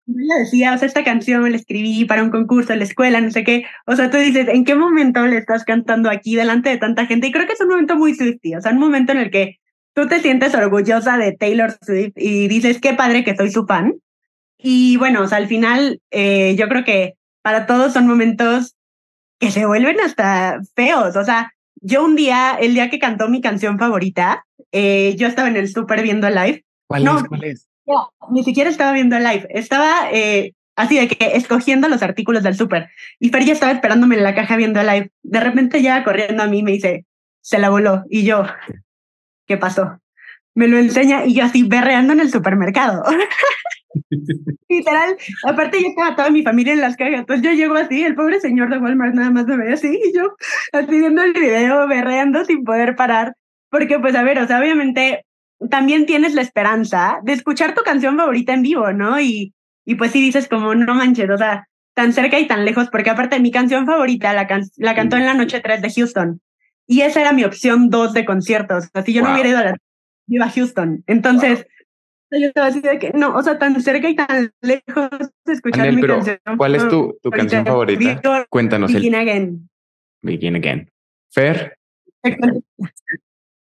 yo 0.07 0.39
decía, 0.39 0.73
o 0.73 0.79
sea, 0.79 0.87
esta 0.87 1.03
canción 1.03 1.51
la 1.51 1.57
escribí 1.57 2.05
para 2.05 2.23
un 2.23 2.31
concurso 2.31 2.73
en 2.73 2.79
la 2.79 2.85
escuela, 2.85 3.21
no 3.21 3.33
sé 3.33 3.43
qué. 3.43 3.65
O 3.85 3.97
sea, 3.97 4.09
tú 4.09 4.19
dices, 4.19 4.47
¿en 4.49 4.65
qué 4.65 4.77
momento 4.77 5.27
le 5.27 5.39
estás 5.39 5.65
cantando 5.65 6.11
aquí 6.11 6.37
delante 6.37 6.71
de 6.71 6.77
tanta 6.77 7.07
gente? 7.07 7.27
Y 7.27 7.33
creo 7.33 7.47
que 7.47 7.55
es 7.55 7.61
un 7.61 7.71
momento 7.71 7.97
muy 7.97 8.15
Swifty, 8.15 8.55
o 8.55 8.61
sea, 8.61 8.71
un 8.71 8.79
momento 8.79 9.11
en 9.11 9.19
el 9.19 9.31
que 9.33 9.59
tú 9.95 10.07
te 10.07 10.21
sientes 10.21 10.55
orgullosa 10.55 11.19
de 11.19 11.33
Taylor 11.33 11.77
Swift 11.85 12.13
y 12.15 12.47
dices, 12.47 12.79
qué 12.81 12.95
padre 12.95 13.25
que 13.25 13.35
soy 13.35 13.51
su 13.51 13.67
fan. 13.67 13.95
Y 14.63 14.97
bueno, 14.97 15.23
o 15.23 15.29
sea, 15.29 15.39
al 15.39 15.49
final, 15.49 16.01
eh, 16.11 16.55
yo 16.57 16.69
creo 16.69 16.85
que 16.85 17.15
para 17.43 17.67
todos 17.67 17.93
son 17.93 18.07
momentos 18.07 18.77
que 19.41 19.51
se 19.51 19.67
vuelven 19.67 20.01
hasta 20.01 20.61
feos. 20.75 21.17
O 21.17 21.25
sea, 21.25 21.53
yo 21.81 22.05
un 22.05 22.15
día, 22.15 22.57
el 22.61 22.75
día 22.75 22.91
que 22.91 23.01
cantó 23.01 23.29
mi 23.29 23.41
canción 23.41 23.79
favorita, 23.79 24.47
eh, 24.71 25.17
yo 25.17 25.27
estaba 25.27 25.49
en 25.49 25.57
el 25.57 25.69
súper 25.69 26.03
viendo 26.03 26.29
el 26.29 26.35
live. 26.35 26.65
¿Cuál 26.87 27.07
es? 27.07 27.25
¿Cuál 27.25 27.45
es? 27.45 27.69
ni 28.31 28.45
siquiera 28.45 28.71
estaba 28.71 28.93
viendo 28.93 29.17
el 29.17 29.25
live. 29.25 29.47
Estaba 29.51 30.11
eh, 30.13 30.55
así 30.77 30.99
de 30.99 31.09
que 31.09 31.37
escogiendo 31.37 31.89
los 31.89 32.03
artículos 32.03 32.43
del 32.43 32.57
súper. 32.57 32.91
Y 33.19 33.31
Fer 33.31 33.45
ya 33.45 33.53
estaba 33.53 33.73
esperándome 33.73 34.17
en 34.17 34.23
la 34.23 34.35
caja 34.35 34.57
viendo 34.57 34.81
el 34.81 34.87
live. 34.87 35.11
De 35.23 35.41
repente 35.41 35.83
ya 35.83 36.05
corriendo 36.05 36.43
a 36.43 36.47
mí 36.47 36.63
me 36.63 36.73
dice, 36.73 37.05
se 37.41 37.59
la 37.59 37.71
voló. 37.71 38.05
Y 38.09 38.25
yo, 38.25 38.45
¿qué 39.47 39.57
pasó? 39.57 39.99
Me 40.55 40.69
lo 40.69 40.79
enseña 40.79 41.25
y 41.25 41.35
yo 41.35 41.45
así 41.45 41.65
berreando 41.65 42.13
en 42.13 42.21
el 42.21 42.31
supermercado. 42.31 43.03
Literal, 44.69 45.17
aparte 45.45 45.83
yo 45.83 45.89
estaba 45.89 46.17
toda 46.17 46.31
mi 46.31 46.43
familia 46.43 46.73
en 46.73 46.81
las 46.81 46.97
cajas, 46.97 47.21
entonces 47.21 47.45
yo 47.45 47.53
llego 47.53 47.75
así, 47.75 48.03
el 48.03 48.15
pobre 48.15 48.41
señor 48.41 48.71
de 48.71 48.79
Walmart 48.79 49.15
nada 49.15 49.31
más 49.31 49.47
me 49.47 49.57
ve 49.57 49.73
así 49.73 50.01
y 50.03 50.17
yo 50.17 50.35
así 50.73 50.99
viendo 50.99 51.23
el 51.23 51.33
video, 51.33 51.87
berreando 51.87 52.45
sin 52.45 52.65
poder 52.65 52.97
parar, 52.97 53.35
porque 53.71 53.99
pues 53.99 54.15
a 54.15 54.23
ver, 54.23 54.39
o 54.39 54.47
sea, 54.47 54.61
obviamente 54.61 55.25
también 55.71 56.07
tienes 56.07 56.35
la 56.35 56.43
esperanza 56.43 57.21
de 57.23 57.33
escuchar 57.33 57.75
tu 57.75 57.83
canción 57.83 58.17
favorita 58.17 58.53
en 58.53 58.63
vivo, 58.63 58.93
¿no? 58.93 59.21
Y, 59.21 59.55
y 59.85 59.95
pues 59.95 60.13
sí 60.13 60.21
dices 60.21 60.49
como, 60.49 60.75
no 60.75 60.95
manches, 60.95 61.31
o 61.31 61.39
sea, 61.39 61.69
tan 61.95 62.13
cerca 62.13 62.39
y 62.41 62.47
tan 62.47 62.65
lejos, 62.65 62.89
porque 62.91 63.11
aparte 63.11 63.39
mi 63.41 63.51
canción 63.51 63.87
favorita 63.87 64.33
la, 64.33 64.49
la 64.77 64.95
cantó 64.95 65.17
en 65.17 65.27
la 65.27 65.35
noche 65.35 65.61
3 65.61 65.83
de 65.83 65.93
Houston. 65.93 66.41
Y 66.87 67.03
esa 67.03 67.21
era 67.21 67.33
mi 67.33 67.45
opción 67.45 67.91
2 67.91 68.13
de 68.13 68.25
conciertos. 68.25 68.89
Así 68.93 69.13
yo 69.13 69.23
no 69.23 69.33
hubiera 69.33 69.49
ido 69.49 69.59
a 69.59 69.65
la 69.65 69.77
iba 70.29 70.47
a 70.47 70.51
Houston. 70.51 71.05
Entonces, 71.07 71.67
yo 72.39 72.49
estaba 72.49 72.69
así 72.69 72.81
de 72.81 72.99
que, 72.99 73.11
no, 73.13 73.35
o 73.37 73.43
sea, 73.43 73.59
tan 73.59 73.81
cerca 73.81 74.09
y 74.09 74.17
tan 74.17 74.53
lejos 74.61 75.11
de 75.45 75.53
escuchar 75.53 75.93
mi 75.93 76.03
canción. 76.03 76.39
¿Cuál 76.57 76.75
es 76.75 76.89
tu, 76.89 77.19
tu 77.23 77.31
canción 77.31 77.65
favorita? 77.65 78.21
Cuéntanos. 78.49 78.93
Begin 78.93 79.15
Again. 79.15 79.69
Begin 80.23 80.57
Again. 80.57 80.91
Fer. 81.31 81.79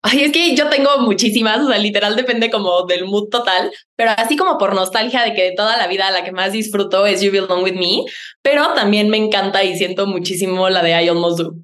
Ay, 0.04 0.24
es 0.24 0.32
que 0.32 0.56
yo 0.56 0.68
tengo 0.68 0.98
muchísimas, 0.98 1.60
o 1.60 1.68
sea, 1.68 1.78
literal 1.78 2.16
depende 2.16 2.50
como 2.50 2.86
del 2.86 3.04
mood 3.04 3.28
total, 3.28 3.70
pero 3.94 4.10
así 4.16 4.36
como 4.36 4.58
por 4.58 4.74
nostalgia 4.74 5.22
de 5.22 5.32
que 5.32 5.42
de 5.42 5.54
toda 5.54 5.76
la 5.76 5.86
vida 5.86 6.10
la 6.10 6.24
que 6.24 6.32
más 6.32 6.52
disfruto 6.52 7.06
es 7.06 7.22
You 7.22 7.30
Belong 7.30 7.62
With 7.62 7.74
Me, 7.74 8.04
pero 8.42 8.74
también 8.74 9.10
me 9.10 9.16
encanta 9.16 9.62
y 9.62 9.76
siento 9.76 10.06
muchísimo 10.06 10.68
la 10.70 10.82
de 10.82 10.90
I 10.90 11.08
Almost 11.08 11.38
Do. 11.38 11.54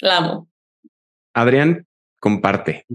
La 0.00 0.18
amo. 0.18 0.48
Adrián, 1.34 1.84
comparte. 2.20 2.86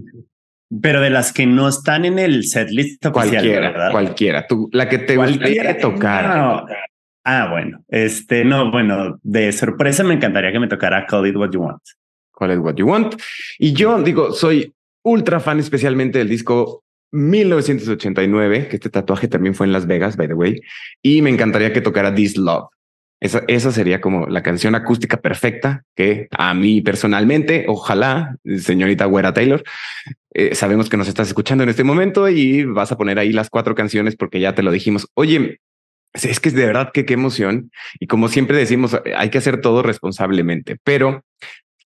Pero 0.80 1.00
de 1.00 1.10
las 1.10 1.32
que 1.32 1.46
no 1.46 1.68
están 1.68 2.04
en 2.04 2.18
el 2.18 2.44
setlist 2.44 3.04
cualquiera, 3.08 3.70
¿verdad? 3.70 3.90
cualquiera. 3.90 4.46
Tú, 4.46 4.68
la 4.72 4.88
que 4.88 4.98
te 4.98 5.16
gustaría 5.16 5.78
tocar. 5.78 6.64
Ah, 7.24 7.48
bueno, 7.50 7.84
este, 7.88 8.44
no, 8.44 8.70
bueno, 8.70 9.18
de 9.22 9.52
sorpresa 9.52 10.02
me 10.04 10.14
encantaría 10.14 10.52
que 10.52 10.60
me 10.60 10.68
tocara 10.68 11.06
Call 11.06 11.26
It 11.26 11.36
What 11.36 11.50
You 11.50 11.60
Want. 11.60 11.82
Call 12.32 12.52
It 12.52 12.58
What 12.58 12.76
You 12.76 12.86
Want. 12.86 13.14
Y 13.58 13.72
yo 13.72 14.00
digo, 14.02 14.32
soy 14.32 14.72
ultra 15.02 15.40
fan 15.40 15.58
especialmente 15.58 16.18
del 16.18 16.28
disco 16.28 16.82
1989, 17.12 18.68
que 18.68 18.76
este 18.76 18.90
tatuaje 18.90 19.28
también 19.28 19.54
fue 19.54 19.66
en 19.66 19.72
Las 19.72 19.86
Vegas, 19.86 20.16
by 20.16 20.28
the 20.28 20.34
way, 20.34 20.60
y 21.02 21.22
me 21.22 21.30
encantaría 21.30 21.72
que 21.72 21.80
tocara 21.80 22.14
This 22.14 22.36
Love. 22.36 22.68
Esa, 23.20 23.42
esa 23.48 23.70
sería 23.70 24.00
como 24.00 24.26
la 24.28 24.42
canción 24.42 24.74
acústica 24.74 25.18
perfecta 25.18 25.84
que 25.94 26.28
a 26.30 26.54
mí 26.54 26.80
personalmente, 26.80 27.66
ojalá, 27.68 28.36
señorita 28.58 29.04
Güera 29.04 29.34
Taylor, 29.34 29.62
eh, 30.32 30.54
sabemos 30.54 30.88
que 30.88 30.96
nos 30.96 31.08
estás 31.08 31.28
escuchando 31.28 31.64
en 31.64 31.70
este 31.70 31.84
momento 31.84 32.28
y 32.28 32.64
vas 32.64 32.92
a 32.92 32.96
poner 32.96 33.18
ahí 33.18 33.32
las 33.32 33.50
cuatro 33.50 33.74
canciones 33.74 34.16
porque 34.16 34.40
ya 34.40 34.54
te 34.54 34.62
lo 34.62 34.70
dijimos. 34.70 35.08
Oye, 35.14 35.60
es 36.12 36.40
que 36.40 36.48
es 36.48 36.54
de 36.54 36.66
verdad 36.66 36.90
que 36.92 37.04
qué 37.04 37.14
emoción. 37.14 37.70
Y 37.98 38.06
como 38.06 38.28
siempre 38.28 38.56
decimos, 38.56 38.96
hay 39.16 39.30
que 39.30 39.38
hacer 39.38 39.60
todo 39.60 39.82
responsablemente, 39.82 40.76
pero 40.84 41.24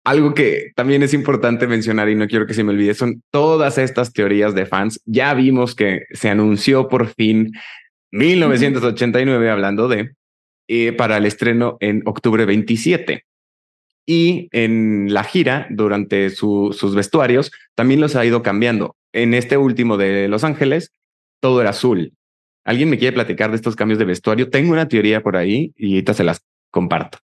algo 0.05 0.35
que 0.35 0.73
también 0.75 1.03
es 1.03 1.13
importante 1.13 1.67
mencionar 1.67 2.09
y 2.09 2.15
no 2.15 2.29
quiero 2.29 2.47
que 2.47 2.55
se 2.55 2.65
me 2.65 2.73
olvide 2.73 2.95
son 2.95 3.23
todas 3.31 3.77
estas 3.79 4.13
teorías 4.13 4.55
de 4.55 4.67
fans. 4.67 5.01
Ya 5.05 5.35
vimos 5.35 5.75
que 5.75 6.05
se 6.13 6.31
anunció 6.31 6.89
por 6.89 7.09
fin 7.09 7.53
1989 8.13 9.51
hablando 9.51 9.89
de 9.89 10.13
eh, 10.69 10.93
para 10.93 11.19
el 11.19 11.27
estreno 11.27 11.77
en 11.81 12.03
octubre 12.07 12.45
27. 12.47 13.25
Y 14.11 14.49
en 14.53 15.13
la 15.13 15.23
gira, 15.23 15.67
durante 15.69 16.31
sus 16.31 16.95
vestuarios, 16.95 17.53
también 17.75 18.01
los 18.01 18.17
ha 18.17 18.25
ido 18.25 18.43
cambiando. 18.43 18.97
En 19.13 19.35
este 19.35 19.59
último 19.59 19.99
de 19.99 20.29
Los 20.29 20.45
Ángeles, 20.45 20.93
todo 21.41 21.61
era 21.61 21.71
azul. 21.71 22.15
¿Alguien 22.65 22.89
me 22.89 22.97
quiere 22.97 23.13
platicar 23.13 23.51
de 23.51 23.57
estos 23.57 23.77
cambios 23.77 23.99
de 23.99 24.07
vestuario? 24.07 24.49
Tengo 24.49 24.73
una 24.73 24.89
teoría 24.89 25.23
por 25.23 25.37
ahí 25.37 25.75
y 25.77 25.93
ahorita 25.93 26.15
se 26.15 26.25
las 26.25 26.41
comparto. 26.71 27.19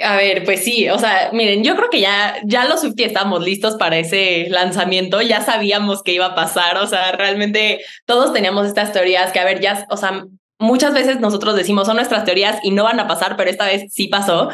A 0.00 0.16
ver, 0.16 0.44
pues 0.44 0.64
sí, 0.64 0.88
o 0.88 0.98
sea, 0.98 1.28
miren, 1.34 1.62
yo 1.62 1.76
creo 1.76 1.90
que 1.90 2.00
ya, 2.00 2.36
ya 2.46 2.64
los 2.64 2.80
Swifties 2.80 3.08
estábamos 3.08 3.44
listos 3.44 3.76
para 3.76 3.98
ese 3.98 4.46
lanzamiento, 4.48 5.20
ya 5.20 5.42
sabíamos 5.42 6.02
que 6.02 6.14
iba 6.14 6.26
a 6.26 6.34
pasar, 6.34 6.78
o 6.78 6.86
sea, 6.86 7.12
realmente 7.12 7.80
todos 8.06 8.32
teníamos 8.32 8.66
estas 8.66 8.94
teorías 8.94 9.30
que, 9.30 9.40
a 9.40 9.44
ver, 9.44 9.60
ya, 9.60 9.86
o 9.90 9.98
sea, 9.98 10.24
muchas 10.58 10.94
veces 10.94 11.20
nosotros 11.20 11.54
decimos 11.54 11.86
son 11.86 11.96
nuestras 11.96 12.24
teorías 12.24 12.58
y 12.62 12.70
no 12.70 12.84
van 12.84 12.98
a 12.98 13.06
pasar, 13.06 13.36
pero 13.36 13.50
esta 13.50 13.66
vez 13.66 13.92
sí 13.92 14.08
pasó. 14.08 14.50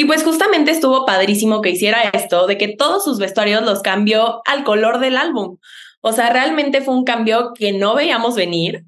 Y 0.00 0.06
pues 0.06 0.24
justamente 0.24 0.70
estuvo 0.70 1.04
padrísimo 1.04 1.60
que 1.60 1.68
hiciera 1.68 2.00
esto, 2.14 2.46
de 2.46 2.56
que 2.56 2.68
todos 2.68 3.04
sus 3.04 3.18
vestuarios 3.18 3.62
los 3.62 3.82
cambió 3.82 4.40
al 4.46 4.64
color 4.64 4.98
del 4.98 5.18
álbum. 5.18 5.58
O 6.00 6.12
sea, 6.12 6.30
realmente 6.30 6.80
fue 6.80 6.94
un 6.94 7.04
cambio 7.04 7.52
que 7.52 7.72
no 7.72 7.94
veíamos 7.94 8.34
venir, 8.34 8.84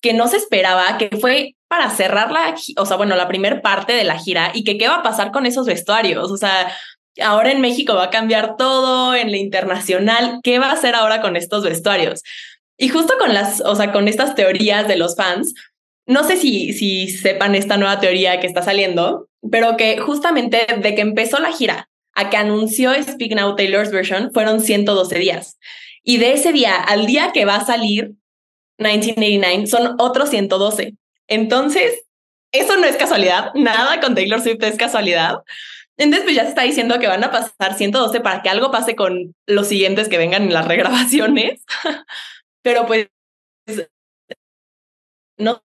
que 0.00 0.12
no 0.12 0.28
se 0.28 0.36
esperaba, 0.36 0.98
que 0.98 1.10
fue 1.20 1.56
para 1.66 1.90
cerrar 1.90 2.30
la, 2.30 2.54
o 2.76 2.86
sea, 2.86 2.96
bueno, 2.96 3.16
la 3.16 3.26
primera 3.26 3.60
parte 3.60 3.92
de 3.92 4.04
la 4.04 4.20
gira 4.20 4.52
y 4.54 4.62
que 4.62 4.78
qué 4.78 4.86
va 4.86 4.98
a 4.98 5.02
pasar 5.02 5.32
con 5.32 5.46
esos 5.46 5.66
vestuarios. 5.66 6.30
O 6.30 6.36
sea, 6.36 6.72
ahora 7.20 7.50
en 7.50 7.60
México 7.60 7.96
va 7.96 8.04
a 8.04 8.10
cambiar 8.10 8.54
todo, 8.56 9.16
en 9.16 9.32
la 9.32 9.38
internacional, 9.38 10.38
¿qué 10.44 10.60
va 10.60 10.66
a 10.66 10.74
hacer 10.74 10.94
ahora 10.94 11.20
con 11.20 11.34
estos 11.34 11.64
vestuarios? 11.64 12.22
Y 12.78 12.88
justo 12.88 13.14
con 13.18 13.34
las, 13.34 13.60
o 13.62 13.74
sea, 13.74 13.90
con 13.90 14.06
estas 14.06 14.36
teorías 14.36 14.86
de 14.86 14.94
los 14.94 15.16
fans, 15.16 15.54
no 16.06 16.22
sé 16.22 16.36
si, 16.36 16.72
si 16.72 17.08
sepan 17.08 17.56
esta 17.56 17.78
nueva 17.78 17.98
teoría 17.98 18.38
que 18.38 18.46
está 18.46 18.62
saliendo, 18.62 19.26
pero 19.50 19.76
que 19.76 19.98
justamente 19.98 20.66
de 20.78 20.94
que 20.94 21.00
empezó 21.00 21.38
la 21.38 21.52
gira 21.52 21.88
a 22.14 22.30
que 22.30 22.36
anunció 22.36 22.92
Speak 23.02 23.34
Now 23.34 23.56
Taylor's 23.56 23.90
version 23.90 24.30
fueron 24.32 24.60
112 24.60 25.18
días. 25.18 25.58
Y 26.02 26.18
de 26.18 26.32
ese 26.32 26.52
día 26.52 26.76
al 26.76 27.06
día 27.06 27.30
que 27.32 27.44
va 27.44 27.56
a 27.56 27.64
salir 27.64 28.12
1989 28.78 29.66
son 29.66 29.96
otros 29.98 30.30
112. 30.30 30.94
Entonces, 31.28 32.04
eso 32.52 32.76
no 32.76 32.86
es 32.86 32.96
casualidad, 32.96 33.52
nada 33.54 34.00
con 34.00 34.14
Taylor 34.14 34.40
Swift 34.40 34.62
es 34.62 34.76
casualidad. 34.76 35.38
Entonces, 35.96 36.24
pues 36.24 36.36
ya 36.36 36.42
se 36.42 36.48
está 36.48 36.62
diciendo 36.62 36.98
que 36.98 37.06
van 37.06 37.24
a 37.24 37.30
pasar 37.30 37.74
112 37.76 38.20
para 38.20 38.42
que 38.42 38.48
algo 38.48 38.70
pase 38.70 38.96
con 38.96 39.34
los 39.46 39.68
siguientes 39.68 40.08
que 40.08 40.18
vengan 40.18 40.42
en 40.44 40.52
las 40.52 40.66
regrabaciones. 40.68 41.62
Pero 42.62 42.86
pues 42.86 43.08
no 45.38 45.62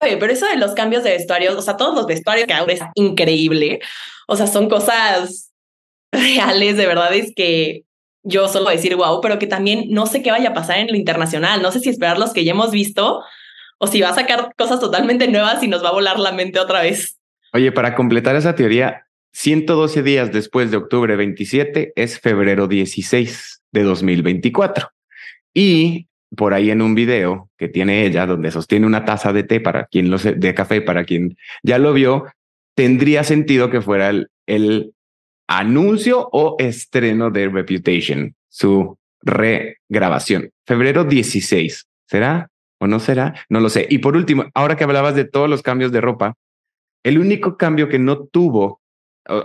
pero 0.00 0.32
eso 0.32 0.46
de 0.46 0.56
los 0.56 0.72
cambios 0.72 1.04
de 1.04 1.10
vestuarios, 1.10 1.54
o 1.56 1.62
sea, 1.62 1.76
todos 1.76 1.94
los 1.94 2.06
vestuarios 2.06 2.46
que 2.46 2.54
ahora 2.54 2.72
es 2.72 2.80
increíble. 2.94 3.80
O 4.26 4.36
sea, 4.36 4.46
son 4.46 4.68
cosas 4.68 5.52
reales, 6.12 6.76
de 6.76 6.86
verdad 6.86 7.12
es 7.14 7.32
que 7.34 7.84
yo 8.22 8.48
solo 8.48 8.70
decir 8.70 8.96
wow, 8.96 9.20
pero 9.20 9.38
que 9.38 9.46
también 9.46 9.86
no 9.90 10.06
sé 10.06 10.22
qué 10.22 10.30
vaya 10.30 10.50
a 10.50 10.54
pasar 10.54 10.78
en 10.78 10.88
lo 10.88 10.96
internacional. 10.96 11.62
No 11.62 11.72
sé 11.72 11.80
si 11.80 11.88
esperar 11.88 12.18
los 12.18 12.32
que 12.32 12.44
ya 12.44 12.52
hemos 12.52 12.70
visto 12.70 13.22
o 13.78 13.86
si 13.86 14.00
va 14.00 14.10
a 14.10 14.14
sacar 14.14 14.54
cosas 14.56 14.80
totalmente 14.80 15.28
nuevas 15.28 15.62
y 15.62 15.68
nos 15.68 15.82
va 15.82 15.88
a 15.88 15.92
volar 15.92 16.18
la 16.18 16.32
mente 16.32 16.60
otra 16.60 16.82
vez. 16.82 17.18
Oye, 17.52 17.72
para 17.72 17.94
completar 17.94 18.36
esa 18.36 18.54
teoría, 18.54 19.06
112 19.32 20.02
días 20.02 20.32
después 20.32 20.70
de 20.70 20.76
octubre 20.76 21.16
27 21.16 21.92
es 21.96 22.20
febrero 22.20 22.66
16 22.68 23.62
de 23.72 23.82
2024. 23.82 24.90
Y 25.54 26.08
por 26.36 26.54
ahí 26.54 26.70
en 26.70 26.82
un 26.82 26.94
video 26.94 27.50
que 27.56 27.68
tiene 27.68 28.06
ella, 28.06 28.26
donde 28.26 28.50
sostiene 28.50 28.86
una 28.86 29.04
taza 29.04 29.32
de 29.32 29.42
té 29.42 29.60
para 29.60 29.86
quien 29.86 30.10
lo 30.10 30.18
sé, 30.18 30.34
de 30.34 30.54
café 30.54 30.80
para 30.80 31.04
quien 31.04 31.36
ya 31.62 31.78
lo 31.78 31.92
vio, 31.92 32.26
tendría 32.74 33.24
sentido 33.24 33.70
que 33.70 33.80
fuera 33.80 34.10
el, 34.10 34.30
el 34.46 34.94
anuncio 35.48 36.28
o 36.32 36.56
estreno 36.58 37.30
de 37.30 37.48
Reputation, 37.48 38.34
su 38.48 38.96
regrabación. 39.22 40.50
Febrero 40.66 41.04
16. 41.04 41.86
¿Será 42.06 42.50
o 42.78 42.86
no 42.86 43.00
será? 43.00 43.34
No 43.48 43.60
lo 43.60 43.68
sé. 43.68 43.86
Y 43.90 43.98
por 43.98 44.16
último, 44.16 44.46
ahora 44.54 44.76
que 44.76 44.84
hablabas 44.84 45.14
de 45.14 45.24
todos 45.24 45.48
los 45.48 45.62
cambios 45.62 45.92
de 45.92 46.00
ropa, 46.00 46.34
el 47.02 47.18
único 47.18 47.56
cambio 47.56 47.88
que 47.88 47.98
no 47.98 48.24
tuvo 48.24 48.80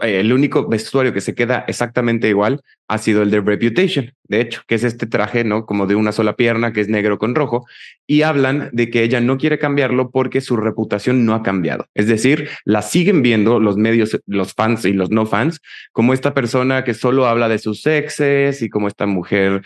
el 0.02 0.32
único 0.34 0.68
vestuario 0.68 1.14
que 1.14 1.22
se 1.22 1.36
queda 1.36 1.66
exactamente 1.68 2.30
igual 2.30 2.62
ha 2.88 2.98
sido 2.98 3.22
el 3.22 3.32
de 3.32 3.42
Reputation, 3.42 4.14
de 4.28 4.42
hecho, 4.42 4.62
que 4.68 4.76
es 4.76 4.84
este 4.84 5.06
traje, 5.06 5.44
¿no? 5.44 5.66
Como 5.66 5.86
de 5.86 5.96
una 5.96 6.12
sola 6.12 6.36
pierna, 6.36 6.72
que 6.72 6.82
es 6.82 6.88
negro 6.88 7.18
con 7.18 7.36
rojo, 7.36 7.66
y 8.08 8.22
hablan 8.22 8.70
de 8.72 8.90
que 8.90 9.04
ella 9.04 9.20
no 9.22 9.38
quiere 9.38 9.60
cambiarlo 9.60 10.12
porque 10.12 10.42
su 10.42 10.56
reputación 10.56 11.26
no 11.26 11.34
ha 11.34 11.44
cambiado. 11.44 11.88
Es 11.94 12.08
decir, 12.08 12.50
la 12.64 12.82
siguen 12.82 13.22
viendo 13.22 13.60
los 13.60 13.78
medios, 13.78 14.20
los 14.28 14.54
fans 14.54 14.86
y 14.86 14.94
los 14.94 15.12
no 15.12 15.26
fans, 15.26 15.62
como 15.92 16.14
esta 16.14 16.34
persona 16.34 16.84
que 16.84 16.94
solo 16.94 17.28
habla 17.28 17.50
de 17.50 17.60
sus 17.60 17.86
exes 17.86 18.62
y 18.62 18.70
como 18.70 18.88
esta 18.88 19.06
mujer, 19.06 19.64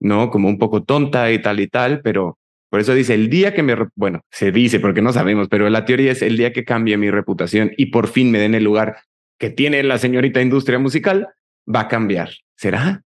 ¿no? 0.00 0.30
Como 0.30 0.48
un 0.48 0.58
poco 0.58 0.84
tonta 0.84 1.30
y 1.32 1.40
tal 1.40 1.60
y 1.60 1.68
tal, 1.68 2.00
pero 2.02 2.38
por 2.70 2.80
eso 2.80 2.94
dice, 2.94 3.14
el 3.14 3.30
día 3.30 3.54
que 3.54 3.62
me, 3.62 3.74
bueno, 3.94 4.20
se 4.30 4.52
dice 4.52 4.78
porque 4.78 5.00
no 5.00 5.12
sabemos, 5.12 5.48
pero 5.48 5.68
la 5.70 5.86
teoría 5.86 6.12
es 6.12 6.20
el 6.20 6.36
día 6.36 6.52
que 6.52 6.64
cambie 6.64 6.98
mi 6.98 7.10
reputación 7.10 7.72
y 7.78 7.86
por 7.86 8.08
fin 8.08 8.30
me 8.30 8.38
den 8.38 8.54
el 8.54 8.64
lugar 8.64 8.98
que 9.38 9.50
tiene 9.50 9.82
la 9.82 9.98
señorita 9.98 10.40
industria 10.40 10.78
musical 10.78 11.28
va 11.72 11.80
a 11.80 11.88
cambiar. 11.88 12.30
¿Será? 12.56 13.02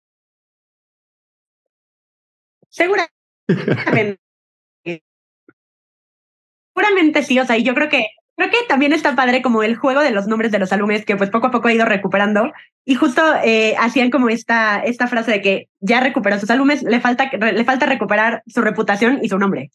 Seguramente. 2.69 3.13
Seguramente 6.75 7.23
sí, 7.25 7.39
o 7.41 7.45
sea, 7.45 7.59
y 7.59 7.65
yo 7.65 7.75
creo 7.75 7.89
que 7.89 8.07
creo 8.37 8.51
que 8.51 8.59
también 8.69 8.93
está 8.93 9.17
padre 9.17 9.43
como 9.43 9.65
el 9.65 9.75
juego 9.75 10.01
de 10.01 10.13
los 10.13 10.29
nombres 10.29 10.53
de 10.53 10.61
los 10.61 10.73
álbumes 10.73 11.05
que 11.05 11.17
pues 11.17 11.29
poco 11.29 11.49
a 11.49 11.51
poco 11.51 11.67
ha 11.67 11.73
ido 11.73 11.85
recuperando 11.85 12.53
y 12.85 12.95
justo 12.95 13.21
eh, 13.43 13.75
hacían 13.81 14.11
como 14.11 14.29
esta, 14.29 14.81
esta 14.85 15.09
frase 15.09 15.33
de 15.33 15.41
que 15.41 15.69
ya 15.81 15.99
recuperó 16.01 16.39
sus 16.39 16.51
álbumes, 16.51 16.85
le 16.85 17.01
falta, 17.01 17.31
le 17.33 17.65
falta 17.65 17.87
recuperar 17.87 18.45
su 18.47 18.61
reputación 18.63 19.19
y 19.23 19.29
su 19.29 19.39
nombre. 19.39 19.73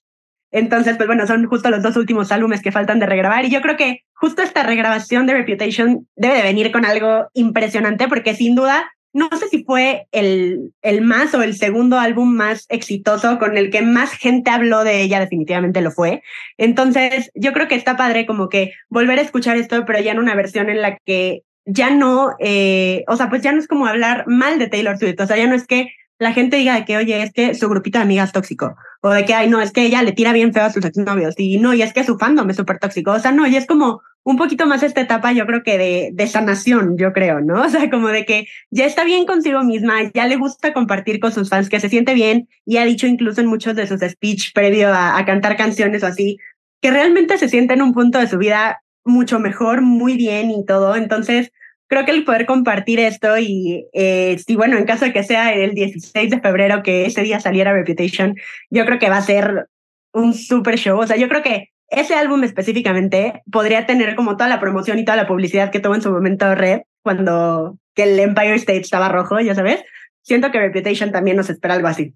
Entonces, 0.54 0.98
pues 0.98 1.08
bueno, 1.08 1.26
son 1.26 1.48
justo 1.48 1.72
los 1.72 1.82
dos 1.82 1.98
últimos 1.98 2.32
álbumes 2.32 2.62
que 2.62 2.72
faltan 2.72 3.00
de 3.00 3.08
regrabar 3.08 3.44
y 3.44 3.50
yo 3.50 3.60
creo 3.62 3.76
que 3.76 4.04
justo 4.14 4.44
esta 4.44 4.62
regrabación 4.62 5.26
de 5.26 5.34
Reputation 5.34 6.08
debe 6.16 6.36
de 6.36 6.44
venir 6.44 6.72
con 6.72 6.86
algo 6.86 7.28
impresionante 7.34 8.08
porque 8.08 8.36
sin 8.36 8.54
duda, 8.54 8.92
no 9.14 9.30
sé 9.36 9.50
si 9.50 9.64
fue 9.64 10.08
el, 10.12 10.72
el 10.84 11.02
más 11.02 11.34
o 11.34 11.42
el 11.42 11.56
segundo 11.56 11.98
álbum 11.98 12.32
más 12.32 12.68
exitoso 12.70 13.40
con 13.40 13.58
el 13.58 13.72
que 13.72 13.82
más 13.82 14.12
gente 14.12 14.52
habló 14.52 14.84
de 14.84 15.02
ella, 15.02 15.20
definitivamente 15.20 15.82
lo 15.82 15.90
fue. 15.90 16.22
Entonces, 16.60 17.32
yo 17.34 17.52
creo 17.52 17.68
que 17.68 17.76
está 17.76 17.98
padre 17.98 18.28
como 18.28 18.48
que 18.48 18.74
volver 18.90 19.18
a 19.18 19.24
escuchar 19.24 19.58
esto, 19.58 19.84
pero 19.86 20.02
ya 20.02 20.12
en 20.12 20.20
una 20.20 20.36
versión 20.36 20.70
en 20.70 20.84
la 20.84 21.00
que 21.04 21.42
ya 21.66 21.90
no, 21.90 22.36
eh, 22.40 23.04
o 23.08 23.16
sea, 23.16 23.30
pues 23.32 23.42
ya 23.42 23.54
no 23.54 23.60
es 23.60 23.68
como 23.68 23.88
hablar 23.88 24.26
mal 24.28 24.60
de 24.60 24.68
Taylor 24.68 25.00
Swift, 25.00 25.20
o 25.20 25.26
sea, 25.26 25.38
ya 25.38 25.48
no 25.48 25.56
es 25.56 25.66
que 25.66 25.88
la 26.20 26.32
gente 26.32 26.58
diga 26.58 26.86
que, 26.86 26.98
oye, 26.98 27.24
es 27.24 27.34
que 27.34 27.56
su 27.56 27.68
grupito 27.70 27.98
de 27.98 28.04
amigas 28.04 28.32
tóxico, 28.32 28.76
o 29.06 29.10
de 29.10 29.26
que, 29.26 29.34
ay, 29.34 29.50
no, 29.50 29.60
es 29.60 29.74
que 29.74 29.86
ella 29.86 30.02
le 30.02 30.14
tira 30.14 30.32
bien 30.32 30.54
feo 30.54 30.64
a 30.64 30.72
sus 30.72 30.86
exnovios, 30.86 31.36
y 31.38 31.58
no, 31.58 31.74
y 31.74 31.82
es 31.82 31.92
que 31.92 32.06
su 32.06 32.18
fandom 32.18 32.50
es 32.50 32.56
súper 32.56 32.80
tóxico, 32.80 33.12
o 33.12 33.20
sea, 33.20 33.34
no, 33.34 33.46
y 33.46 33.58
es 33.58 33.68
como 33.68 34.02
un 34.24 34.38
poquito 34.38 34.66
más 34.66 34.82
esta 34.82 35.02
etapa, 35.02 35.34
yo 35.34 35.46
creo 35.46 35.62
que 35.62 35.78
de, 35.78 36.12
de 36.14 36.28
sanación, 36.28 36.98
yo 36.98 37.12
creo, 37.12 37.42
¿no? 37.42 37.62
O 37.66 37.70
sea, 37.70 37.90
como 37.90 38.08
de 38.08 38.26
que 38.26 38.48
ya 38.72 38.86
está 38.86 39.04
bien 39.04 39.26
consigo 39.26 39.62
misma, 39.64 40.10
ya 40.14 40.26
le 40.26 40.38
gusta 40.38 40.72
compartir 40.72 41.20
con 41.20 41.34
sus 41.34 41.50
fans, 41.50 41.68
que 41.68 41.82
se 41.82 41.90
siente 41.90 42.14
bien, 42.14 42.48
y 42.66 42.78
ha 42.78 42.86
dicho 42.86 43.06
incluso 43.06 43.42
en 43.42 43.48
muchos 43.48 43.76
de 43.76 43.88
sus 43.88 44.00
speech 44.00 44.54
previo 44.54 44.88
a, 44.94 45.18
a 45.18 45.26
cantar 45.26 45.58
canciones 45.58 46.02
o 46.04 46.08
así, 46.08 46.38
que 46.82 46.90
realmente 46.90 47.38
se 47.38 47.50
siente 47.50 47.74
en 47.74 47.82
un 47.82 47.94
punto 47.94 48.20
de 48.20 48.28
su 48.28 48.38
vida 48.38 48.84
mucho 49.04 49.38
mejor, 49.38 49.82
muy 49.82 50.16
bien 50.16 50.50
y 50.50 50.66
todo, 50.66 50.96
entonces 50.96 51.52
creo 51.94 52.06
que 52.06 52.12
el 52.12 52.26
poder 52.26 52.48
compartir 52.48 53.00
esto 53.00 53.38
y 53.38 53.88
eh, 53.94 54.42
bueno, 54.56 54.78
en 54.78 54.86
caso 54.86 55.06
de 55.06 55.14
que 55.14 55.24
sea 55.24 55.54
el 55.54 55.76
16 55.76 56.32
de 56.32 56.42
febrero 56.42 56.82
que 56.82 57.06
ese 57.06 57.22
día 57.22 57.40
saliera 57.40 57.72
Reputation, 57.72 58.36
yo 58.72 58.84
creo 58.86 58.98
que 58.98 59.10
va 59.10 59.18
a 59.18 59.22
ser 59.22 59.68
un 60.12 60.34
super 60.34 60.76
show. 60.76 61.00
O 61.00 61.06
sea, 61.06 61.18
yo 61.18 61.30
creo 61.30 61.44
que 61.44 61.70
ese 61.90 62.16
álbum 62.16 62.44
específicamente 62.44 63.44
podría 63.52 63.86
tener 63.86 64.16
como 64.16 64.38
toda 64.38 64.50
la 64.50 64.60
promoción 64.60 64.98
y 64.98 65.06
toda 65.06 65.18
la 65.18 65.28
publicidad 65.28 65.70
que 65.70 65.80
tuvo 65.80 65.94
en 65.94 66.02
su 66.02 66.12
momento 66.12 66.56
Red 66.56 66.82
cuando 67.04 67.78
que 67.94 68.04
el 68.04 68.20
Empire 68.20 68.56
State 68.56 68.80
estaba 68.82 69.10
rojo, 69.10 69.40
ya 69.40 69.54
sabes. 69.54 69.84
Siento 70.24 70.50
que 70.50 70.60
Reputation 70.60 71.12
también 71.12 71.38
nos 71.38 71.52
espera 71.52 71.76
algo 71.76 71.90
así. 71.90 72.16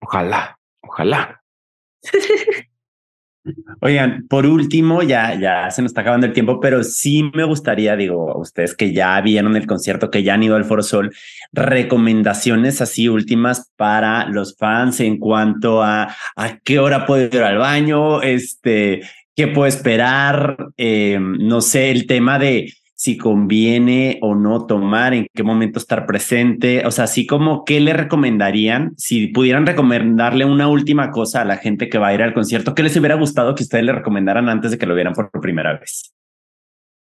Ojalá, 0.00 0.56
ojalá. 0.82 1.42
Oigan, 3.80 4.26
por 4.28 4.44
último, 4.46 5.02
ya, 5.02 5.38
ya 5.40 5.70
se 5.70 5.80
nos 5.80 5.90
está 5.90 6.02
acabando 6.02 6.26
el 6.26 6.32
tiempo, 6.34 6.60
pero 6.60 6.84
sí 6.84 7.30
me 7.34 7.44
gustaría, 7.44 7.96
digo, 7.96 8.30
a 8.30 8.38
ustedes 8.38 8.74
que 8.74 8.92
ya 8.92 9.18
vieron 9.22 9.56
el 9.56 9.66
concierto, 9.66 10.10
que 10.10 10.22
ya 10.22 10.34
han 10.34 10.42
ido 10.42 10.56
al 10.56 10.66
Foro 10.66 10.82
Sol, 10.82 11.10
recomendaciones 11.52 12.82
así 12.82 13.08
últimas 13.08 13.70
para 13.76 14.26
los 14.28 14.56
fans 14.56 15.00
en 15.00 15.18
cuanto 15.18 15.82
a 15.82 16.14
a 16.36 16.58
qué 16.58 16.78
hora 16.78 17.06
puedo 17.06 17.24
ir 17.24 17.42
al 17.42 17.58
baño, 17.58 18.20
este, 18.22 19.02
qué 19.34 19.48
puedo 19.48 19.66
esperar, 19.66 20.56
eh, 20.76 21.18
no 21.20 21.62
sé, 21.62 21.90
el 21.90 22.06
tema 22.06 22.38
de 22.38 22.72
si 23.00 23.16
conviene 23.16 24.18
o 24.20 24.34
no 24.34 24.66
tomar, 24.66 25.14
en 25.14 25.26
qué 25.34 25.42
momento 25.42 25.78
estar 25.78 26.04
presente, 26.04 26.84
o 26.84 26.90
sea, 26.90 27.04
así 27.04 27.26
como 27.26 27.64
qué 27.64 27.80
le 27.80 27.94
recomendarían, 27.94 28.92
si 28.98 29.28
pudieran 29.28 29.64
recomendarle 29.64 30.44
una 30.44 30.68
última 30.68 31.10
cosa 31.10 31.40
a 31.40 31.46
la 31.46 31.56
gente 31.56 31.88
que 31.88 31.96
va 31.96 32.08
a 32.08 32.14
ir 32.14 32.20
al 32.20 32.34
concierto, 32.34 32.74
¿qué 32.74 32.82
les 32.82 32.94
hubiera 32.98 33.14
gustado 33.14 33.54
que 33.54 33.62
ustedes 33.62 33.84
le 33.84 33.92
recomendaran 33.92 34.50
antes 34.50 34.70
de 34.70 34.76
que 34.76 34.84
lo 34.84 34.94
vieran 34.94 35.14
por 35.14 35.30
primera 35.40 35.78
vez? 35.78 36.12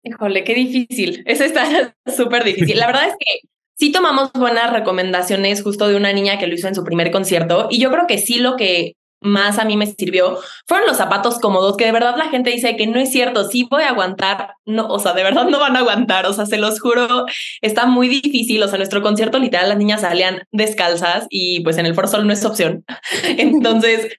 Híjole, 0.03 0.43
qué 0.43 0.53
difícil. 0.53 1.23
Eso 1.25 1.43
está 1.43 1.95
súper 2.05 2.43
difícil. 2.43 2.77
La 2.77 2.85
verdad 2.85 3.07
es 3.07 3.13
que 3.13 3.47
sí 3.75 3.91
tomamos 3.91 4.31
buenas 4.33 4.71
recomendaciones 4.71 5.63
justo 5.63 5.87
de 5.87 5.95
una 5.95 6.13
niña 6.13 6.37
que 6.37 6.45
lo 6.45 6.53
hizo 6.53 6.67
en 6.67 6.75
su 6.75 6.83
primer 6.83 7.09
concierto 7.09 7.67
y 7.71 7.79
yo 7.79 7.89
creo 7.89 8.05
que 8.05 8.19
sí 8.19 8.37
lo 8.37 8.57
que 8.57 8.93
más 9.21 9.59
a 9.59 9.65
mí 9.65 9.75
me 9.77 9.85
sirvió 9.85 10.39
fueron 10.65 10.87
los 10.87 10.97
zapatos 10.97 11.39
cómodos, 11.39 11.77
que 11.77 11.85
de 11.85 11.91
verdad 11.91 12.15
la 12.17 12.29
gente 12.29 12.49
dice 12.51 12.75
que 12.77 12.87
no 12.87 12.99
es 12.99 13.11
cierto, 13.11 13.49
sí 13.49 13.67
voy 13.69 13.83
a 13.83 13.89
aguantar, 13.89 14.55
no, 14.65 14.87
o 14.87 14.99
sea, 14.99 15.13
de 15.13 15.23
verdad 15.23 15.45
no 15.45 15.59
van 15.59 15.75
a 15.75 15.79
aguantar, 15.79 16.25
o 16.25 16.33
sea, 16.33 16.45
se 16.45 16.57
los 16.57 16.79
juro, 16.79 17.25
está 17.61 17.85
muy 17.85 18.07
difícil, 18.07 18.63
o 18.63 18.67
sea, 18.67 18.77
nuestro 18.77 19.01
concierto 19.01 19.39
literal 19.39 19.69
las 19.69 19.77
niñas 19.77 20.01
salían 20.01 20.43
descalzas 20.51 21.27
y 21.29 21.61
pues 21.61 21.77
en 21.77 21.85
el 21.85 21.95
Foro 21.95 22.07
Sol 22.07 22.25
no 22.27 22.33
es 22.33 22.45
opción. 22.45 22.85
Entonces, 23.37 24.17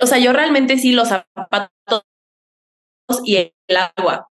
o 0.00 0.06
sea, 0.06 0.18
yo 0.18 0.32
realmente 0.32 0.78
sí 0.78 0.92
los 0.92 1.08
zapatos 1.08 1.70
y 3.24 3.36
el 3.36 3.52
agua. 3.96 4.28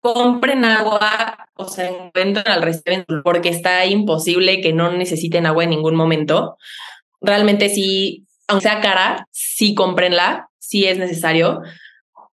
Compren 0.00 0.64
agua, 0.64 1.48
o 1.54 1.66
sea, 1.66 1.88
encuentren 1.88 2.46
al 2.46 2.62
restaurante 2.62 3.14
porque 3.24 3.48
está 3.48 3.84
imposible 3.86 4.60
que 4.60 4.72
no 4.72 4.92
necesiten 4.92 5.46
agua 5.46 5.64
en 5.64 5.70
ningún 5.70 5.96
momento. 5.96 6.56
Realmente 7.20 7.68
sí, 7.70 8.25
aunque 8.48 8.68
sea 8.68 8.80
cara, 8.80 9.26
sí 9.30 9.74
cómprenla, 9.74 10.48
si 10.58 10.86
es 10.86 10.98
necesario. 10.98 11.62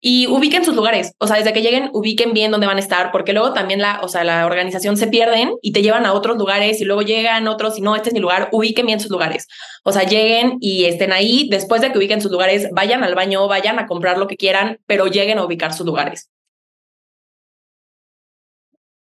Y 0.04 0.26
ubiquen 0.26 0.64
sus 0.64 0.74
lugares, 0.74 1.14
o 1.18 1.28
sea, 1.28 1.36
desde 1.36 1.52
que 1.52 1.62
lleguen, 1.62 1.88
ubiquen 1.92 2.32
bien 2.32 2.50
dónde 2.50 2.66
van 2.66 2.76
a 2.76 2.80
estar, 2.80 3.12
porque 3.12 3.32
luego 3.32 3.52
también 3.52 3.80
la, 3.80 4.00
o 4.00 4.08
sea, 4.08 4.24
la 4.24 4.46
organización 4.46 4.96
se 4.96 5.06
pierden 5.06 5.52
y 5.62 5.70
te 5.70 5.80
llevan 5.80 6.06
a 6.06 6.12
otros 6.12 6.36
lugares 6.36 6.80
y 6.80 6.84
luego 6.84 7.02
llegan 7.02 7.46
otros 7.46 7.78
y 7.78 7.82
no, 7.82 7.94
este 7.94 8.08
es 8.08 8.12
mi 8.12 8.18
lugar, 8.18 8.48
ubiquen 8.50 8.86
bien 8.86 8.98
sus 8.98 9.12
lugares. 9.12 9.46
O 9.84 9.92
sea, 9.92 10.02
lleguen 10.02 10.56
y 10.60 10.86
estén 10.86 11.12
ahí, 11.12 11.48
después 11.48 11.82
de 11.82 11.92
que 11.92 11.98
ubiquen 11.98 12.20
sus 12.20 12.32
lugares, 12.32 12.68
vayan 12.72 13.04
al 13.04 13.14
baño, 13.14 13.46
vayan 13.46 13.78
a 13.78 13.86
comprar 13.86 14.18
lo 14.18 14.26
que 14.26 14.36
quieran, 14.36 14.80
pero 14.86 15.06
lleguen 15.06 15.38
a 15.38 15.44
ubicar 15.44 15.72
sus 15.72 15.86
lugares. 15.86 16.30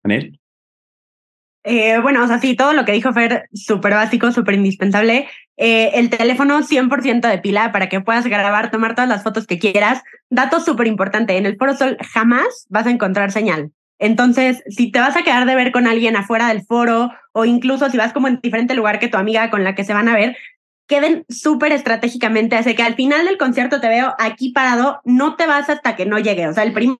Anel. 0.04 0.40
Eh, 1.68 1.98
bueno, 2.00 2.24
o 2.24 2.28
sea, 2.28 2.40
sí, 2.40 2.56
todo 2.56 2.74
lo 2.74 2.86
que 2.86 2.92
dijo 2.92 3.12
Fer, 3.12 3.50
súper 3.52 3.94
básico, 3.94 4.32
súper 4.32 4.54
indispensable. 4.54 5.28
Eh, 5.58 5.92
el 5.96 6.12
teléfono 6.12 6.62
100% 6.62 7.28
de 7.28 7.40
pila 7.40 7.72
para 7.72 7.90
que 7.90 8.02
puedas 8.02 8.28
grabar, 8.28 8.70
tomar 8.70 8.94
todas 8.94 9.10
las 9.10 9.24
fotos 9.24 9.48
que 9.48 9.58
quieras. 9.58 10.04
Dato 10.30 10.60
súper 10.60 10.86
importante, 10.86 11.38
en 11.38 11.48
el 11.48 11.58
Foro 11.58 11.76
Sol 11.76 11.98
jamás 12.14 12.68
vas 12.70 12.86
a 12.86 12.92
encontrar 12.92 13.32
señal. 13.32 13.72
Entonces, 13.98 14.62
si 14.68 14.92
te 14.92 15.00
vas 15.00 15.16
a 15.16 15.24
quedar 15.24 15.48
de 15.48 15.56
ver 15.56 15.72
con 15.72 15.88
alguien 15.88 16.16
afuera 16.16 16.50
del 16.50 16.66
foro 16.66 17.12
o 17.32 17.46
incluso 17.46 17.90
si 17.90 17.98
vas 17.98 18.14
como 18.14 18.28
en 18.28 18.40
diferente 18.42 18.76
lugar 18.76 19.00
que 19.00 19.08
tu 19.08 19.18
amiga 19.18 19.50
con 19.50 19.64
la 19.64 19.74
que 19.74 19.86
se 19.86 19.94
van 19.94 20.10
a 20.10 20.16
ver, 20.16 20.38
queden 20.88 21.26
súper 21.30 21.72
estratégicamente, 21.72 22.58
así 22.58 22.76
que 22.76 22.84
al 22.84 22.96
final 22.96 23.26
del 23.26 23.38
concierto 23.38 23.82
te 23.82 23.88
veo 23.88 24.14
aquí 24.20 24.52
parado, 24.52 25.02
no 25.04 25.36
te 25.36 25.48
vas 25.48 25.70
hasta 25.70 25.96
que 25.96 26.06
no 26.06 26.20
llegue. 26.20 26.48
O 26.48 26.54
sea, 26.54 26.64
el 26.64 26.74
llegue 26.74 27.00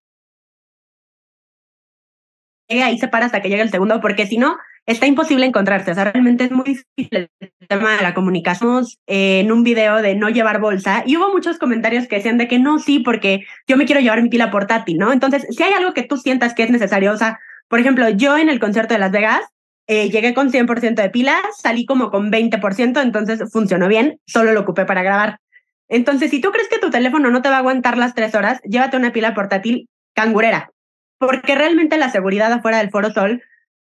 ahí 2.70 2.98
se 2.98 3.08
para 3.08 3.26
hasta 3.26 3.42
que 3.42 3.50
llegue 3.50 3.62
el 3.62 3.70
segundo, 3.70 4.02
porque 4.02 4.28
si 4.28 4.38
no, 4.38 4.58
está 4.86 5.08
imposible 5.08 5.46
encontrarse. 5.46 5.92
O 5.92 5.96
sea, 5.96 6.06
realmente 6.06 6.46
es 6.46 6.52
muy 6.52 6.66
difícil 6.66 7.30
el 7.40 7.52
tema 7.68 7.96
de 7.96 8.04
la 8.04 8.14
comunicación. 8.14 8.86
Eh, 9.08 9.40
en 9.42 9.52
un 9.52 9.64
video 9.64 10.02
de 10.02 10.16
no 10.16 10.30
llevar 10.30 10.60
bolsa 10.60 11.04
y 11.06 11.18
hubo 11.18 11.32
muchos 11.32 11.58
comentarios 11.58 12.08
que 12.08 12.18
decían 12.18 12.38
de 12.38 12.48
que 12.48 12.60
no, 12.60 12.80
sí, 12.80 13.00
porque 13.00 13.46
yo 13.68 13.78
me 13.78 13.86
quiero 13.86 14.02
llevar 14.02 14.22
mi 14.22 14.30
pila 14.30 14.52
portátil, 14.52 14.98
¿no? 14.98 15.12
Entonces, 15.12 15.46
si 15.50 15.64
hay 15.64 15.74
algo 15.74 15.94
que 15.94 16.04
tú 16.04 16.18
sientas 16.18 16.54
que 16.54 16.64
es 16.64 16.70
necesario, 16.70 17.12
o 17.12 17.18
sea, 17.18 17.40
por 17.68 17.80
ejemplo, 17.80 18.10
yo 18.10 18.38
en 18.38 18.50
el 18.50 18.60
concierto 18.60 18.94
de 18.94 19.00
Las 19.00 19.12
Vegas 19.12 19.42
eh, 19.88 20.10
llegué 20.10 20.34
con 20.34 20.52
100% 20.52 20.96
de 20.96 21.10
pila, 21.10 21.42
salí 21.58 21.86
como 21.86 22.10
con 22.10 22.32
20%, 22.32 23.02
entonces 23.02 23.42
funcionó 23.52 23.88
bien, 23.88 24.20
solo 24.26 24.54
lo 24.54 24.62
ocupé 24.62 24.86
para 24.86 25.04
grabar. 25.04 25.40
Entonces, 25.88 26.32
si 26.32 26.42
tú 26.42 26.52
crees 26.52 26.68
que 26.68 26.80
tu 26.80 26.90
teléfono 26.90 27.30
no 27.30 27.42
te 27.42 27.50
va 27.50 27.56
a 27.56 27.60
aguantar 27.60 27.98
las 27.98 28.16
tres 28.16 28.34
horas, 28.34 28.60
llévate 28.64 28.98
una 28.98 29.14
pila 29.14 29.36
portátil 29.36 29.88
cangurera, 30.16 30.72
porque 31.18 31.56
realmente 31.56 31.98
la 31.98 32.10
seguridad 32.10 32.52
afuera 32.52 32.80
del 32.80 32.90
Foro 32.90 33.12
Sol, 33.12 33.42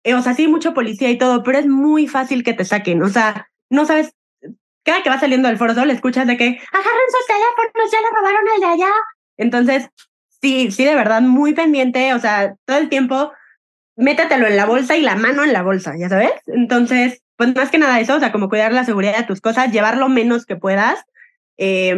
eh, 0.03 0.15
o 0.15 0.21
sea, 0.21 0.33
sí, 0.33 0.47
mucho 0.47 0.73
policía 0.73 1.09
y 1.09 1.17
todo, 1.17 1.43
pero 1.43 1.57
es 1.57 1.67
muy 1.67 2.07
fácil 2.07 2.43
que 2.43 2.53
te 2.53 2.65
saquen, 2.65 3.01
o 3.03 3.09
sea, 3.09 3.49
no 3.69 3.85
sabes, 3.85 4.13
cada 4.83 5.01
que 5.01 5.09
vas 5.09 5.21
saliendo 5.21 5.47
del 5.47 5.57
Foro 5.57 5.73
Sol 5.73 5.89
escuchas 5.89 6.27
de 6.27 6.37
que 6.37 6.45
agarren 6.45 7.09
sus 7.09 7.27
teléfonos, 7.27 7.91
ya 7.91 7.97
le 8.01 8.15
robaron 8.15 8.43
el 8.55 8.61
de 8.61 8.67
allá. 8.67 8.93
Entonces, 9.37 9.89
sí, 10.41 10.71
sí, 10.71 10.83
de 10.83 10.95
verdad, 10.95 11.21
muy 11.21 11.53
pendiente, 11.53 12.13
o 12.13 12.19
sea, 12.19 12.55
todo 12.65 12.77
el 12.77 12.89
tiempo, 12.89 13.31
métetelo 13.95 14.47
en 14.47 14.57
la 14.57 14.65
bolsa 14.65 14.97
y 14.97 15.01
la 15.01 15.15
mano 15.15 15.43
en 15.43 15.53
la 15.53 15.63
bolsa, 15.63 15.93
¿ya 15.97 16.09
sabes? 16.09 16.31
Entonces, 16.47 17.21
pues 17.37 17.55
más 17.55 17.71
que 17.71 17.77
nada 17.77 17.99
eso, 17.99 18.15
o 18.15 18.19
sea, 18.19 18.31
como 18.31 18.49
cuidar 18.49 18.73
la 18.73 18.83
seguridad 18.83 19.17
de 19.17 19.23
tus 19.23 19.41
cosas, 19.41 19.71
llevar 19.71 19.97
lo 19.97 20.09
menos 20.09 20.45
que 20.45 20.55
puedas. 20.55 20.99
Eh, 21.57 21.95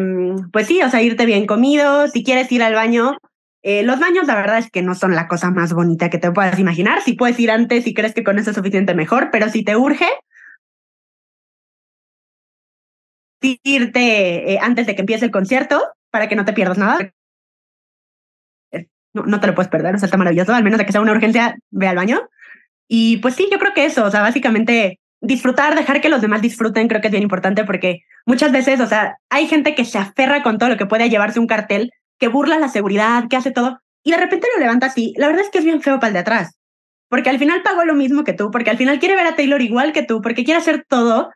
pues 0.52 0.68
sí, 0.68 0.82
o 0.82 0.90
sea, 0.90 1.02
irte 1.02 1.26
bien 1.26 1.48
comido, 1.48 2.08
si 2.08 2.24
quieres 2.24 2.52
ir 2.52 2.62
al 2.62 2.76
baño, 2.76 3.18
eh, 3.68 3.82
los 3.82 4.00
baños, 4.00 4.28
la 4.28 4.36
verdad 4.36 4.60
es 4.60 4.70
que 4.70 4.84
no 4.84 4.94
son 4.94 5.16
la 5.16 5.28
cosa 5.28 5.50
más 5.50 5.74
bonita 5.74 6.12
que 6.12 6.20
te 6.20 6.32
puedas 6.32 6.60
imaginar. 6.60 7.02
Si 7.02 7.14
puedes 7.14 7.40
ir 7.40 7.50
antes 7.50 7.88
y 7.88 7.96
crees 7.96 8.14
que 8.14 8.24
con 8.24 8.38
eso 8.38 8.52
es 8.52 8.56
suficiente, 8.56 8.94
mejor, 8.94 9.30
pero 9.32 9.50
si 9.50 9.64
te 9.64 9.76
urge, 9.76 10.06
irte 13.42 14.54
eh, 14.54 14.60
antes 14.62 14.86
de 14.86 14.94
que 14.94 15.02
empiece 15.02 15.26
el 15.26 15.32
concierto 15.32 15.82
para 16.12 16.30
que 16.30 16.36
no 16.36 16.46
te 16.46 16.54
pierdas 16.54 16.78
nada. 16.78 17.12
No, 19.14 19.24
no 19.24 19.40
te 19.40 19.48
lo 19.48 19.56
puedes 19.56 19.72
perder, 19.72 19.96
o 19.96 19.98
sea, 19.98 20.06
está 20.06 20.18
maravilloso, 20.18 20.54
al 20.54 20.64
menos 20.64 20.78
de 20.78 20.86
que 20.86 20.92
sea 20.92 21.02
una 21.02 21.14
urgencia, 21.14 21.56
ve 21.72 21.88
al 21.88 21.96
baño. 21.96 22.22
Y 22.88 23.18
pues 23.18 23.34
sí, 23.34 23.48
yo 23.52 23.58
creo 23.58 23.74
que 23.74 23.86
eso, 23.86 24.06
o 24.06 24.12
sea, 24.12 24.22
básicamente 24.22 25.00
disfrutar, 25.22 25.74
dejar 25.74 26.02
que 26.02 26.10
los 26.10 26.22
demás 26.22 26.44
disfruten, 26.44 26.88
creo 26.88 27.02
que 27.02 27.08
es 27.08 27.12
bien 27.12 27.24
importante 27.24 27.64
porque 27.64 28.02
muchas 28.28 28.52
veces, 28.52 28.80
o 28.80 28.86
sea, 28.86 29.18
hay 29.32 29.48
gente 29.48 29.74
que 29.74 29.86
se 29.86 29.98
aferra 29.98 30.44
con 30.44 30.60
todo 30.60 30.70
lo 30.70 30.78
que 30.78 30.86
puede 30.86 31.10
llevarse 31.10 31.40
un 31.40 31.48
cartel 31.48 31.92
que 32.20 32.28
burla 32.28 32.60
la 32.60 32.70
seguridad, 32.70 33.28
que 33.30 33.38
hace 33.38 33.52
todo. 33.52 33.80
y 34.04 34.12
de 34.12 34.18
repente 34.18 34.48
lo 34.54 34.62
levanta 34.62 34.86
así, 34.88 35.14
la 35.18 35.28
verdad 35.28 35.44
es 35.44 35.50
que 35.50 35.58
es 35.58 35.66
bien 35.66 35.82
feo 35.82 36.00
para 36.00 36.10
el 36.10 36.14
de 36.14 36.20
atrás, 36.20 36.60
porque 37.10 37.30
al 37.30 37.40
final 37.40 37.64
pagó 37.64 37.86
lo 37.86 37.96
mismo 37.96 38.24
que 38.24 38.34
tú, 38.34 38.52
porque 38.52 38.70
al 38.70 38.78
final 38.78 39.00
quiere 39.00 39.16
ver 39.16 39.26
a 39.26 39.36
Taylor 39.36 39.62
igual 39.62 39.94
que 39.94 40.04
tú, 40.04 40.22
porque 40.22 40.44
quiere 40.44 40.60
hacer 40.60 40.86
todo 40.88 41.32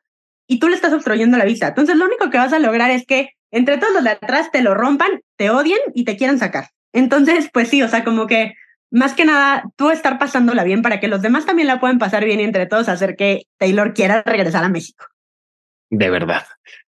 y 0.47 0.59
tú 0.59 0.67
le 0.67 0.75
estás 0.75 0.93
obstruyendo 0.93 1.37
la 1.37 1.45
vista. 1.45 1.69
Entonces 1.69 1.95
lo 1.95 2.05
único 2.05 2.29
que 2.29 2.37
vas 2.37 2.53
a 2.53 2.59
lograr 2.59 2.91
es 2.91 3.05
que 3.05 3.29
entre 3.51 3.77
todos 3.77 3.93
los 3.93 4.03
de 4.03 4.11
atrás 4.11 4.51
te 4.51 4.61
lo 4.61 4.73
rompan, 4.73 5.21
te 5.35 5.49
odien 5.49 5.79
y 5.93 6.05
te 6.05 6.17
quieran 6.17 6.39
sacar. 6.39 6.69
Entonces, 6.93 7.49
pues 7.53 7.69
sí, 7.69 7.81
o 7.81 7.87
sea, 7.87 8.03
como 8.03 8.27
que 8.27 8.53
más 8.91 9.13
que 9.13 9.25
nada 9.25 9.63
tú 9.75 9.91
estar 9.91 10.17
pasándola 10.17 10.63
bien 10.63 10.81
para 10.81 10.99
que 10.99 11.07
los 11.07 11.21
demás 11.21 11.45
también 11.45 11.67
la 11.67 11.79
puedan 11.79 11.99
pasar 11.99 12.25
bien 12.25 12.39
y 12.39 12.43
entre 12.43 12.65
todos 12.65 12.89
hacer 12.89 13.15
que 13.15 13.43
Taylor 13.57 13.93
quiera 13.93 14.23
regresar 14.23 14.63
a 14.63 14.69
México. 14.69 15.05
De 15.91 16.09
verdad. 16.09 16.45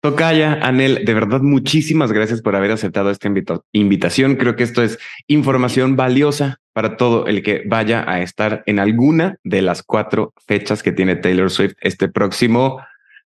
Tocaya, 0.04 0.60
Anel, 0.62 1.06
de 1.06 1.14
verdad, 1.14 1.40
muchísimas 1.40 2.12
gracias 2.12 2.42
por 2.42 2.58
haber 2.58 2.72
aceptado 2.72 3.10
esta 3.10 3.32
invitación. 3.72 4.36
Creo 4.36 4.58
que 4.58 4.64
esto 4.64 4.84
es 4.84 5.00
información 5.28 5.96
valiosa 5.96 6.60
para 6.74 6.98
todo 6.98 7.26
el 7.26 7.42
que 7.42 7.64
vaya 7.66 8.04
a 8.06 8.22
estar 8.22 8.64
en 8.66 8.80
alguna 8.80 9.38
de 9.46 9.62
las 9.62 9.82
cuatro 9.82 10.34
fechas 10.46 10.84
que 10.84 10.92
tiene 10.92 11.16
Taylor 11.16 11.50
Swift 11.50 11.76
este 11.80 12.10
próximo 12.10 12.82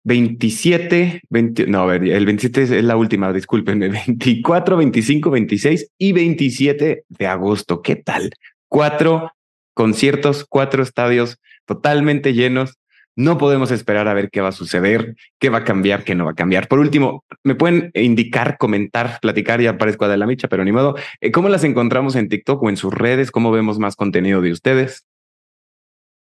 27, 0.04 1.22
20, 1.28 1.66
no, 1.66 1.82
a 1.82 1.86
ver, 1.88 2.04
el 2.04 2.28
27 2.28 2.62
es 2.62 2.84
la 2.84 2.98
última, 2.98 3.34
discúlpenme, 3.34 3.90
24, 3.90 4.78
25, 4.78 5.32
26 5.32 5.92
y 5.98 6.12
27 6.12 7.04
de 7.08 7.28
agosto. 7.28 7.82
¿Qué 7.82 7.96
tal? 7.96 8.30
Cuatro 8.68 9.32
conciertos, 9.74 10.46
cuatro 10.48 10.84
estadios 10.84 11.40
totalmente 11.66 12.36
llenos. 12.36 12.76
No 13.20 13.38
podemos 13.38 13.70
esperar 13.70 14.08
a 14.08 14.14
ver 14.14 14.30
qué 14.30 14.40
va 14.40 14.48
a 14.48 14.54
suceder, 14.54 15.18
qué 15.40 15.50
va 15.50 15.58
a 15.58 15.64
cambiar, 15.66 16.06
qué 16.06 16.16
no 16.16 16.24
va 16.24 16.32
a 16.32 16.36
cambiar. 16.36 16.70
Por 16.70 16.80
último, 16.80 17.26
me 17.44 17.54
pueden 17.54 17.92
indicar, 17.94 18.58
comentar, 18.58 19.20
platicar, 19.20 19.60
ya 19.60 19.78
parezco 19.78 20.08
de 20.08 20.16
la 20.16 20.26
micha, 20.26 20.48
pero 20.48 20.64
ni 20.64 20.72
modo. 20.72 20.96
Eh, 21.20 21.30
¿Cómo 21.30 21.50
las 21.50 21.66
encontramos 21.66 22.16
en 22.16 22.30
TikTok 22.30 22.64
o 22.64 22.70
en 22.70 22.78
sus 22.78 22.94
redes? 22.94 23.30
¿Cómo 23.30 23.52
vemos 23.52 23.78
más 23.78 23.98
contenido 23.98 24.40
de 24.40 24.54
ustedes? 24.54 25.06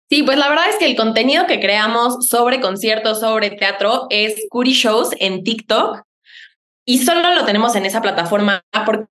Sí, 0.09 0.23
pues 0.23 0.39
la 0.39 0.49
verdad 0.49 0.71
es 0.71 0.77
que 0.77 0.87
el 0.87 0.97
contenido 0.97 1.47
que 1.47 1.61
creamos 1.61 2.27
sobre 2.29 2.63
conciertos, 2.63 3.21
sobre 3.21 3.51
teatro, 3.51 4.07
es 4.09 4.47
Curi 4.49 4.73
Shows 4.73 5.11
en 5.21 5.45
TikTok 5.45 6.01
y 6.87 7.01
solo 7.05 7.35
lo 7.35 7.45
tenemos 7.45 7.77
en 7.77 7.85
esa 7.85 8.01
plataforma 8.01 8.63
porque 8.87 9.05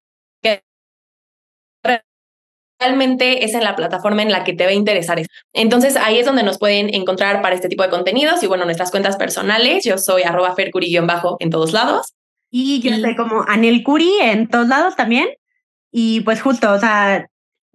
realmente 2.79 3.45
es 3.45 3.53
en 3.53 3.63
la 3.63 3.75
plataforma 3.75 4.21
en 4.21 4.31
la 4.31 4.43
que 4.43 4.53
te 4.53 4.65
va 4.65 4.71
a 4.71 4.73
interesar. 4.73 5.21
Entonces 5.53 5.95
ahí 5.95 6.19
es 6.19 6.25
donde 6.25 6.43
nos 6.43 6.57
pueden 6.57 6.93
encontrar 6.93 7.41
para 7.41 7.55
este 7.55 7.69
tipo 7.69 7.83
de 7.83 7.89
contenidos 7.89 8.43
y 8.43 8.47
bueno, 8.47 8.65
nuestras 8.65 8.91
cuentas 8.91 9.17
personales. 9.17 9.83
Yo 9.83 9.97
soy 9.97 10.23
arroba 10.23 10.55
fercuri-bajo 10.55 11.37
en 11.39 11.49
todos 11.49 11.73
lados. 11.73 12.13
Y 12.51 12.79
yo 12.81 12.95
soy 12.95 13.15
como 13.15 13.43
Anel 13.47 13.83
Curi 13.83 14.11
en 14.21 14.47
todos 14.47 14.67
lados 14.67 14.95
también. 14.95 15.27
Y 15.91 16.21
pues 16.21 16.41
justo, 16.41 16.71
o 16.71 16.79
sea, 16.79 17.27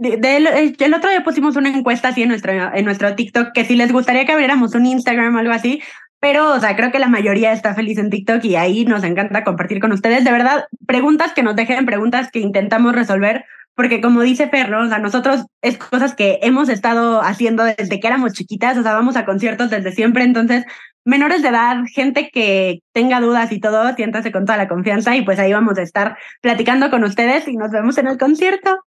eh, 0.03 0.75
el 0.79 0.95
otro 0.95 1.11
día 1.11 1.23
pusimos 1.23 1.57
una 1.57 1.69
encuesta 1.69 2.09
así 2.09 2.23
en 2.23 2.29
nuestro, 2.29 2.53
en 2.53 2.85
nuestro 2.85 3.15
TikTok 3.15 3.53
que 3.53 3.65
si 3.65 3.77
les 3.77 3.93
gustaría 3.93 4.25
que 4.25 4.33
abriéramos 4.33 4.75
un 4.75 4.87
Instagram 4.87 5.35
o 5.35 5.39
algo 5.39 5.53
así, 5.53 5.83
pero, 6.21 6.53
o 6.53 6.61
sea, 6.61 6.77
creo 6.77 6.93
que 6.93 6.99
la 6.99 7.09
mayoría 7.09 7.53
está 7.53 7.75
feliz 7.75 7.97
en 7.97 8.11
TikTok 8.11 8.45
y 8.45 8.57
ahí 8.57 8.85
nos 8.85 9.05
encanta 9.05 9.43
compartir 9.43 9.81
con 9.81 9.93
ustedes. 9.93 10.23
De 10.23 10.31
verdad, 10.31 10.67
preguntas 10.87 11.33
que 11.33 11.43
nos 11.43 11.57
dejen, 11.57 11.87
preguntas 11.87 12.31
que 12.31 12.41
intentamos 12.41 12.95
resolver, 12.95 13.47
porque 13.75 14.01
como 14.01 14.23
dice 14.23 14.49
Ferro, 14.49 14.85
o 14.85 14.89
sea, 14.89 14.99
nosotros 14.99 15.47
es 15.63 15.79
cosas 15.79 16.15
que 16.15 16.39
hemos 16.43 16.69
estado 16.69 17.23
haciendo 17.23 17.65
desde 17.65 18.01
que 18.01 18.07
éramos 18.07 18.33
chiquitas, 18.33 18.77
o 18.77 18.83
sea, 18.83 18.95
vamos 18.95 19.17
a 19.17 19.25
conciertos 19.25 19.71
desde 19.71 19.93
siempre, 19.93 20.25
entonces, 20.25 20.65
menores 21.05 21.43
de 21.43 21.49
edad, 21.49 21.79
gente 21.93 22.31
que 22.33 22.81
tenga 22.93 23.21
dudas 23.21 23.53
y 23.53 23.61
todo, 23.61 23.95
siéntase 23.95 24.33
con 24.33 24.45
toda 24.45 24.59
la 24.59 24.69
confianza 24.69 25.17
y 25.17 25.23
pues 25.23 25.39
ahí 25.39 25.53
vamos 25.53 25.79
a 25.79 25.83
estar 25.83 26.19
platicando 26.41 26.91
con 26.91 27.05
ustedes 27.05 27.49
y 27.49 27.57
nos 27.57 27.71
vemos 27.71 27.97
en 27.99 28.09
el 28.09 28.19
concierto. 28.19 28.85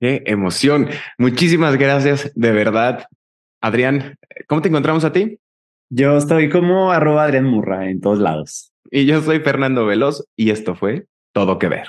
Qué 0.00 0.22
emoción. 0.26 0.88
Muchísimas 1.18 1.76
gracias, 1.76 2.32
de 2.34 2.50
verdad. 2.50 3.06
Adrián, 3.60 4.16
¿cómo 4.48 4.60
te 4.60 4.68
encontramos 4.68 5.04
a 5.04 5.12
ti? 5.12 5.38
Yo 5.90 6.16
estoy 6.16 6.48
como 6.48 6.90
arroba 6.90 7.24
Adrián 7.24 7.44
Murra 7.44 7.88
en 7.88 8.00
todos 8.00 8.18
lados. 8.18 8.72
Y 8.90 9.06
yo 9.06 9.20
soy 9.20 9.40
Fernando 9.40 9.86
Veloz 9.86 10.26
y 10.36 10.50
esto 10.50 10.74
fue 10.74 11.06
Todo 11.32 11.58
que 11.58 11.68
Ver. 11.68 11.88